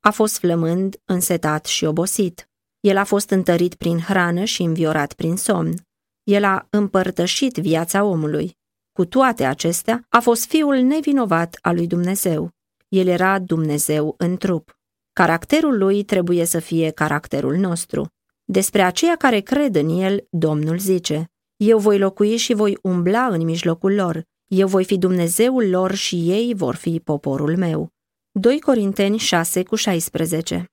A 0.00 0.10
fost 0.10 0.38
flămând, 0.38 0.96
însetat 1.04 1.66
și 1.66 1.84
obosit. 1.84 2.48
El 2.80 2.96
a 2.96 3.04
fost 3.04 3.30
întărit 3.30 3.74
prin 3.74 3.98
hrană 3.98 4.44
și 4.44 4.62
înviorat 4.62 5.12
prin 5.12 5.36
somn. 5.36 5.74
El 6.22 6.44
a 6.44 6.66
împărtășit 6.70 7.56
viața 7.56 8.04
omului. 8.04 8.58
Cu 8.92 9.04
toate 9.04 9.44
acestea, 9.44 10.06
a 10.08 10.20
fost 10.20 10.44
fiul 10.44 10.76
nevinovat 10.76 11.58
al 11.62 11.74
lui 11.74 11.86
Dumnezeu. 11.86 12.50
El 12.88 13.06
era 13.06 13.38
Dumnezeu 13.38 14.14
în 14.18 14.36
trup. 14.36 14.78
Caracterul 15.12 15.78
lui 15.78 16.02
trebuie 16.02 16.44
să 16.44 16.58
fie 16.58 16.90
caracterul 16.90 17.56
nostru. 17.56 18.06
Despre 18.44 18.82
aceia 18.82 19.16
care 19.16 19.40
cred 19.40 19.74
în 19.74 19.88
el, 19.88 20.26
Domnul 20.30 20.78
zice, 20.78 21.30
Eu 21.56 21.78
voi 21.78 21.98
locui 21.98 22.36
și 22.36 22.54
voi 22.54 22.78
umbla 22.82 23.26
în 23.26 23.44
mijlocul 23.44 23.94
lor, 23.94 24.22
eu 24.46 24.68
voi 24.68 24.84
fi 24.84 24.98
Dumnezeul 24.98 25.68
lor 25.68 25.94
și 25.94 26.30
ei 26.30 26.54
vor 26.54 26.74
fi 26.74 27.00
poporul 27.00 27.56
meu. 27.56 27.88
2 28.32 28.60
Corinteni 28.60 29.18
6 29.18 29.62
cu 29.62 29.74
16 29.74 30.64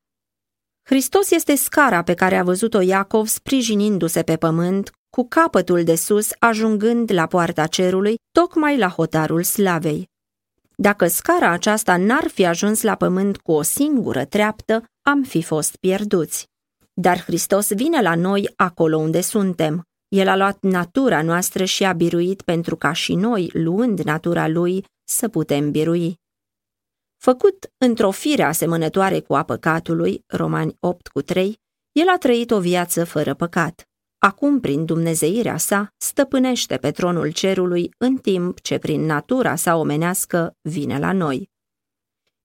Hristos 0.83 1.31
este 1.31 1.55
scara 1.55 2.03
pe 2.03 2.13
care 2.13 2.37
a 2.37 2.43
văzut-o 2.43 2.81
Iacov 2.81 3.27
sprijinindu-se 3.27 4.23
pe 4.23 4.37
pământ, 4.37 4.91
cu 5.09 5.27
capătul 5.27 5.83
de 5.83 5.95
sus 5.95 6.29
ajungând 6.39 7.11
la 7.11 7.27
poarta 7.27 7.67
cerului, 7.67 8.15
tocmai 8.31 8.77
la 8.77 8.89
hotarul 8.89 9.43
slavei. 9.43 10.09
Dacă 10.75 11.07
scara 11.07 11.49
aceasta 11.49 11.97
n-ar 11.97 12.27
fi 12.27 12.45
ajuns 12.45 12.81
la 12.81 12.95
pământ 12.95 13.37
cu 13.37 13.51
o 13.51 13.61
singură 13.61 14.25
treaptă, 14.25 14.83
am 15.01 15.23
fi 15.23 15.41
fost 15.41 15.75
pierduți. 15.75 16.47
Dar 16.93 17.21
Hristos 17.21 17.73
vine 17.73 18.01
la 18.01 18.15
noi 18.15 18.49
acolo 18.55 18.97
unde 18.97 19.21
suntem. 19.21 19.83
El 20.13 20.27
a 20.27 20.35
luat 20.35 20.57
natura 20.61 21.21
noastră 21.21 21.63
și 21.63 21.83
a 21.83 21.93
biruit 21.93 22.41
pentru 22.41 22.75
ca 22.75 22.91
și 22.91 23.15
noi, 23.15 23.49
luând 23.53 23.99
natura 23.99 24.47
Lui, 24.47 24.85
să 25.03 25.27
putem 25.27 25.71
birui. 25.71 26.19
Făcut 27.17 27.71
într-o 27.77 28.11
fire 28.11 28.43
asemănătoare 28.43 29.19
cu 29.19 29.35
a 29.35 29.43
păcatului, 29.43 30.23
Romani 30.27 30.75
8 30.79 31.07
cu 31.07 31.21
3, 31.21 31.59
el 31.91 32.07
a 32.09 32.17
trăit 32.17 32.51
o 32.51 32.59
viață 32.59 33.03
fără 33.03 33.33
păcat. 33.33 33.87
Acum, 34.17 34.59
prin 34.59 34.85
dumnezeirea 34.85 35.57
sa, 35.57 35.87
stăpânește 35.97 36.77
pe 36.77 36.91
tronul 36.91 37.31
cerului 37.31 37.91
în 37.97 38.17
timp 38.17 38.61
ce 38.61 38.77
prin 38.77 39.01
natura 39.05 39.55
sa 39.55 39.75
omenească 39.75 40.53
vine 40.61 40.99
la 40.99 41.11
noi. 41.11 41.49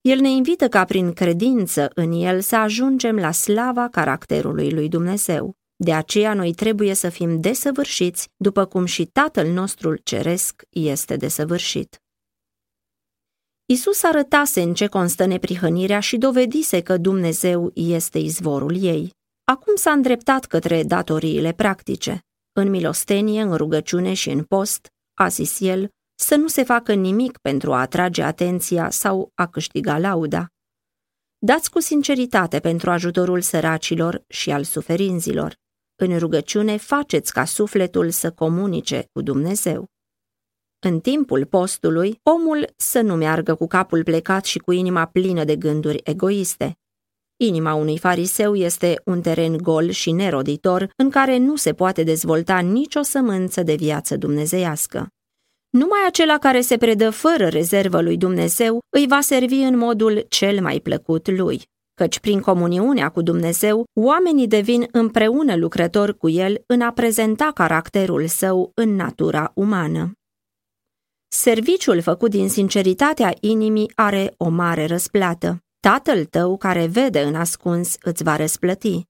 El 0.01 0.19
ne 0.19 0.29
invită 0.29 0.67
ca 0.67 0.85
prin 0.85 1.13
credință 1.13 1.91
în 1.93 2.11
el 2.11 2.41
să 2.41 2.55
ajungem 2.55 3.15
la 3.15 3.31
slava 3.31 3.87
caracterului 3.87 4.71
lui 4.71 4.89
Dumnezeu. 4.89 5.58
De 5.83 5.93
aceea 5.93 6.33
noi 6.33 6.53
trebuie 6.53 6.93
să 6.93 7.09
fim 7.09 7.41
desăvârșiți, 7.41 8.29
după 8.37 8.65
cum 8.65 8.85
și 8.85 9.05
Tatăl 9.05 9.47
nostru 9.47 9.95
ceresc 9.95 10.61
este 10.69 11.15
desăvârșit. 11.15 12.01
Isus 13.65 14.03
arătase 14.03 14.61
în 14.61 14.73
ce 14.73 14.87
constă 14.87 15.25
neprihănirea 15.25 15.99
și 15.99 16.17
dovedise 16.17 16.81
că 16.81 16.97
Dumnezeu 16.97 17.71
este 17.73 18.17
izvorul 18.17 18.83
ei. 18.83 19.11
Acum 19.43 19.75
s-a 19.75 19.91
îndreptat 19.91 20.45
către 20.45 20.83
datoriile 20.83 21.53
practice. 21.53 22.19
În 22.51 22.69
milostenie, 22.69 23.41
în 23.41 23.55
rugăciune 23.55 24.13
și 24.13 24.29
în 24.29 24.43
post, 24.43 24.87
a 25.13 25.27
zis 25.27 25.59
el, 25.59 25.89
să 26.15 26.35
nu 26.35 26.47
se 26.47 26.63
facă 26.63 26.93
nimic 26.93 27.37
pentru 27.37 27.73
a 27.73 27.79
atrage 27.79 28.23
atenția 28.23 28.89
sau 28.89 29.31
a 29.35 29.47
câștiga 29.47 29.97
lauda. 29.97 30.47
Dați 31.37 31.71
cu 31.71 31.79
sinceritate 31.79 32.59
pentru 32.59 32.89
ajutorul 32.89 33.41
săracilor 33.41 34.23
și 34.27 34.51
al 34.51 34.63
suferinzilor. 34.63 35.57
În 36.01 36.17
rugăciune 36.17 36.77
faceți 36.77 37.33
ca 37.33 37.45
sufletul 37.45 38.09
să 38.09 38.31
comunice 38.31 39.05
cu 39.11 39.21
Dumnezeu. 39.21 39.87
În 40.79 40.99
timpul 40.99 41.45
postului, 41.45 42.19
omul 42.23 42.73
să 42.75 43.01
nu 43.01 43.15
meargă 43.15 43.55
cu 43.55 43.67
capul 43.67 44.03
plecat 44.03 44.45
și 44.45 44.59
cu 44.59 44.71
inima 44.71 45.05
plină 45.05 45.43
de 45.43 45.55
gânduri 45.55 45.99
egoiste. 46.03 46.77
Inima 47.37 47.73
unui 47.73 47.97
fariseu 47.97 48.55
este 48.55 49.01
un 49.05 49.21
teren 49.21 49.57
gol 49.57 49.89
și 49.89 50.11
neroditor 50.11 50.89
în 50.95 51.09
care 51.09 51.37
nu 51.37 51.55
se 51.55 51.73
poate 51.73 52.03
dezvolta 52.03 52.59
nicio 52.59 53.01
sămânță 53.01 53.63
de 53.63 53.75
viață 53.75 54.17
dumnezeiască. 54.17 55.07
Numai 55.69 55.99
acela 56.07 56.37
care 56.37 56.61
se 56.61 56.77
predă 56.77 57.09
fără 57.09 57.47
rezervă 57.47 58.01
lui 58.01 58.17
Dumnezeu 58.17 58.79
îi 58.89 59.07
va 59.07 59.21
servi 59.21 59.61
în 59.61 59.77
modul 59.77 60.25
cel 60.29 60.61
mai 60.61 60.79
plăcut 60.79 61.29
lui, 61.29 61.63
căci 61.99 62.19
prin 62.19 62.39
comuniunea 62.39 63.09
cu 63.09 63.21
Dumnezeu, 63.21 63.85
oamenii 63.93 64.47
devin 64.47 64.87
împreună 64.91 65.55
lucrători 65.55 66.17
cu 66.17 66.29
el 66.29 66.63
în 66.65 66.81
a 66.81 66.91
prezenta 66.91 67.51
caracterul 67.53 68.27
său 68.27 68.71
în 68.73 68.95
natura 68.95 69.51
umană. 69.55 70.11
Serviciul 71.27 72.01
făcut 72.01 72.29
din 72.29 72.49
sinceritatea 72.49 73.33
inimii 73.39 73.91
are 73.95 74.33
o 74.37 74.49
mare 74.49 74.85
răsplată. 74.85 75.59
Tatăl 75.79 76.25
tău 76.25 76.57
care 76.57 76.85
vede 76.85 77.21
în 77.21 77.35
ascuns 77.35 77.95
îți 78.01 78.23
va 78.23 78.35
răsplăti. 78.35 79.03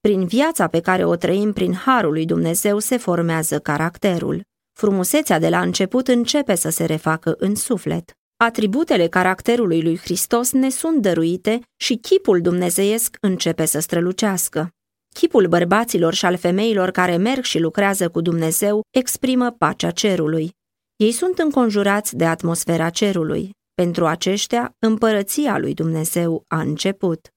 Prin 0.00 0.26
viața 0.26 0.66
pe 0.66 0.80
care 0.80 1.04
o 1.04 1.16
trăim 1.16 1.52
prin 1.52 1.74
harul 1.74 2.12
lui 2.12 2.26
Dumnezeu 2.26 2.78
se 2.78 2.96
formează 2.96 3.58
caracterul. 3.58 4.42
Frumusețea 4.78 5.38
de 5.38 5.48
la 5.48 5.60
început 5.60 6.08
începe 6.08 6.54
să 6.54 6.68
se 6.68 6.84
refacă 6.84 7.34
în 7.38 7.54
suflet. 7.54 8.19
Atributele 8.42 9.06
caracterului 9.06 9.82
lui 9.82 9.98
Hristos 9.98 10.52
ne 10.52 10.70
sunt 10.70 11.02
dăruite 11.02 11.60
și 11.76 11.96
chipul 11.96 12.40
dumnezeiesc 12.40 13.16
începe 13.20 13.64
să 13.64 13.78
strălucească. 13.78 14.68
Chipul 15.14 15.46
bărbaților 15.46 16.14
și 16.14 16.24
al 16.24 16.36
femeilor 16.36 16.90
care 16.90 17.16
merg 17.16 17.42
și 17.42 17.58
lucrează 17.58 18.08
cu 18.10 18.20
Dumnezeu 18.20 18.82
exprimă 18.90 19.50
pacea 19.50 19.90
cerului. 19.90 20.50
Ei 20.96 21.12
sunt 21.12 21.38
înconjurați 21.38 22.16
de 22.16 22.24
atmosfera 22.26 22.90
cerului. 22.90 23.50
Pentru 23.74 24.06
aceștia, 24.06 24.74
împărăția 24.78 25.58
lui 25.58 25.74
Dumnezeu 25.74 26.44
a 26.46 26.60
început. 26.60 27.28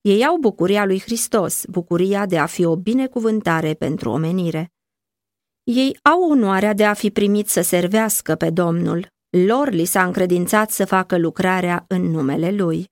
Ei 0.00 0.24
au 0.24 0.36
bucuria 0.36 0.84
lui 0.84 1.00
Hristos, 1.00 1.64
bucuria 1.68 2.26
de 2.26 2.38
a 2.38 2.46
fi 2.46 2.64
o 2.64 2.76
binecuvântare 2.76 3.74
pentru 3.74 4.10
omenire. 4.10 4.68
Ei 5.62 5.98
au 6.02 6.30
onoarea 6.30 6.72
de 6.72 6.84
a 6.84 6.94
fi 6.94 7.10
primit 7.10 7.48
să 7.48 7.60
servească 7.60 8.34
pe 8.34 8.50
Domnul. 8.50 9.10
Lor 9.36 9.70
li 9.70 9.84
s-a 9.84 10.04
încredințat 10.04 10.70
să 10.70 10.84
facă 10.84 11.18
lucrarea 11.18 11.84
în 11.88 12.02
numele 12.02 12.50
Lui. 12.50 12.90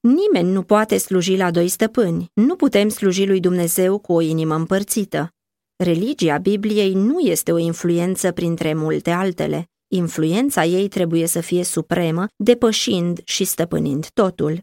Nimeni 0.00 0.52
nu 0.52 0.62
poate 0.62 0.96
sluji 0.96 1.36
la 1.36 1.50
doi 1.50 1.68
stăpâni. 1.68 2.26
Nu 2.34 2.56
putem 2.56 2.88
sluji 2.88 3.26
lui 3.26 3.40
Dumnezeu 3.40 3.98
cu 3.98 4.12
o 4.12 4.20
inimă 4.20 4.54
împărțită. 4.54 5.28
Religia 5.76 6.38
Bibliei 6.38 6.92
nu 6.92 7.18
este 7.18 7.52
o 7.52 7.58
influență 7.58 8.32
printre 8.32 8.74
multe 8.74 9.10
altele. 9.10 9.66
Influența 9.88 10.64
ei 10.64 10.88
trebuie 10.88 11.26
să 11.26 11.40
fie 11.40 11.64
supremă, 11.64 12.26
depășind 12.36 13.20
și 13.24 13.44
stăpânind 13.44 14.08
totul. 14.10 14.60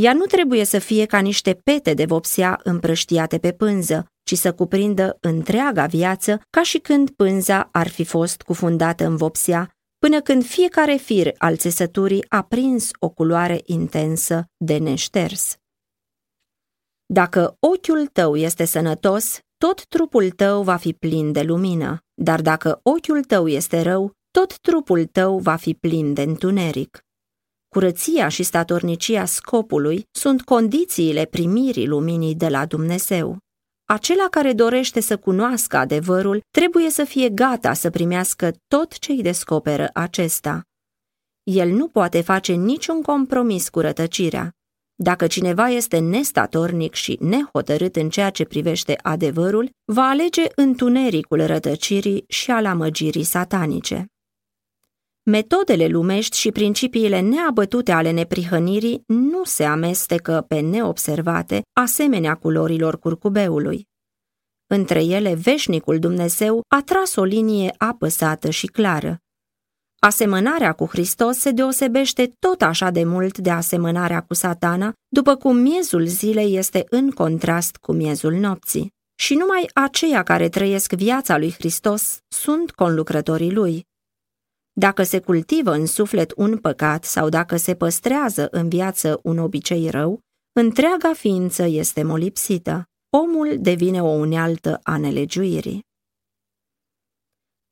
Ea 0.00 0.12
nu 0.12 0.24
trebuie 0.24 0.64
să 0.64 0.78
fie 0.78 1.06
ca 1.06 1.18
niște 1.18 1.54
pete 1.54 1.94
de 1.94 2.04
vopsea 2.04 2.60
împrăștiate 2.62 3.38
pe 3.38 3.52
pânză, 3.52 4.06
ci 4.22 4.34
să 4.34 4.52
cuprindă 4.52 5.16
întreaga 5.20 5.86
viață 5.86 6.40
ca 6.50 6.62
și 6.62 6.78
când 6.78 7.10
pânza 7.10 7.68
ar 7.72 7.88
fi 7.88 8.04
fost 8.04 8.42
cufundată 8.42 9.04
în 9.04 9.16
vopsea, 9.16 9.70
până 9.98 10.20
când 10.20 10.44
fiecare 10.44 10.94
fir 10.94 11.32
al 11.38 11.56
țesăturii 11.56 12.24
a 12.28 12.42
prins 12.42 12.90
o 12.98 13.08
culoare 13.08 13.60
intensă 13.64 14.44
de 14.56 14.78
neșters. 14.78 15.56
Dacă 17.06 17.56
ochiul 17.58 18.06
tău 18.06 18.36
este 18.36 18.64
sănătos, 18.64 19.40
tot 19.56 19.86
trupul 19.86 20.30
tău 20.30 20.62
va 20.62 20.76
fi 20.76 20.92
plin 20.92 21.32
de 21.32 21.42
lumină, 21.42 21.98
dar 22.14 22.40
dacă 22.40 22.80
ochiul 22.82 23.24
tău 23.24 23.48
este 23.48 23.82
rău, 23.82 24.12
tot 24.30 24.58
trupul 24.58 25.04
tău 25.04 25.38
va 25.38 25.56
fi 25.56 25.74
plin 25.74 26.14
de 26.14 26.22
întuneric. 26.22 27.04
Curăția 27.74 28.28
și 28.28 28.42
statornicia 28.42 29.24
scopului 29.24 30.08
sunt 30.10 30.42
condițiile 30.42 31.24
primirii 31.24 31.86
luminii 31.86 32.34
de 32.34 32.48
la 32.48 32.66
Dumnezeu. 32.66 33.38
Acela 33.84 34.26
care 34.30 34.52
dorește 34.52 35.00
să 35.00 35.16
cunoască 35.16 35.76
adevărul 35.76 36.40
trebuie 36.50 36.90
să 36.90 37.04
fie 37.04 37.28
gata 37.28 37.72
să 37.72 37.90
primească 37.90 38.52
tot 38.68 38.98
ce 38.98 39.12
îi 39.12 39.22
descoperă 39.22 39.90
acesta. 39.92 40.62
El 41.42 41.68
nu 41.68 41.88
poate 41.88 42.20
face 42.20 42.52
niciun 42.52 43.02
compromis 43.02 43.68
cu 43.68 43.80
rătăcirea. 43.80 44.52
Dacă 44.94 45.26
cineva 45.26 45.68
este 45.68 45.98
nestatornic 45.98 46.94
și 46.94 47.18
nehotărât 47.20 47.96
în 47.96 48.10
ceea 48.10 48.30
ce 48.30 48.44
privește 48.44 48.98
adevărul, 49.02 49.70
va 49.84 50.08
alege 50.08 50.42
întunericul 50.54 51.46
rătăcirii 51.46 52.24
și 52.28 52.50
al 52.50 52.66
amăgirii 52.66 53.24
satanice. 53.24 54.06
Metodele 55.30 55.86
lumești 55.86 56.36
și 56.36 56.50
principiile 56.50 57.20
neabătute 57.20 57.92
ale 57.92 58.10
neprihănirii 58.10 59.02
nu 59.06 59.44
se 59.44 59.64
amestecă 59.64 60.44
pe 60.48 60.60
neobservate, 60.60 61.62
asemenea 61.72 62.34
culorilor 62.34 62.98
curcubeului. 62.98 63.88
Între 64.66 65.04
ele, 65.04 65.34
veșnicul 65.34 65.98
Dumnezeu 65.98 66.62
a 66.74 66.82
tras 66.82 67.14
o 67.16 67.24
linie 67.24 67.74
apăsată 67.78 68.50
și 68.50 68.66
clară. 68.66 69.18
Asemănarea 69.98 70.72
cu 70.72 70.86
Hristos 70.86 71.36
se 71.36 71.50
deosebește 71.50 72.30
tot 72.38 72.62
așa 72.62 72.90
de 72.90 73.04
mult 73.04 73.38
de 73.38 73.50
asemănarea 73.50 74.20
cu 74.20 74.34
satana, 74.34 74.92
după 75.08 75.36
cum 75.36 75.56
miezul 75.56 76.06
zilei 76.06 76.56
este 76.56 76.86
în 76.88 77.10
contrast 77.10 77.76
cu 77.76 77.92
miezul 77.92 78.32
nopții. 78.32 78.92
Și 79.14 79.34
numai 79.34 79.70
aceia 79.74 80.22
care 80.22 80.48
trăiesc 80.48 80.92
viața 80.92 81.38
lui 81.38 81.52
Hristos 81.52 82.18
sunt 82.28 82.70
conlucrătorii 82.70 83.52
lui. 83.52 83.88
Dacă 84.80 85.02
se 85.02 85.20
cultivă 85.20 85.70
în 85.72 85.86
suflet 85.86 86.32
un 86.36 86.58
păcat 86.58 87.04
sau 87.04 87.28
dacă 87.28 87.56
se 87.56 87.74
păstrează 87.74 88.48
în 88.50 88.68
viață 88.68 89.20
un 89.22 89.38
obicei 89.38 89.90
rău, 89.90 90.20
întreaga 90.52 91.12
ființă 91.12 91.62
este 91.62 92.02
molipsită. 92.02 92.84
Omul 93.10 93.56
devine 93.58 94.02
o 94.02 94.06
unealtă 94.08 94.80
a 94.82 94.96
nelegiuirii. 94.96 95.84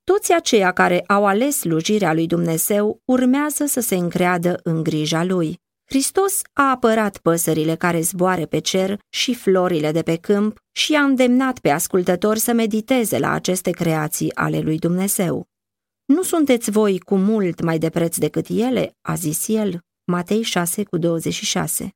Toți 0.04 0.32
aceia 0.32 0.72
care 0.72 1.04
au 1.06 1.26
ales 1.26 1.56
slujirea 1.56 2.12
lui 2.12 2.26
Dumnezeu 2.26 3.00
urmează 3.04 3.66
să 3.66 3.80
se 3.80 3.94
încreadă 3.96 4.60
în 4.62 4.82
grija 4.82 5.24
lui. 5.24 5.58
Hristos 5.84 6.42
a 6.52 6.70
apărat 6.70 7.18
păsările 7.18 7.74
care 7.76 8.00
zboare 8.00 8.46
pe 8.46 8.58
cer 8.58 9.00
și 9.08 9.34
florile 9.34 9.92
de 9.92 10.02
pe 10.02 10.16
câmp 10.16 10.58
și 10.72 10.94
a 10.94 11.02
îndemnat 11.02 11.58
pe 11.58 11.70
ascultători 11.70 12.38
să 12.38 12.52
mediteze 12.52 13.18
la 13.18 13.30
aceste 13.30 13.70
creații 13.70 14.34
ale 14.34 14.60
lui 14.60 14.78
Dumnezeu. 14.78 15.46
Nu 16.14 16.22
sunteți 16.22 16.70
voi 16.70 16.98
cu 16.98 17.16
mult 17.16 17.60
mai 17.60 17.78
de 17.78 17.90
preț 17.90 18.16
decât 18.16 18.46
ele, 18.48 18.96
a 19.00 19.14
zis 19.14 19.48
el, 19.48 19.80
Matei 20.04 20.42
6 20.42 20.84
cu 20.84 20.96
26. 20.96 21.90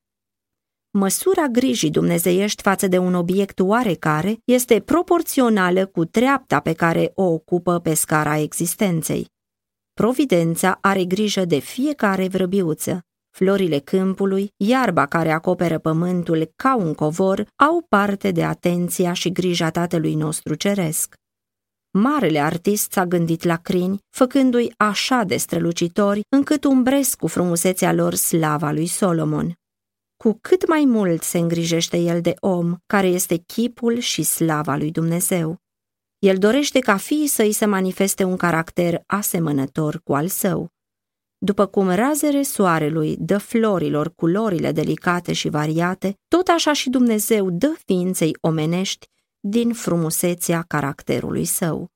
Măsura 0.91 1.47
grijii 1.47 1.89
dumnezeiești 1.89 2.61
față 2.61 2.87
de 2.87 2.97
un 2.97 3.13
obiect 3.13 3.59
oarecare 3.59 4.37
este 4.45 4.79
proporțională 4.79 5.85
cu 5.85 6.05
treapta 6.05 6.59
pe 6.59 6.73
care 6.73 7.11
o 7.15 7.23
ocupă 7.23 7.79
pe 7.79 7.93
scara 7.93 8.37
existenței. 8.37 9.27
Providența 9.93 10.77
are 10.81 11.05
grijă 11.05 11.45
de 11.45 11.59
fiecare 11.59 12.27
vrăbiuță. 12.27 13.01
Florile 13.29 13.79
câmpului, 13.79 14.53
iarba 14.57 15.05
care 15.05 15.31
acoperă 15.31 15.79
pământul 15.79 16.51
ca 16.55 16.75
un 16.75 16.93
covor, 16.93 17.47
au 17.55 17.85
parte 17.89 18.31
de 18.31 18.43
atenția 18.43 19.13
și 19.13 19.31
grija 19.31 19.69
tatălui 19.69 20.15
nostru 20.15 20.55
ceresc. 20.55 21.21
Marele 21.95 22.39
artist 22.39 22.91
s-a 22.91 23.05
gândit 23.05 23.43
la 23.43 23.57
crini, 23.57 23.99
făcându-i 24.09 24.73
așa 24.77 25.23
de 25.23 25.37
strălucitori, 25.37 26.21
încât 26.29 26.63
umbresc 26.63 27.17
cu 27.17 27.27
frumusețea 27.27 27.93
lor 27.93 28.13
slava 28.13 28.71
lui 28.71 28.87
Solomon. 28.87 29.53
Cu 30.17 30.37
cât 30.41 30.67
mai 30.67 30.85
mult 30.85 31.21
se 31.21 31.37
îngrijește 31.37 31.97
el 31.97 32.21
de 32.21 32.33
om, 32.39 32.75
care 32.85 33.07
este 33.07 33.35
chipul 33.35 33.99
și 33.99 34.23
slava 34.23 34.75
lui 34.75 34.91
Dumnezeu. 34.91 35.57
El 36.19 36.37
dorește 36.37 36.79
ca 36.79 36.97
fiii 36.97 37.27
săi 37.27 37.51
să 37.51 37.65
manifeste 37.67 38.23
un 38.23 38.37
caracter 38.37 39.03
asemănător 39.05 40.01
cu 40.03 40.13
al 40.13 40.27
său. 40.27 40.69
După 41.37 41.65
cum 41.65 41.89
razele 41.89 42.41
soarelui 42.41 43.15
dă 43.19 43.37
florilor 43.37 44.13
culorile 44.15 44.71
delicate 44.71 45.33
și 45.33 45.49
variate, 45.49 46.19
tot 46.27 46.47
așa 46.47 46.73
și 46.73 46.89
Dumnezeu 46.89 47.49
dă 47.49 47.73
ființei 47.85 48.37
omenești 48.41 49.11
din 49.45 49.73
frumusețea 49.73 50.63
caracterului 50.67 51.45
său. 51.45 51.87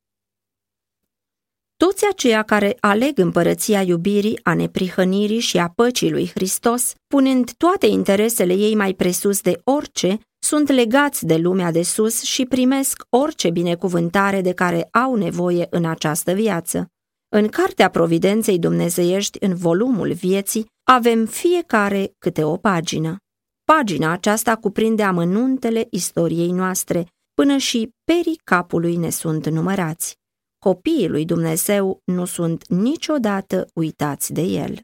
Toți 1.78 2.06
aceia 2.12 2.44
care 2.44 2.78
aleg 2.80 3.18
împărăția 3.18 3.82
iubirii, 3.82 4.40
a 4.44 4.54
neprihănirii 4.54 5.40
și 5.40 5.58
a 5.58 5.68
păcii 5.68 6.12
lui 6.12 6.30
Hristos, 6.34 6.94
punând 7.08 7.52
toate 7.52 7.86
interesele 7.86 8.54
ei 8.54 8.76
mai 8.76 8.94
presus 8.94 9.42
de 9.42 9.60
orice, 9.64 10.20
sunt 10.40 10.70
legați 10.70 11.26
de 11.26 11.36
lumea 11.36 11.72
de 11.72 11.84
sus 11.84 12.22
și 12.22 12.46
primesc 12.46 13.04
orice 13.10 13.50
binecuvântare 13.50 14.42
de 14.42 14.54
care 14.54 14.88
au 14.92 15.16
nevoie 15.16 15.68
în 15.70 15.86
această 15.86 16.34
viață. 16.34 16.88
În 17.30 17.48
Cartea 17.48 17.90
Providenței 17.90 18.60
Dumnezeiești, 18.60 19.38
în 19.42 19.56
volumul 19.56 20.14
vieții, 20.14 20.66
avem 20.84 21.26
fiecare 21.26 22.14
câte 22.18 22.44
o 22.44 22.58
pagină. 22.58 23.18
Pagina 23.64 24.12
aceasta 24.12 24.56
cuprinde 24.56 25.04
amănuntele 25.04 25.88
istoriei 25.90 26.52
noastre, 26.52 27.08
până 27.42 27.58
și 27.58 27.94
perii 28.04 28.40
capului 28.44 28.96
ne 28.96 29.10
sunt 29.10 29.48
numărați. 29.48 30.16
Copiii 30.60 31.08
lui 31.08 31.26
Dumnezeu 31.26 32.02
nu 32.06 32.26
sunt 32.26 32.68
niciodată 32.68 33.68
uitați 33.74 34.34
de 34.34 34.42
el. 34.42 34.80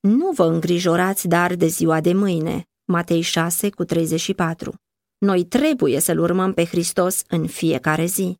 Nu 0.00 0.30
vă 0.30 0.44
îngrijorați 0.44 1.28
dar 1.28 1.54
de 1.54 1.66
ziua 1.66 2.00
de 2.00 2.12
mâine, 2.12 2.64
Matei 2.84 3.20
6 3.20 3.70
cu 3.70 3.84
34. 3.84 4.74
Noi 5.18 5.44
trebuie 5.44 6.00
să-L 6.00 6.18
urmăm 6.18 6.52
pe 6.52 6.64
Hristos 6.64 7.22
în 7.28 7.46
fiecare 7.46 8.04
zi. 8.04 8.36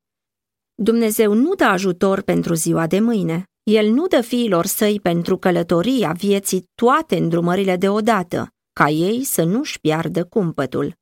Dumnezeu 0.74 1.33
nu 1.33 1.55
dă 1.55 1.64
ajutor 1.64 2.22
pentru 2.22 2.55
ziua 2.55 2.87
de 2.87 3.01
mâine. 3.01 3.45
El 3.62 3.91
nu 3.91 4.07
dă 4.07 4.20
fiilor 4.20 4.66
săi 4.66 5.01
pentru 5.01 5.37
călătoria 5.37 6.12
vieții 6.12 6.64
toate 6.74 7.16
îndrumările 7.16 7.77
deodată, 7.77 8.49
ca 8.72 8.89
ei 8.89 9.24
să 9.24 9.43
nu-și 9.45 9.81
piardă 9.81 10.24
cumpătul. 10.24 10.95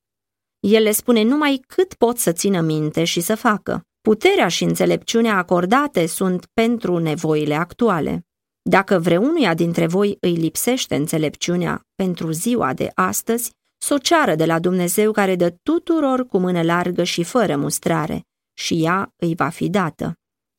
El 0.66 0.82
le 0.82 0.90
spune 0.90 1.22
numai 1.22 1.60
cât 1.66 1.94
pot 1.94 2.18
să 2.18 2.32
țină 2.32 2.60
minte 2.60 3.04
și 3.04 3.20
să 3.20 3.34
facă. 3.34 3.86
Puterea 4.00 4.48
și 4.48 4.64
înțelepciunea 4.64 5.36
acordate 5.36 6.06
sunt 6.06 6.46
pentru 6.46 6.98
nevoile 6.98 7.54
actuale. 7.54 8.26
Dacă 8.62 8.98
vreunuia 8.98 9.54
dintre 9.54 9.86
voi 9.86 10.16
îi 10.20 10.34
lipsește 10.34 10.94
înțelepciunea 10.94 11.86
pentru 11.94 12.30
ziua 12.30 12.72
de 12.72 12.90
astăzi, 12.94 13.52
să 13.78 13.94
o 13.94 13.98
ceară 13.98 14.34
de 14.34 14.44
la 14.44 14.58
Dumnezeu 14.58 15.12
care 15.12 15.36
dă 15.36 15.50
tuturor 15.62 16.26
cu 16.26 16.38
mână 16.38 16.62
largă 16.62 17.02
și 17.02 17.22
fără 17.22 17.56
mustrare, 17.56 18.24
și 18.54 18.84
ea 18.84 19.12
îi 19.16 19.34
va 19.34 19.48
fi 19.48 19.68
dată. 19.68 20.14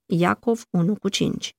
Iacov 0.05 0.65
1 0.69 0.95
cu 0.95 1.09
5 1.09 1.53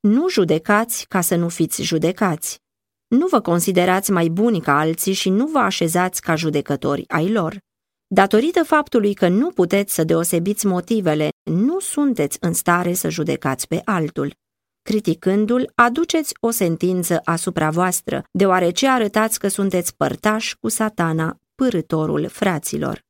Nu 0.00 0.28
judecați 0.28 1.06
ca 1.06 1.20
să 1.20 1.36
nu 1.36 1.48
fiți 1.48 1.82
judecați. 1.82 2.60
Nu 3.08 3.26
vă 3.26 3.40
considerați 3.40 4.10
mai 4.10 4.28
buni 4.28 4.60
ca 4.60 4.78
alții 4.78 5.12
și 5.12 5.28
nu 5.28 5.46
vă 5.46 5.58
așezați 5.58 6.20
ca 6.20 6.34
judecători 6.34 7.04
ai 7.08 7.32
lor. 7.32 7.58
Datorită 8.06 8.62
faptului 8.64 9.14
că 9.14 9.28
nu 9.28 9.50
puteți 9.50 9.94
să 9.94 10.04
deosebiți 10.04 10.66
motivele, 10.66 11.28
nu 11.50 11.80
sunteți 11.80 12.38
în 12.40 12.52
stare 12.52 12.92
să 12.92 13.08
judecați 13.08 13.66
pe 13.66 13.80
altul. 13.84 14.34
Criticându-l, 14.82 15.72
aduceți 15.74 16.34
o 16.40 16.50
sentință 16.50 17.20
asupra 17.24 17.70
voastră, 17.70 18.24
deoarece 18.30 18.88
arătați 18.88 19.38
că 19.38 19.48
sunteți 19.48 19.96
părtași 19.96 20.56
cu 20.58 20.68
satana, 20.68 21.36
pârâtorul 21.54 22.28
fraților. 22.28 23.00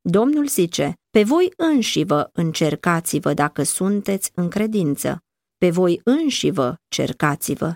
Domnul 0.00 0.46
zice, 0.46 0.92
pe 1.10 1.22
voi 1.22 1.52
înși 1.56 2.04
vă 2.04 2.30
încercați-vă 2.32 3.34
dacă 3.34 3.62
sunteți 3.62 4.30
în 4.34 4.48
credință, 4.48 5.18
pe 5.58 5.70
voi 5.70 6.00
înși 6.04 6.50
vă 6.50 6.74
cercați-vă. 6.88 7.74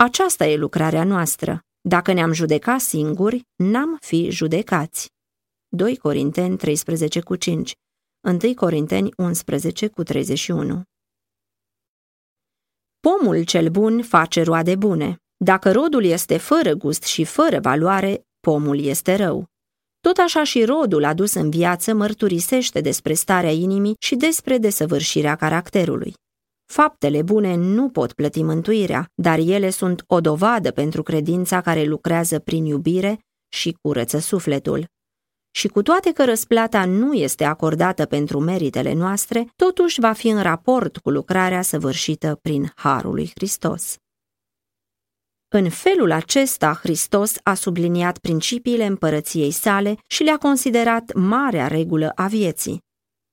Aceasta 0.00 0.46
e 0.46 0.56
lucrarea 0.56 1.04
noastră. 1.04 1.60
Dacă 1.80 2.12
ne-am 2.12 2.32
judecat 2.32 2.80
singuri, 2.80 3.42
n-am 3.56 3.96
fi 4.00 4.30
judecați. 4.30 5.12
2 5.68 5.96
Corinteni 5.96 6.56
13 6.56 7.20
cu 7.20 7.36
5, 7.36 7.72
1 8.20 8.54
Corinteni 8.54 9.10
11 9.16 9.88
cu 9.88 10.02
31. 10.02 10.82
Pomul 13.00 13.44
cel 13.44 13.68
bun 13.68 14.02
face 14.02 14.42
roade 14.42 14.76
bune. 14.76 15.16
Dacă 15.36 15.72
rodul 15.72 16.04
este 16.04 16.36
fără 16.36 16.72
gust 16.72 17.02
și 17.02 17.24
fără 17.24 17.60
valoare, 17.60 18.26
pomul 18.40 18.80
este 18.80 19.14
rău. 19.14 19.46
Tot 20.00 20.16
așa 20.16 20.44
și 20.44 20.64
rodul 20.64 21.04
adus 21.04 21.34
în 21.34 21.50
viață 21.50 21.94
mărturisește 21.94 22.80
despre 22.80 23.12
starea 23.12 23.52
inimii 23.52 23.94
și 23.98 24.16
despre 24.16 24.58
desăvârșirea 24.58 25.36
caracterului. 25.36 26.14
Faptele 26.72 27.22
bune 27.22 27.54
nu 27.54 27.88
pot 27.88 28.12
plăti 28.12 28.42
mântuirea, 28.42 29.10
dar 29.14 29.38
ele 29.38 29.70
sunt 29.70 30.04
o 30.06 30.20
dovadă 30.20 30.70
pentru 30.70 31.02
credința 31.02 31.60
care 31.60 31.84
lucrează 31.84 32.38
prin 32.38 32.64
iubire 32.64 33.18
și 33.48 33.76
curăță 33.82 34.18
sufletul. 34.18 34.86
Și 35.50 35.68
cu 35.68 35.82
toate 35.82 36.12
că 36.12 36.24
răsplata 36.24 36.84
nu 36.84 37.12
este 37.12 37.44
acordată 37.44 38.06
pentru 38.06 38.38
meritele 38.40 38.92
noastre, 38.92 39.48
totuși 39.56 40.00
va 40.00 40.12
fi 40.12 40.28
în 40.28 40.42
raport 40.42 40.96
cu 40.96 41.10
lucrarea 41.10 41.62
săvârșită 41.62 42.38
prin 42.42 42.72
Harul 42.76 43.14
lui 43.14 43.30
Hristos. 43.34 43.96
În 45.48 45.70
felul 45.70 46.10
acesta, 46.10 46.78
Hristos 46.82 47.36
a 47.42 47.54
subliniat 47.54 48.18
principiile 48.18 48.86
împărăției 48.86 49.50
sale 49.50 49.96
și 50.06 50.22
le-a 50.22 50.36
considerat 50.36 51.12
marea 51.12 51.66
regulă 51.66 52.12
a 52.14 52.26
vieții. 52.26 52.86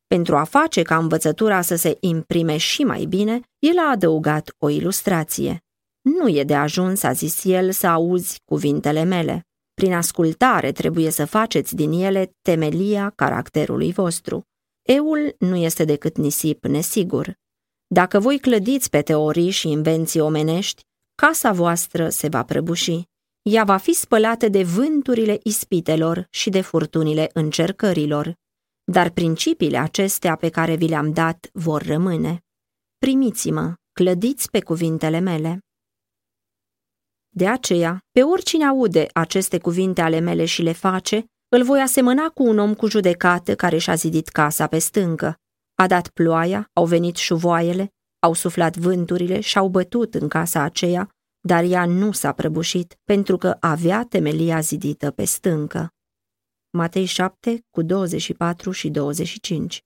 Pentru 0.07 0.35
a 0.35 0.43
face 0.43 0.81
ca 0.81 0.97
învățătura 0.97 1.61
să 1.61 1.75
se 1.75 1.97
imprime 1.99 2.57
și 2.57 2.83
mai 2.83 3.05
bine, 3.05 3.39
el 3.59 3.77
a 3.77 3.89
adăugat 3.89 4.55
o 4.57 4.69
ilustrație. 4.69 5.63
Nu 6.01 6.27
e 6.29 6.43
de 6.43 6.55
ajuns, 6.55 7.03
a 7.03 7.11
zis 7.11 7.43
el, 7.43 7.71
să 7.71 7.87
auzi 7.87 8.41
cuvintele 8.45 9.03
mele. 9.03 9.45
Prin 9.73 9.93
ascultare 9.93 10.71
trebuie 10.71 11.09
să 11.09 11.25
faceți 11.25 11.75
din 11.75 11.91
ele 11.91 12.31
temelia 12.41 13.09
caracterului 13.15 13.91
vostru. 13.91 14.43
Eul 14.81 15.35
nu 15.39 15.55
este 15.55 15.85
decât 15.85 16.17
nisip 16.17 16.65
nesigur. 16.65 17.33
Dacă 17.87 18.19
voi 18.19 18.39
clădiți 18.39 18.89
pe 18.89 19.01
teorii 19.01 19.49
și 19.49 19.69
invenții 19.69 20.19
omenești, 20.19 20.81
casa 21.15 21.51
voastră 21.51 22.09
se 22.09 22.27
va 22.27 22.43
prăbuși. 22.43 23.01
Ea 23.41 23.63
va 23.63 23.77
fi 23.77 23.93
spălată 23.93 24.49
de 24.49 24.63
vânturile 24.63 25.39
ispitelor 25.43 26.27
și 26.29 26.49
de 26.49 26.61
furtunile 26.61 27.29
încercărilor. 27.33 28.33
Dar 28.91 29.09
principiile 29.09 29.77
acestea 29.77 30.35
pe 30.35 30.49
care 30.49 30.75
vi 30.75 30.87
le-am 30.87 31.13
dat 31.13 31.49
vor 31.53 31.81
rămâne. 31.81 32.43
Primiți-mă, 32.97 33.73
clădiți 33.91 34.49
pe 34.49 34.61
cuvintele 34.61 35.19
mele. 35.19 35.59
De 37.29 37.47
aceea, 37.47 37.99
pe 38.11 38.21
oricine 38.21 38.65
aude 38.65 39.07
aceste 39.13 39.59
cuvinte 39.59 40.01
ale 40.01 40.19
mele 40.19 40.45
și 40.45 40.61
le 40.61 40.71
face, 40.71 41.25
îl 41.49 41.63
voi 41.63 41.81
asemăna 41.81 42.29
cu 42.29 42.43
un 42.43 42.57
om 42.57 42.73
cu 42.73 42.87
judecată 42.87 43.55
care 43.55 43.77
și-a 43.77 43.95
zidit 43.95 44.27
casa 44.27 44.67
pe 44.67 44.77
stâncă. 44.77 45.35
A 45.75 45.87
dat 45.87 46.09
ploaia, 46.09 46.69
au 46.73 46.85
venit 46.85 47.15
șuvoaiele, 47.15 47.93
au 48.19 48.33
suflat 48.33 48.77
vânturile 48.77 49.39
și 49.39 49.57
au 49.57 49.67
bătut 49.67 50.13
în 50.13 50.27
casa 50.27 50.61
aceea, 50.61 51.09
dar 51.39 51.63
ea 51.63 51.85
nu 51.85 52.11
s-a 52.11 52.31
prăbușit, 52.31 52.99
pentru 53.03 53.37
că 53.37 53.57
avea 53.59 54.05
temelia 54.09 54.59
zidită 54.59 55.11
pe 55.11 55.23
stâncă. 55.23 55.94
Matei 56.75 57.05
7, 57.05 57.65
cu 57.69 57.81
24 57.81 58.71
și 58.71 58.89
25 58.89 59.84